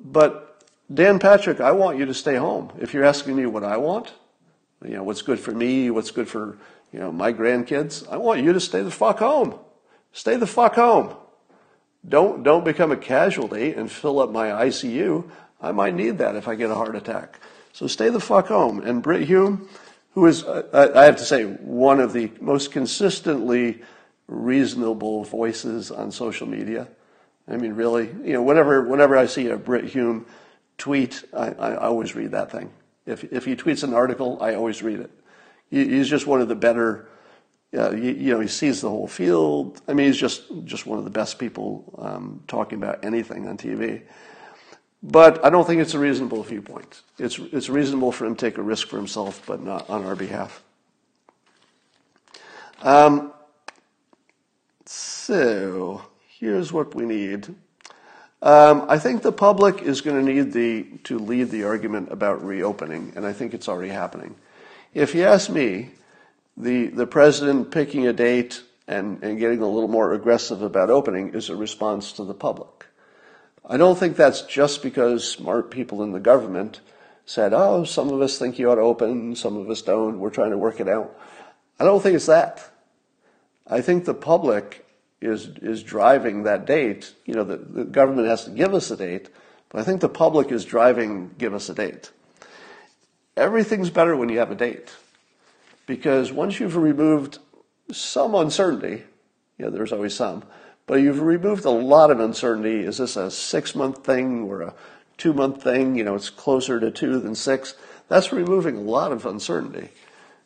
but 0.00 0.62
Dan 0.92 1.18
Patrick, 1.18 1.60
I 1.60 1.72
want 1.72 1.98
you 1.98 2.04
to 2.06 2.14
stay 2.14 2.36
home. 2.36 2.70
If 2.78 2.92
you're 2.92 3.04
asking 3.04 3.36
me 3.36 3.46
what 3.46 3.64
I 3.64 3.78
want, 3.78 4.12
you 4.84 4.90
know, 4.90 5.02
what's 5.02 5.22
good 5.22 5.40
for 5.40 5.52
me, 5.52 5.90
what's 5.90 6.10
good 6.10 6.28
for, 6.28 6.58
you 6.92 6.98
know, 6.98 7.10
my 7.10 7.32
grandkids, 7.32 8.06
I 8.08 8.18
want 8.18 8.42
you 8.42 8.52
to 8.52 8.60
stay 8.60 8.82
the 8.82 8.90
fuck 8.90 9.18
home. 9.20 9.58
Stay 10.14 10.36
the 10.36 10.46
fuck 10.46 10.76
home. 10.76 11.14
Don't, 12.08 12.44
don't 12.44 12.64
become 12.64 12.92
a 12.92 12.96
casualty 12.96 13.72
and 13.72 13.90
fill 13.90 14.20
up 14.20 14.30
my 14.30 14.48
ICU. 14.48 15.28
I 15.60 15.72
might 15.72 15.94
need 15.94 16.18
that 16.18 16.36
if 16.36 16.46
I 16.46 16.54
get 16.54 16.70
a 16.70 16.74
heart 16.74 16.94
attack. 16.94 17.40
So 17.72 17.88
stay 17.88 18.10
the 18.10 18.20
fuck 18.20 18.46
home. 18.46 18.80
And 18.80 19.02
Brit 19.02 19.26
Hume, 19.26 19.68
who 20.12 20.26
is, 20.26 20.44
uh, 20.44 20.90
I 20.94 21.04
have 21.04 21.16
to 21.16 21.24
say, 21.24 21.44
one 21.44 21.98
of 21.98 22.12
the 22.12 22.30
most 22.40 22.70
consistently 22.70 23.82
reasonable 24.28 25.24
voices 25.24 25.90
on 25.90 26.12
social 26.12 26.46
media. 26.46 26.86
I 27.48 27.56
mean, 27.56 27.74
really, 27.74 28.06
you 28.22 28.34
know, 28.34 28.42
whenever, 28.42 28.82
whenever 28.82 29.16
I 29.16 29.26
see 29.26 29.48
a 29.48 29.56
Brit 29.56 29.86
Hume 29.86 30.26
tweet, 30.78 31.24
I, 31.36 31.48
I 31.48 31.76
always 31.76 32.14
read 32.14 32.30
that 32.30 32.52
thing. 32.52 32.70
If, 33.04 33.24
if 33.32 33.44
he 33.44 33.56
tweets 33.56 33.82
an 33.82 33.92
article, 33.92 34.38
I 34.40 34.54
always 34.54 34.80
read 34.80 35.00
it. 35.00 35.10
He, 35.70 35.88
he's 35.88 36.08
just 36.08 36.26
one 36.26 36.40
of 36.40 36.46
the 36.46 36.54
better, 36.54 37.08
you, 37.74 38.12
you, 38.12 38.32
know, 38.32 38.40
he 38.40 38.48
sees 38.48 38.80
the 38.80 38.88
whole 38.88 39.08
field. 39.08 39.80
I 39.88 39.94
mean, 39.94 40.06
he's 40.06 40.16
just, 40.16 40.42
just 40.64 40.86
one 40.86 40.98
of 40.98 41.04
the 41.04 41.10
best 41.10 41.38
people 41.38 41.92
um, 41.98 42.42
talking 42.46 42.78
about 42.78 43.04
anything 43.04 43.48
on 43.48 43.56
TV. 43.56 44.02
But 45.02 45.44
I 45.44 45.50
don't 45.50 45.66
think 45.66 45.82
it's 45.82 45.94
a 45.94 45.98
reasonable 45.98 46.42
viewpoint. 46.42 47.02
It's, 47.18 47.38
it's 47.38 47.68
reasonable 47.68 48.12
for 48.12 48.26
him 48.26 48.36
to 48.36 48.40
take 48.40 48.58
a 48.58 48.62
risk 48.62 48.88
for 48.88 48.96
himself, 48.96 49.42
but 49.46 49.62
not 49.62 49.88
on 49.90 50.04
our 50.04 50.16
behalf. 50.16 50.62
Um, 52.82 53.32
so, 54.86 56.02
here's 56.38 56.72
what 56.72 56.94
we 56.94 57.04
need. 57.04 57.54
Um, 58.40 58.84
I 58.88 58.98
think 58.98 59.22
the 59.22 59.32
public 59.32 59.82
is 59.82 60.00
going 60.00 60.24
to 60.24 60.32
need 60.32 60.52
the, 60.52 60.86
to 61.04 61.18
lead 61.18 61.50
the 61.50 61.64
argument 61.64 62.12
about 62.12 62.44
reopening, 62.44 63.12
and 63.16 63.26
I 63.26 63.32
think 63.32 63.54
it's 63.54 63.68
already 63.68 63.90
happening. 63.90 64.36
If 64.92 65.14
you 65.14 65.24
ask 65.24 65.50
me, 65.50 65.90
the, 66.56 66.86
the 66.88 67.06
president 67.06 67.70
picking 67.70 68.06
a 68.06 68.12
date 68.12 68.62
and, 68.86 69.22
and 69.22 69.38
getting 69.38 69.60
a 69.60 69.68
little 69.68 69.88
more 69.88 70.12
aggressive 70.12 70.62
about 70.62 70.90
opening 70.90 71.34
is 71.34 71.48
a 71.48 71.56
response 71.56 72.12
to 72.12 72.24
the 72.24 72.34
public. 72.34 72.86
I 73.66 73.76
don't 73.76 73.98
think 73.98 74.16
that's 74.16 74.42
just 74.42 74.82
because 74.82 75.28
smart 75.28 75.70
people 75.70 76.02
in 76.02 76.12
the 76.12 76.20
government 76.20 76.80
said, 77.26 77.54
oh, 77.54 77.84
some 77.84 78.10
of 78.10 78.20
us 78.20 78.38
think 78.38 78.58
you 78.58 78.70
ought 78.70 78.74
to 78.74 78.82
open, 78.82 79.34
some 79.34 79.56
of 79.56 79.70
us 79.70 79.80
don't, 79.82 80.18
we're 80.18 80.30
trying 80.30 80.50
to 80.50 80.58
work 80.58 80.80
it 80.80 80.88
out. 80.88 81.18
I 81.80 81.84
don't 81.84 82.02
think 82.02 82.14
it's 82.14 82.26
that. 82.26 82.70
I 83.66 83.80
think 83.80 84.04
the 84.04 84.14
public 84.14 84.86
is, 85.22 85.46
is 85.62 85.82
driving 85.82 86.42
that 86.42 86.66
date. 86.66 87.14
You 87.24 87.34
know, 87.34 87.44
the, 87.44 87.56
the 87.56 87.84
government 87.84 88.28
has 88.28 88.44
to 88.44 88.50
give 88.50 88.74
us 88.74 88.90
a 88.90 88.96
date, 88.96 89.30
but 89.70 89.80
I 89.80 89.84
think 89.84 90.02
the 90.02 90.08
public 90.10 90.52
is 90.52 90.66
driving 90.66 91.34
give 91.38 91.54
us 91.54 91.70
a 91.70 91.74
date. 91.74 92.10
Everything's 93.36 93.90
better 93.90 94.14
when 94.14 94.28
you 94.28 94.38
have 94.38 94.50
a 94.50 94.54
date 94.54 94.94
because 95.86 96.32
once 96.32 96.60
you've 96.60 96.76
removed 96.76 97.38
some 97.92 98.34
uncertainty, 98.34 99.04
yeah, 99.58 99.68
there's 99.68 99.92
always 99.92 100.14
some, 100.14 100.44
but 100.86 100.96
you've 100.96 101.20
removed 101.20 101.64
a 101.64 101.70
lot 101.70 102.10
of 102.10 102.20
uncertainty. 102.20 102.80
Is 102.80 102.98
this 102.98 103.16
a 103.16 103.30
six 103.30 103.74
month 103.74 104.04
thing 104.04 104.42
or 104.44 104.62
a 104.62 104.74
two 105.16 105.32
month 105.32 105.62
thing? 105.62 105.96
You 105.96 106.04
know, 106.04 106.14
it's 106.14 106.30
closer 106.30 106.80
to 106.80 106.90
two 106.90 107.18
than 107.20 107.34
six. 107.34 107.74
That's 108.08 108.32
removing 108.32 108.76
a 108.76 108.80
lot 108.80 109.12
of 109.12 109.26
uncertainty. 109.26 109.88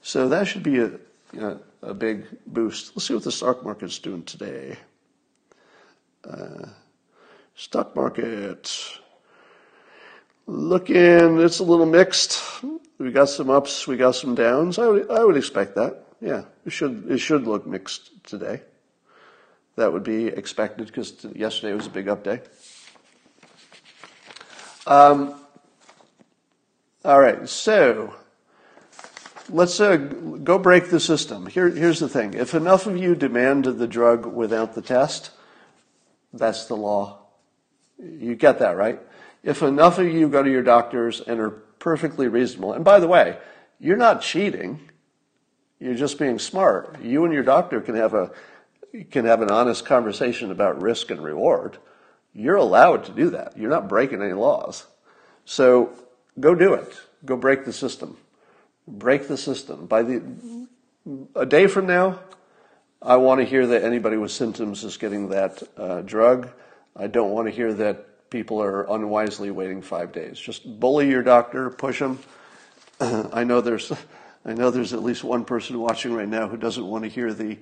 So 0.03 0.29
that 0.29 0.47
should 0.47 0.63
be 0.63 0.79
a, 0.79 0.91
you 1.33 1.41
know, 1.41 1.61
a 1.83 1.95
big 1.95 2.27
boost. 2.47 2.93
Let's 2.95 3.07
see 3.07 3.15
what 3.15 3.25
the 3.25 3.33
stock 3.33 3.65
market's 3.65 3.99
doing 3.99 4.23
today. 4.23 4.77
Uh, 6.29 6.69
stock 7.55 7.95
market 7.97 8.99
looking, 10.49 11.41
it's 11.41 11.59
a 11.59 11.65
little 11.65 11.87
mixed. 11.87 12.43
We 12.99 13.13
got 13.13 13.29
some 13.29 13.51
ups, 13.51 13.87
we 13.87 13.97
got 13.97 14.17
some 14.17 14.35
downs. 14.35 14.79
I 14.79 14.89
would, 14.89 15.11
I 15.11 15.23
would 15.23 15.37
expect 15.37 15.77
that. 15.77 16.05
Yeah, 16.21 16.45
it 16.67 16.71
should 16.71 17.09
it 17.09 17.19
should 17.19 17.47
look 17.47 17.65
mixed 17.65 18.25
today. 18.25 18.63
That 19.77 19.93
would 19.93 20.03
be 20.03 20.27
expected 20.27 20.89
because 20.89 21.25
yesterday 21.37 21.75
was 21.75 21.87
a 21.87 21.91
big 21.91 22.09
up 22.09 22.25
day. 22.25 22.41
Um, 24.85 25.35
all 27.05 27.21
right, 27.21 27.49
so 27.49 28.15
let's 29.49 29.79
uh, 29.79 29.97
go 29.97 30.59
break 30.59 30.91
the 30.91 30.99
system. 30.99 31.47
Here, 31.47 31.69
here's 31.69 32.01
the 32.01 32.09
thing 32.09 32.35
if 32.35 32.55
enough 32.55 32.87
of 32.87 32.97
you 32.97 33.15
demand 33.15 33.67
the 33.67 33.87
drug 33.87 34.27
without 34.27 34.75
the 34.75 34.83
test, 34.83 35.31
that's 36.33 36.65
the 36.65 36.75
law. 36.75 37.27
You 37.99 38.35
get 38.35 38.59
that, 38.59 38.77
right? 38.77 38.99
If 39.43 39.63
enough 39.63 39.99
of 39.99 40.07
you 40.07 40.29
go 40.29 40.43
to 40.43 40.51
your 40.51 40.63
doctors 40.63 41.21
and 41.21 41.41
are 41.41 41.51
perfectly 41.51 42.29
reasonable, 42.29 42.73
and 42.73 42.85
by 42.85 43.01
the 43.01 43.09
way, 43.09 43.39
you're 43.79 43.97
not 43.97 44.23
cheating. 44.23 44.81
You're 45.79 45.95
just 45.95 46.19
being 46.19 46.39
smart. 46.39 47.01
You 47.03 47.25
and 47.25 47.33
your 47.33 47.45
doctor 47.45 47.81
can 47.81 47.95
have 47.95 48.15
a 48.15 48.31
can 49.11 49.27
have 49.27 49.43
an 49.43 49.51
honest 49.51 49.85
conversation 49.85 50.51
about 50.51 50.81
risk 50.81 51.11
and 51.11 51.23
reward. 51.23 51.77
You're 52.33 52.57
allowed 52.57 53.05
to 53.05 53.13
do 53.13 53.31
that. 53.31 53.57
You're 53.57 53.71
not 53.71 53.89
breaking 53.89 54.23
any 54.23 54.33
laws. 54.33 54.87
So 55.45 55.93
go 56.41 56.55
do 56.55 56.75
it. 56.75 56.93
Go 57.25 57.37
break 57.37 57.65
the 57.65 57.73
system. 57.73 58.17
Break 58.87 59.29
the 59.29 59.37
system. 59.37 59.87
By 59.87 60.03
the 60.03 60.23
a 61.35 61.47
day 61.47 61.67
from 61.67 61.87
now, 61.87 62.19
I 63.01 63.17
want 63.17 63.41
to 63.41 63.45
hear 63.45 63.67
that 63.69 63.85
anybody 63.85 64.17
with 64.17 64.31
symptoms 64.31 64.85
is 64.85 64.97
getting 64.97 65.29
that 65.29 65.63
uh, 65.77 66.01
drug. 66.03 66.51
I 66.97 67.07
don't 67.07 67.31
want 67.31 67.47
to 67.49 67.55
hear 67.55 67.73
that 67.75 68.08
people 68.31 68.63
are 68.63 68.85
unwisely 68.85 69.51
waiting 69.51 69.83
five 69.83 70.13
days. 70.13 70.39
Just 70.39 70.81
bully 70.81 71.09
your 71.09 71.23
doctor, 71.23 71.71
push 71.71 71.99
them. 71.99 72.19
I 73.01 73.45
know 73.45 73.61
there's, 73.61 73.93
I 74.45 74.55
know 74.55 74.71
there's 74.71 74.93
at 74.93 75.03
least 75.03 75.25
one 75.25 75.45
person 75.45 75.79
watching 75.79 76.13
right 76.13 76.29
now 76.29 76.49
who 76.49 76.57
doesn't 76.57 76.87
want 76.87 77.05
to 77.05 77.11
hear 77.11 77.33
the, 77.33 77.59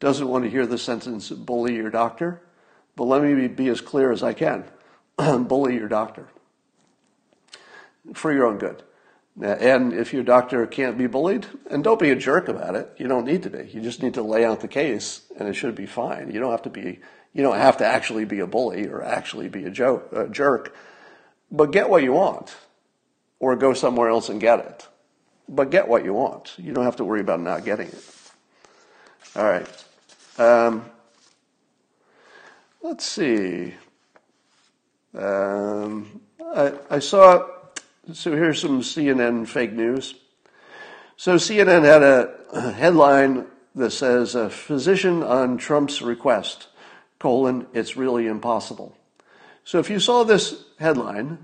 doesn't 0.00 0.28
want 0.28 0.44
to 0.44 0.50
hear 0.50 0.66
the 0.66 0.78
sentence 0.78 1.30
"bully 1.30 1.76
your 1.76 1.90
doctor." 1.90 2.42
But 2.94 3.04
let 3.04 3.22
me 3.22 3.48
be 3.48 3.68
as 3.68 3.80
clear 3.80 4.12
as 4.12 4.22
I 4.22 4.32
can: 4.32 4.64
bully 5.16 5.76
your 5.76 5.88
doctor 5.88 6.28
for 8.14 8.32
your 8.32 8.46
own 8.46 8.58
good. 8.58 8.82
And 9.40 9.94
if 9.94 10.12
your 10.12 10.22
doctor 10.22 10.66
can't 10.66 10.98
be 10.98 11.06
bullied, 11.06 11.46
and 11.70 11.82
don't 11.82 11.98
be 11.98 12.10
a 12.10 12.16
jerk 12.16 12.48
about 12.48 12.74
it. 12.74 12.92
You 12.98 13.08
don't 13.08 13.24
need 13.24 13.42
to 13.44 13.50
be. 13.50 13.70
You 13.72 13.80
just 13.80 14.02
need 14.02 14.14
to 14.14 14.22
lay 14.22 14.44
out 14.44 14.60
the 14.60 14.68
case, 14.68 15.22
and 15.38 15.48
it 15.48 15.54
should 15.54 15.74
be 15.74 15.86
fine. 15.86 16.30
You 16.30 16.38
don't 16.38 16.50
have 16.50 16.62
to 16.62 16.70
be. 16.70 17.00
You 17.32 17.42
don't 17.42 17.56
have 17.56 17.78
to 17.78 17.86
actually 17.86 18.24
be 18.24 18.40
a 18.40 18.46
bully 18.46 18.86
or 18.86 19.02
actually 19.02 19.48
be 19.48 19.64
a, 19.64 19.70
joke, 19.70 20.08
a 20.12 20.28
jerk. 20.28 20.74
But 21.50 21.70
get 21.70 21.88
what 21.88 22.02
you 22.02 22.12
want, 22.12 22.54
or 23.40 23.56
go 23.56 23.74
somewhere 23.74 24.08
else 24.08 24.28
and 24.28 24.40
get 24.40 24.60
it. 24.60 24.86
But 25.48 25.70
get 25.70 25.88
what 25.88 26.04
you 26.04 26.14
want. 26.14 26.54
You 26.58 26.72
don't 26.72 26.84
have 26.84 26.96
to 26.96 27.04
worry 27.04 27.20
about 27.20 27.40
not 27.40 27.64
getting 27.64 27.88
it. 27.88 28.04
All 29.36 29.44
right. 29.44 29.84
Um, 30.38 30.84
let's 32.82 33.04
see. 33.04 33.74
Um, 35.14 36.20
I, 36.54 36.72
I 36.90 36.98
saw 37.00 37.46
so 38.12 38.32
here's 38.32 38.60
some 38.60 38.80
CNN 38.80 39.46
fake 39.46 39.72
news. 39.72 40.14
So 41.16 41.36
CNN 41.36 41.84
had 41.84 42.02
a 42.02 42.72
headline 42.72 43.46
that 43.76 43.90
says, 43.90 44.34
"A 44.34 44.50
physician 44.50 45.22
on 45.22 45.56
Trump's 45.56 46.02
request: 46.02 46.66
colon 47.22 47.66
It's 47.72 47.96
really 47.96 48.26
impossible." 48.26 48.96
So 49.64 49.78
if 49.78 49.88
you 49.88 50.00
saw 50.00 50.24
this 50.24 50.64
headline, 50.78 51.38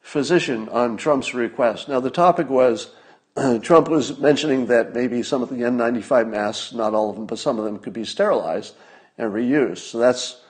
"Physician 0.00 0.68
on 0.70 0.96
Trump's 0.96 1.34
request," 1.34 1.88
now 1.88 2.00
the 2.00 2.10
topic 2.10 2.48
was 2.48 2.94
Trump 3.62 3.88
was 3.88 4.18
mentioning 4.18 4.66
that 4.66 4.94
maybe 4.94 5.22
some 5.22 5.42
of 5.42 5.50
the 5.50 5.62
N95 5.62 6.28
masks, 6.28 6.72
not 6.72 6.94
all 6.94 7.10
of 7.10 7.16
them, 7.16 7.26
but 7.26 7.38
some 7.38 7.58
of 7.58 7.64
them, 7.64 7.78
could 7.78 7.92
be 7.92 8.04
sterilized 8.04 8.74
and 9.18 9.32
reused. 9.32 9.90
So 9.90 9.98
that's 9.98 10.40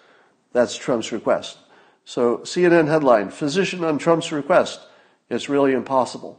that's 0.53 0.77
Trump's 0.77 1.11
request. 1.11 1.59
So 2.05 2.39
CNN 2.39 2.87
headline: 2.87 3.31
Physician 3.31 3.83
on 3.83 3.99
Trump's 3.99 4.31
request 4.31 4.81
it's 5.33 5.49
really 5.49 5.73
impossible. 5.73 6.39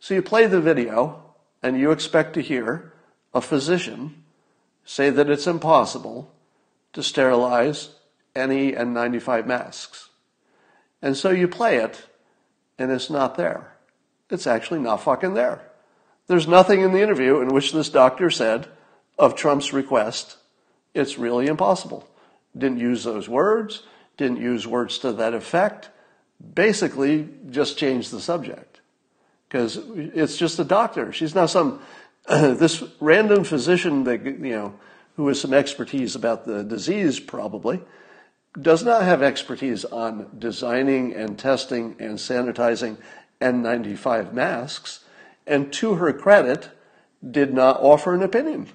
So 0.00 0.14
you 0.14 0.22
play 0.22 0.46
the 0.46 0.60
video 0.60 1.22
and 1.62 1.78
you 1.78 1.92
expect 1.92 2.34
to 2.34 2.42
hear 2.42 2.92
a 3.32 3.40
physician 3.40 4.24
say 4.84 5.10
that 5.10 5.30
it's 5.30 5.46
impossible 5.46 6.33
to 6.94 7.02
sterilize 7.02 7.90
any 8.34 8.72
N95 8.72 9.46
masks. 9.46 10.08
And 11.02 11.16
so 11.16 11.30
you 11.30 11.46
play 11.46 11.76
it 11.76 12.06
and 12.78 12.90
it's 12.90 13.10
not 13.10 13.36
there. 13.36 13.76
It's 14.30 14.46
actually 14.46 14.80
not 14.80 15.02
fucking 15.02 15.34
there. 15.34 15.62
There's 16.26 16.48
nothing 16.48 16.80
in 16.80 16.92
the 16.92 17.02
interview 17.02 17.40
in 17.40 17.48
which 17.48 17.72
this 17.72 17.90
doctor 17.90 18.30
said 18.30 18.66
of 19.18 19.36
Trump's 19.36 19.72
request, 19.72 20.38
it's 20.94 21.18
really 21.18 21.46
impossible. 21.46 22.08
Didn't 22.56 22.78
use 22.78 23.04
those 23.04 23.28
words, 23.28 23.82
didn't 24.16 24.40
use 24.40 24.66
words 24.66 24.98
to 24.98 25.12
that 25.12 25.34
effect 25.34 25.90
basically 26.54 27.28
just 27.50 27.78
changed 27.78 28.10
the 28.10 28.20
subject 28.20 28.80
because 29.48 29.78
it's 29.96 30.36
just 30.36 30.58
a 30.58 30.64
doctor. 30.64 31.12
She's 31.12 31.34
not 31.34 31.50
some 31.50 31.80
this 32.28 32.82
random 33.00 33.44
physician 33.44 34.04
that 34.04 34.24
you 34.24 34.36
know 34.36 34.74
who 35.16 35.28
has 35.28 35.40
some 35.40 35.54
expertise 35.54 36.14
about 36.14 36.44
the 36.44 36.64
disease 36.64 37.20
probably 37.20 37.80
does 38.60 38.84
not 38.84 39.02
have 39.02 39.22
expertise 39.22 39.84
on 39.84 40.28
designing 40.38 41.12
and 41.12 41.38
testing 41.38 41.96
and 41.98 42.18
sanitizing 42.18 42.96
N95 43.40 44.32
masks 44.32 45.04
and 45.46 45.72
to 45.72 45.94
her 45.94 46.12
credit 46.12 46.70
did 47.28 47.52
not 47.52 47.80
offer 47.80 48.14
an 48.14 48.22
opinion 48.22 48.68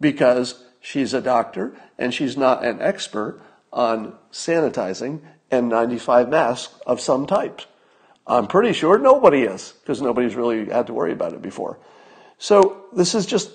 because 0.00 0.64
she's 0.80 1.12
a 1.12 1.20
doctor 1.20 1.74
and 1.98 2.14
she's 2.14 2.36
not 2.36 2.64
an 2.64 2.80
expert 2.80 3.42
on 3.72 4.14
sanitizing 4.30 5.20
N95 5.50 6.28
masks 6.28 6.74
of 6.86 7.00
some 7.00 7.26
type. 7.26 7.62
I'm 8.26 8.46
pretty 8.46 8.72
sure 8.74 8.98
nobody 8.98 9.42
is 9.42 9.72
because 9.80 10.02
nobody's 10.02 10.36
really 10.36 10.66
had 10.66 10.86
to 10.88 10.94
worry 10.94 11.12
about 11.12 11.32
it 11.32 11.42
before. 11.42 11.78
So 12.38 12.84
this 12.92 13.14
is 13.14 13.26
just 13.26 13.50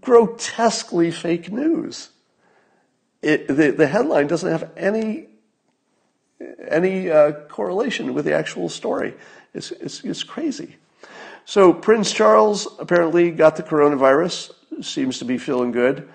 grotesquely 0.00 1.10
fake 1.10 1.50
news. 1.50 2.10
It, 3.22 3.48
the, 3.48 3.70
the 3.70 3.86
headline 3.86 4.26
doesn't 4.26 4.50
have 4.50 4.70
any 4.76 5.26
any 6.68 7.10
uh, 7.10 7.32
correlation 7.48 8.14
with 8.14 8.24
the 8.24 8.34
actual 8.34 8.68
story. 8.68 9.14
It's, 9.54 9.70
it's, 9.72 10.04
it's 10.04 10.22
crazy. 10.22 10.76
So 11.44 11.72
Prince 11.72 12.12
Charles 12.12 12.68
apparently 12.78 13.30
got 13.30 13.56
the 13.56 13.62
coronavirus, 13.62 14.52
seems 14.82 15.18
to 15.18 15.24
be 15.24 15.38
feeling 15.38 15.72
good. 15.72 16.08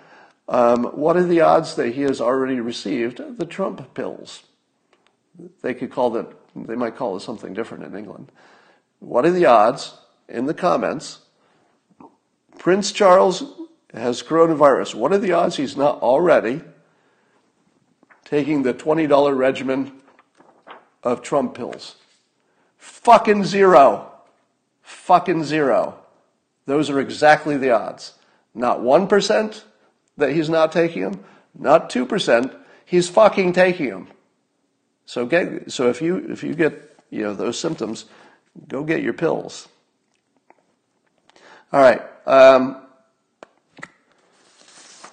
Um, 0.47 0.85
what 0.85 1.17
are 1.17 1.23
the 1.23 1.41
odds 1.41 1.75
that 1.75 1.93
he 1.93 2.01
has 2.03 2.21
already 2.21 2.59
received 2.59 3.37
the 3.37 3.45
Trump 3.45 3.93
pills? 3.93 4.43
They 5.61 5.73
could 5.73 5.91
call 5.91 6.15
it, 6.17 6.27
they 6.55 6.75
might 6.75 6.95
call 6.95 7.17
it 7.17 7.21
something 7.21 7.53
different 7.53 7.83
in 7.83 7.95
England. 7.95 8.31
What 8.99 9.25
are 9.25 9.31
the 9.31 9.47
odds 9.47 9.97
in 10.29 10.45
the 10.45 10.53
comments? 10.53 11.19
Prince 12.57 12.91
Charles 12.91 13.43
has 13.93 14.23
coronavirus. 14.23 14.95
What 14.95 15.13
are 15.13 15.17
the 15.17 15.33
odds 15.33 15.57
he's 15.57 15.77
not 15.77 16.01
already 16.01 16.61
taking 18.25 18.63
the 18.63 18.73
$20 18.73 19.37
regimen 19.37 19.91
of 21.03 21.21
Trump 21.21 21.55
pills? 21.55 21.95
Fucking 22.77 23.43
zero. 23.43 24.11
Fucking 24.81 25.43
zero. 25.43 25.99
Those 26.65 26.89
are 26.89 26.99
exactly 26.99 27.57
the 27.57 27.71
odds. 27.71 28.13
Not 28.53 28.79
1% 28.79 29.63
that 30.17 30.31
he's 30.31 30.49
not 30.49 30.71
taking 30.71 31.03
them, 31.03 31.23
not 31.57 31.89
2%, 31.89 32.55
he's 32.85 33.09
fucking 33.09 33.53
taking 33.53 33.89
them. 33.89 34.07
So 35.05 35.25
get 35.25 35.71
so 35.71 35.89
if 35.89 36.01
you 36.01 36.17
if 36.29 36.43
you 36.43 36.53
get 36.55 36.97
you 37.09 37.23
know 37.23 37.33
those 37.33 37.59
symptoms, 37.59 38.05
go 38.67 38.83
get 38.83 39.03
your 39.03 39.13
pills. 39.13 39.67
All 41.71 41.81
right. 41.81 42.01
Um, 42.25 42.77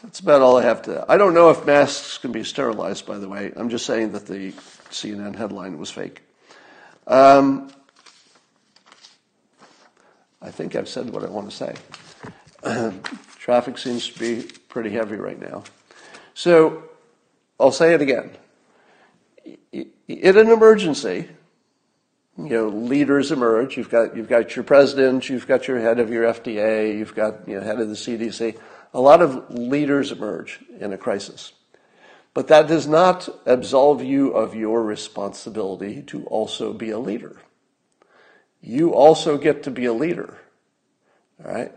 that's 0.02 0.20
about 0.20 0.40
all 0.42 0.56
I 0.56 0.62
have 0.62 0.82
to. 0.82 1.04
I 1.08 1.16
don't 1.16 1.34
know 1.34 1.50
if 1.50 1.66
masks 1.66 2.18
can 2.18 2.32
be 2.32 2.44
sterilized. 2.44 3.06
By 3.06 3.18
the 3.18 3.28
way, 3.28 3.52
I'm 3.56 3.68
just 3.68 3.86
saying 3.86 4.12
that 4.12 4.26
the 4.26 4.52
CNN 4.90 5.36
headline 5.36 5.78
was 5.78 5.90
fake. 5.90 6.22
Um, 7.06 7.70
I 10.40 10.50
think 10.50 10.74
I've 10.74 10.88
said 10.88 11.10
what 11.10 11.22
I 11.22 11.28
want 11.28 11.50
to 11.50 11.56
say. 11.56 11.74
Traffic 13.38 13.78
seems 13.78 14.08
to 14.08 14.18
be 14.18 14.48
pretty 14.68 14.90
heavy 14.90 15.16
right 15.16 15.40
now. 15.40 15.64
So 16.34 16.84
I'll 17.58 17.72
say 17.72 17.94
it 17.94 18.00
again 18.00 18.30
in 19.72 20.36
an 20.36 20.48
emergency, 20.48 21.28
you 22.46 22.56
know, 22.56 22.68
leaders 22.68 23.32
emerge. 23.32 23.76
You've 23.76 23.90
got 23.90 24.16
you've 24.16 24.28
got 24.28 24.56
your 24.56 24.64
president, 24.64 25.28
you've 25.28 25.46
got 25.46 25.68
your 25.68 25.80
head 25.80 25.98
of 25.98 26.10
your 26.10 26.24
FDA, 26.24 26.96
you've 26.96 27.14
got 27.14 27.48
you 27.48 27.56
know 27.56 27.62
head 27.62 27.80
of 27.80 27.88
the 27.88 27.94
CDC. 27.94 28.58
A 28.92 29.00
lot 29.00 29.22
of 29.22 29.50
leaders 29.50 30.12
emerge 30.12 30.60
in 30.78 30.92
a 30.92 30.98
crisis. 30.98 31.52
But 32.32 32.48
that 32.48 32.68
does 32.68 32.86
not 32.86 33.28
absolve 33.44 34.02
you 34.02 34.30
of 34.32 34.54
your 34.54 34.82
responsibility 34.82 36.02
to 36.02 36.24
also 36.26 36.72
be 36.72 36.90
a 36.90 36.98
leader. 36.98 37.40
You 38.60 38.94
also 38.94 39.36
get 39.36 39.64
to 39.64 39.70
be 39.70 39.84
a 39.86 39.92
leader. 39.92 40.38
All 41.44 41.52
right? 41.52 41.72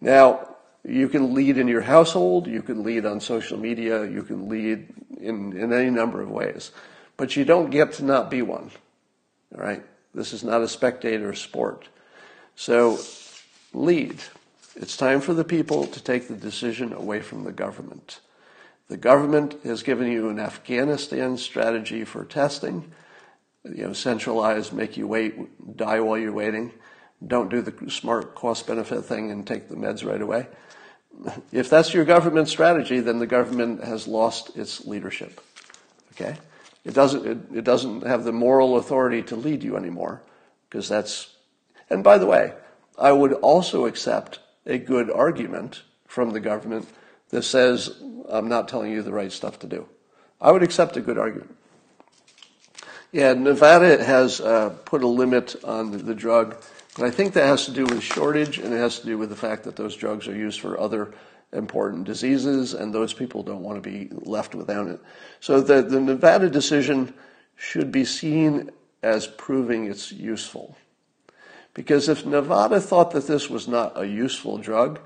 Now, 0.00 0.56
you 0.84 1.08
can 1.08 1.32
lead 1.32 1.56
in 1.56 1.68
your 1.68 1.80
household, 1.80 2.46
you 2.46 2.60
can 2.60 2.82
lead 2.82 3.06
on 3.06 3.20
social 3.20 3.58
media, 3.58 4.04
you 4.04 4.22
can 4.22 4.48
lead 4.48 4.88
in, 5.18 5.56
in 5.56 5.72
any 5.72 5.88
number 5.88 6.20
of 6.20 6.30
ways 6.30 6.70
but 7.16 7.36
you 7.36 7.44
don't 7.44 7.70
get 7.70 7.92
to 7.94 8.04
not 8.04 8.30
be 8.30 8.42
one. 8.42 8.70
All 9.54 9.62
right? 9.62 9.84
This 10.14 10.32
is 10.32 10.44
not 10.44 10.62
a 10.62 10.68
spectator 10.68 11.34
sport. 11.34 11.88
So 12.56 12.98
lead. 13.72 14.22
It's 14.76 14.96
time 14.96 15.20
for 15.20 15.34
the 15.34 15.44
people 15.44 15.86
to 15.86 16.02
take 16.02 16.28
the 16.28 16.36
decision 16.36 16.92
away 16.92 17.20
from 17.20 17.44
the 17.44 17.52
government. 17.52 18.20
The 18.88 18.96
government 18.96 19.56
has 19.64 19.82
given 19.82 20.10
you 20.10 20.28
an 20.28 20.38
Afghanistan 20.38 21.36
strategy 21.36 22.04
for 22.04 22.24
testing, 22.24 22.92
you 23.64 23.86
know, 23.86 23.92
centralized, 23.92 24.72
make 24.72 24.96
you 24.96 25.06
wait, 25.06 25.76
die 25.76 26.00
while 26.00 26.18
you're 26.18 26.32
waiting. 26.32 26.72
don't 27.26 27.48
do 27.48 27.62
the 27.62 27.90
smart 27.90 28.34
cost 28.34 28.66
benefit 28.66 29.04
thing 29.04 29.30
and 29.30 29.46
take 29.46 29.68
the 29.68 29.76
meds 29.76 30.04
right 30.04 30.20
away. 30.20 30.46
If 31.52 31.70
that's 31.70 31.94
your 31.94 32.04
government 32.04 32.48
strategy, 32.48 33.00
then 33.00 33.18
the 33.18 33.26
government 33.26 33.84
has 33.84 34.06
lost 34.06 34.56
its 34.56 34.84
leadership. 34.84 35.40
Okay? 36.12 36.36
It 36.84 36.94
doesn't, 36.94 37.26
it, 37.26 37.58
it 37.58 37.64
doesn't 37.64 38.06
have 38.06 38.24
the 38.24 38.32
moral 38.32 38.76
authority 38.76 39.22
to 39.24 39.36
lead 39.36 39.62
you 39.62 39.76
anymore 39.76 40.22
because 40.68 40.88
that's, 40.88 41.34
and 41.88 42.04
by 42.04 42.18
the 42.18 42.26
way, 42.26 42.52
I 42.98 43.12
would 43.12 43.32
also 43.32 43.86
accept 43.86 44.38
a 44.66 44.78
good 44.78 45.10
argument 45.10 45.82
from 46.06 46.30
the 46.30 46.40
government 46.40 46.88
that 47.30 47.42
says, 47.42 47.90
I'm 48.28 48.48
not 48.48 48.68
telling 48.68 48.92
you 48.92 49.02
the 49.02 49.12
right 49.12 49.32
stuff 49.32 49.58
to 49.60 49.66
do. 49.66 49.88
I 50.40 50.52
would 50.52 50.62
accept 50.62 50.96
a 50.96 51.00
good 51.00 51.18
argument. 51.18 51.56
Yeah, 53.12 53.32
Nevada 53.32 54.02
has 54.04 54.40
uh, 54.40 54.70
put 54.84 55.02
a 55.02 55.06
limit 55.06 55.56
on 55.64 55.92
the, 55.92 55.98
the 55.98 56.14
drug, 56.14 56.56
and 56.96 57.06
I 57.06 57.10
think 57.10 57.34
that 57.34 57.46
has 57.46 57.64
to 57.66 57.70
do 57.70 57.84
with 57.84 58.02
shortage, 58.02 58.58
and 58.58 58.74
it 58.74 58.78
has 58.78 59.00
to 59.00 59.06
do 59.06 59.16
with 59.16 59.30
the 59.30 59.36
fact 59.36 59.64
that 59.64 59.76
those 59.76 59.96
drugs 59.96 60.28
are 60.28 60.34
used 60.34 60.60
for 60.60 60.78
other 60.78 61.14
important 61.52 62.04
diseases, 62.04 62.74
and 62.74 62.92
those 62.92 63.12
people 63.12 63.42
don't 63.42 63.62
want 63.62 63.82
to 63.82 63.90
be 63.90 64.08
left 64.10 64.54
without 64.54 64.88
it. 64.88 65.00
So 65.40 65.60
the, 65.60 65.82
the 65.82 66.00
Nevada 66.00 66.50
decision 66.50 67.14
should 67.56 67.92
be 67.92 68.04
seen 68.04 68.70
as 69.02 69.26
proving 69.26 69.86
it's 69.86 70.10
useful. 70.10 70.76
Because 71.74 72.08
if 72.08 72.24
Nevada 72.24 72.80
thought 72.80 73.10
that 73.12 73.26
this 73.26 73.50
was 73.50 73.68
not 73.68 73.98
a 74.00 74.06
useful 74.06 74.58
drug, 74.58 75.00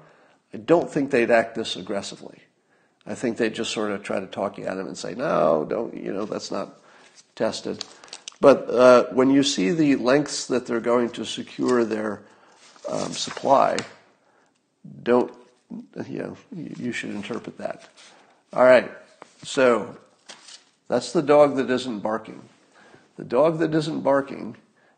I 0.53 0.59
don't 0.59 0.91
think 0.91 1.11
they'd 1.11 1.31
act 1.31 1.55
this 1.55 1.77
aggressively. 1.77 2.43
I 3.07 3.15
think 3.15 3.39
they'd 3.39 3.55
just 3.55 3.73
sort 3.73 3.91
of 3.91 4.03
try 4.03 4.21
to 4.21 4.27
talk 4.27 4.59
you 4.59 4.67
at 4.67 4.77
him 4.77 4.87
and 4.87 4.97
say, 4.97 5.15
no, 5.15 5.67
don't, 5.69 5.95
you 5.95 6.13
know, 6.13 6.27
that's 6.27 6.51
not 6.51 6.79
tested. 7.35 7.85
But 8.41 8.69
uh, 8.71 9.05
when 9.13 9.31
you 9.31 9.43
see 9.43 9.71
the 9.71 9.97
lengths 9.97 10.47
that 10.47 10.67
they're 10.67 10.81
going 10.81 11.11
to 11.11 11.25
secure 11.25 11.85
their 11.85 12.23
um, 12.89 13.13
supply, 13.13 13.79
don't, 15.03 15.33
you 16.07 16.19
know, 16.19 16.37
you 16.55 16.93
should 16.93 17.11
interpret 17.11 17.59
that. 17.59 17.89
All 18.53 18.65
right, 18.65 18.91
so 19.43 19.97
that's 20.89 21.13
the 21.13 21.23
dog 21.23 21.57
that 21.57 21.71
isn't 21.71 22.01
barking. 22.01 22.43
The 23.17 23.25
dog 23.25 23.59
that 23.59 23.75
isn't 23.75 24.01
barking 24.01 24.57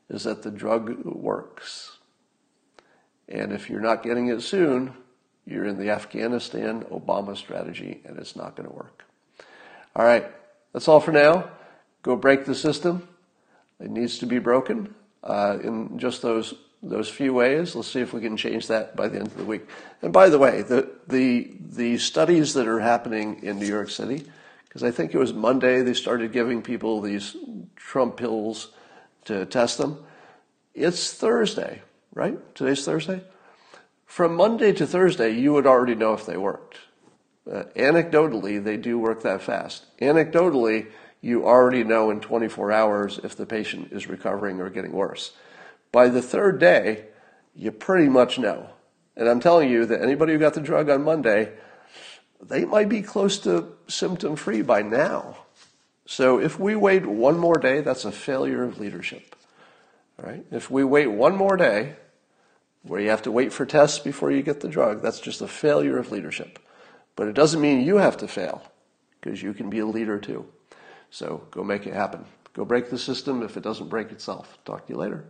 is 0.09 0.25
that 0.25 0.43
the 0.43 0.51
drug 0.51 1.05
works. 1.05 1.97
And 3.29 3.53
if 3.53 3.71
you're 3.71 3.81
not 3.81 4.03
getting 4.03 4.29
it 4.29 4.43
soon, 4.43 4.95
you're 5.47 5.65
in 5.65 5.79
the 5.79 5.91
Afghanistan 5.91 6.85
Obama 6.91 7.37
strategy 7.37 8.01
and 8.05 8.19
it's 8.19 8.37
not 8.37 8.57
going 8.57 8.69
to 8.69 8.75
work. 8.75 9.05
All 9.97 10.05
right, 10.05 10.27
that's 10.73 10.89
all 10.89 11.01
for 11.01 11.13
now. 11.13 11.51
Go 12.03 12.17
break 12.17 12.45
the 12.45 12.55
system. 12.55 13.09
It 13.81 13.91
needs 13.91 14.19
to 14.19 14.27
be 14.27 14.39
broken 14.39 14.95
uh, 15.25 15.59
in 15.63 15.99
just 15.99 16.23
those 16.23 16.55
those 16.83 17.09
few 17.09 17.35
ways. 17.35 17.75
Let's 17.75 17.89
see 17.89 18.01
if 18.01 18.13
we 18.13 18.21
can 18.21 18.37
change 18.37 18.69
that 18.69 18.97
by 18.97 19.09
the 19.09 19.19
end 19.19 19.29
of 19.29 19.37
the 19.37 19.45
week. 19.45 19.69
And 20.03 20.13
by 20.13 20.29
the 20.29 20.39
way, 20.39 20.63
the 20.63 20.91
the 21.07 21.51
the 21.61 21.99
studies 21.99 22.55
that 22.55 22.67
are 22.67 22.81
happening 22.81 23.43
in 23.43 23.59
New 23.59 23.67
York 23.67 23.91
City, 23.91 24.25
because 24.65 24.83
I 24.83 24.91
think 24.91 25.15
it 25.15 25.19
was 25.19 25.33
Monday 25.33 25.83
they 25.83 25.95
started 25.95 26.33
giving 26.33 26.63
people 26.63 27.01
these 27.01 27.37
Trump 27.77 28.17
pills 28.17 28.73
to 29.27 29.45
test 29.47 29.79
them. 29.79 30.03
It's 30.75 31.13
Thursday, 31.13 31.83
right? 32.15 32.39
Today's 32.55 32.85
Thursday. 32.85 33.23
From 34.07 34.35
Monday 34.35 34.73
to 34.73 34.87
Thursday, 34.87 35.31
you 35.31 35.53
would 35.53 35.67
already 35.67 35.95
know 35.95 36.15
if 36.15 36.27
they 36.27 36.37
worked. 36.37 36.79
Uh, 37.51 37.65
anecdotally, 37.77 38.63
they 38.63 38.77
do 38.77 38.99
work 38.99 39.23
that 39.23 39.43
fast. 39.43 39.87
Anecdotally, 39.99 40.89
you 41.21 41.47
already 41.47 41.85
know 41.85 42.11
in 42.11 42.21
24 42.21 42.73
hours 42.73 43.21
if 43.23 43.37
the 43.37 43.47
patient 43.47 43.93
is 43.93 44.09
recovering 44.09 44.61
or 44.61 44.71
getting 44.71 44.93
worse. 44.93 45.33
By 45.93 46.09
the 46.09 46.23
third 46.23 46.59
day, 46.59 47.07
you 47.55 47.73
pretty 47.73 48.09
much 48.09 48.39
know. 48.39 48.71
And 49.17 49.29
I'm 49.29 49.41
telling 49.41 49.71
you 49.71 49.87
that 49.87 50.03
anybody 50.03 50.33
who 50.33 50.39
got 50.39 50.55
the 50.55 50.61
drug 50.61 50.89
on 50.89 51.03
Monday, 51.03 51.53
they 52.41 52.65
might 52.65 52.89
be 52.89 53.03
close 53.03 53.39
to 53.41 53.73
symptom 53.89 54.37
free 54.37 54.63
by 54.63 54.83
now. 54.83 55.37
So 56.07 56.41
if 56.41 56.59
we 56.59 56.75
wait 56.75 57.07
one 57.07 57.39
more 57.39 57.59
day, 57.59 57.81
that's 57.81 58.05
a 58.05 58.13
failure 58.13 58.63
of 58.63 58.79
leadership. 58.81 59.37
All 60.19 60.31
right? 60.31 60.45
If 60.51 60.71
we 60.71 60.85
wait 60.85 61.09
one 61.09 61.37
more 61.37 61.57
day, 61.57 61.97
where 62.83 63.01
you 63.01 63.11
have 63.11 63.23
to 63.23 63.33
wait 63.33 63.53
for 63.53 63.67
tests 63.67 63.99
before 63.99 64.31
you 64.31 64.43
get 64.43 64.61
the 64.61 64.69
drug, 64.69 65.03
that's 65.03 65.21
just 65.21 65.43
a 65.43 65.49
failure 65.49 65.99
of 65.99 66.11
leadership. 66.11 66.59
But 67.15 67.29
it 67.29 67.35
doesn't 67.35 67.61
mean 67.61 67.83
you 67.83 67.97
have 67.97 68.17
to 68.19 68.29
fail, 68.29 68.63
because 69.21 69.43
you 69.43 69.53
can 69.53 69.69
be 69.69 69.81
a 69.81 69.87
leader 69.87 70.19
too. 70.19 70.47
So 71.11 71.47
go 71.51 71.63
make 71.63 71.87
it 71.87 71.95
happen. 71.95 72.25
Go 72.55 72.65
break 72.65 72.91
the 72.91 72.99
system 72.99 73.43
if 73.43 73.57
it 73.57 73.63
doesn't 73.63 73.89
break 73.89 74.11
itself. 74.11 74.59
Talk 74.65 74.87
to 74.87 74.93
you 74.93 74.99
later. 74.99 75.25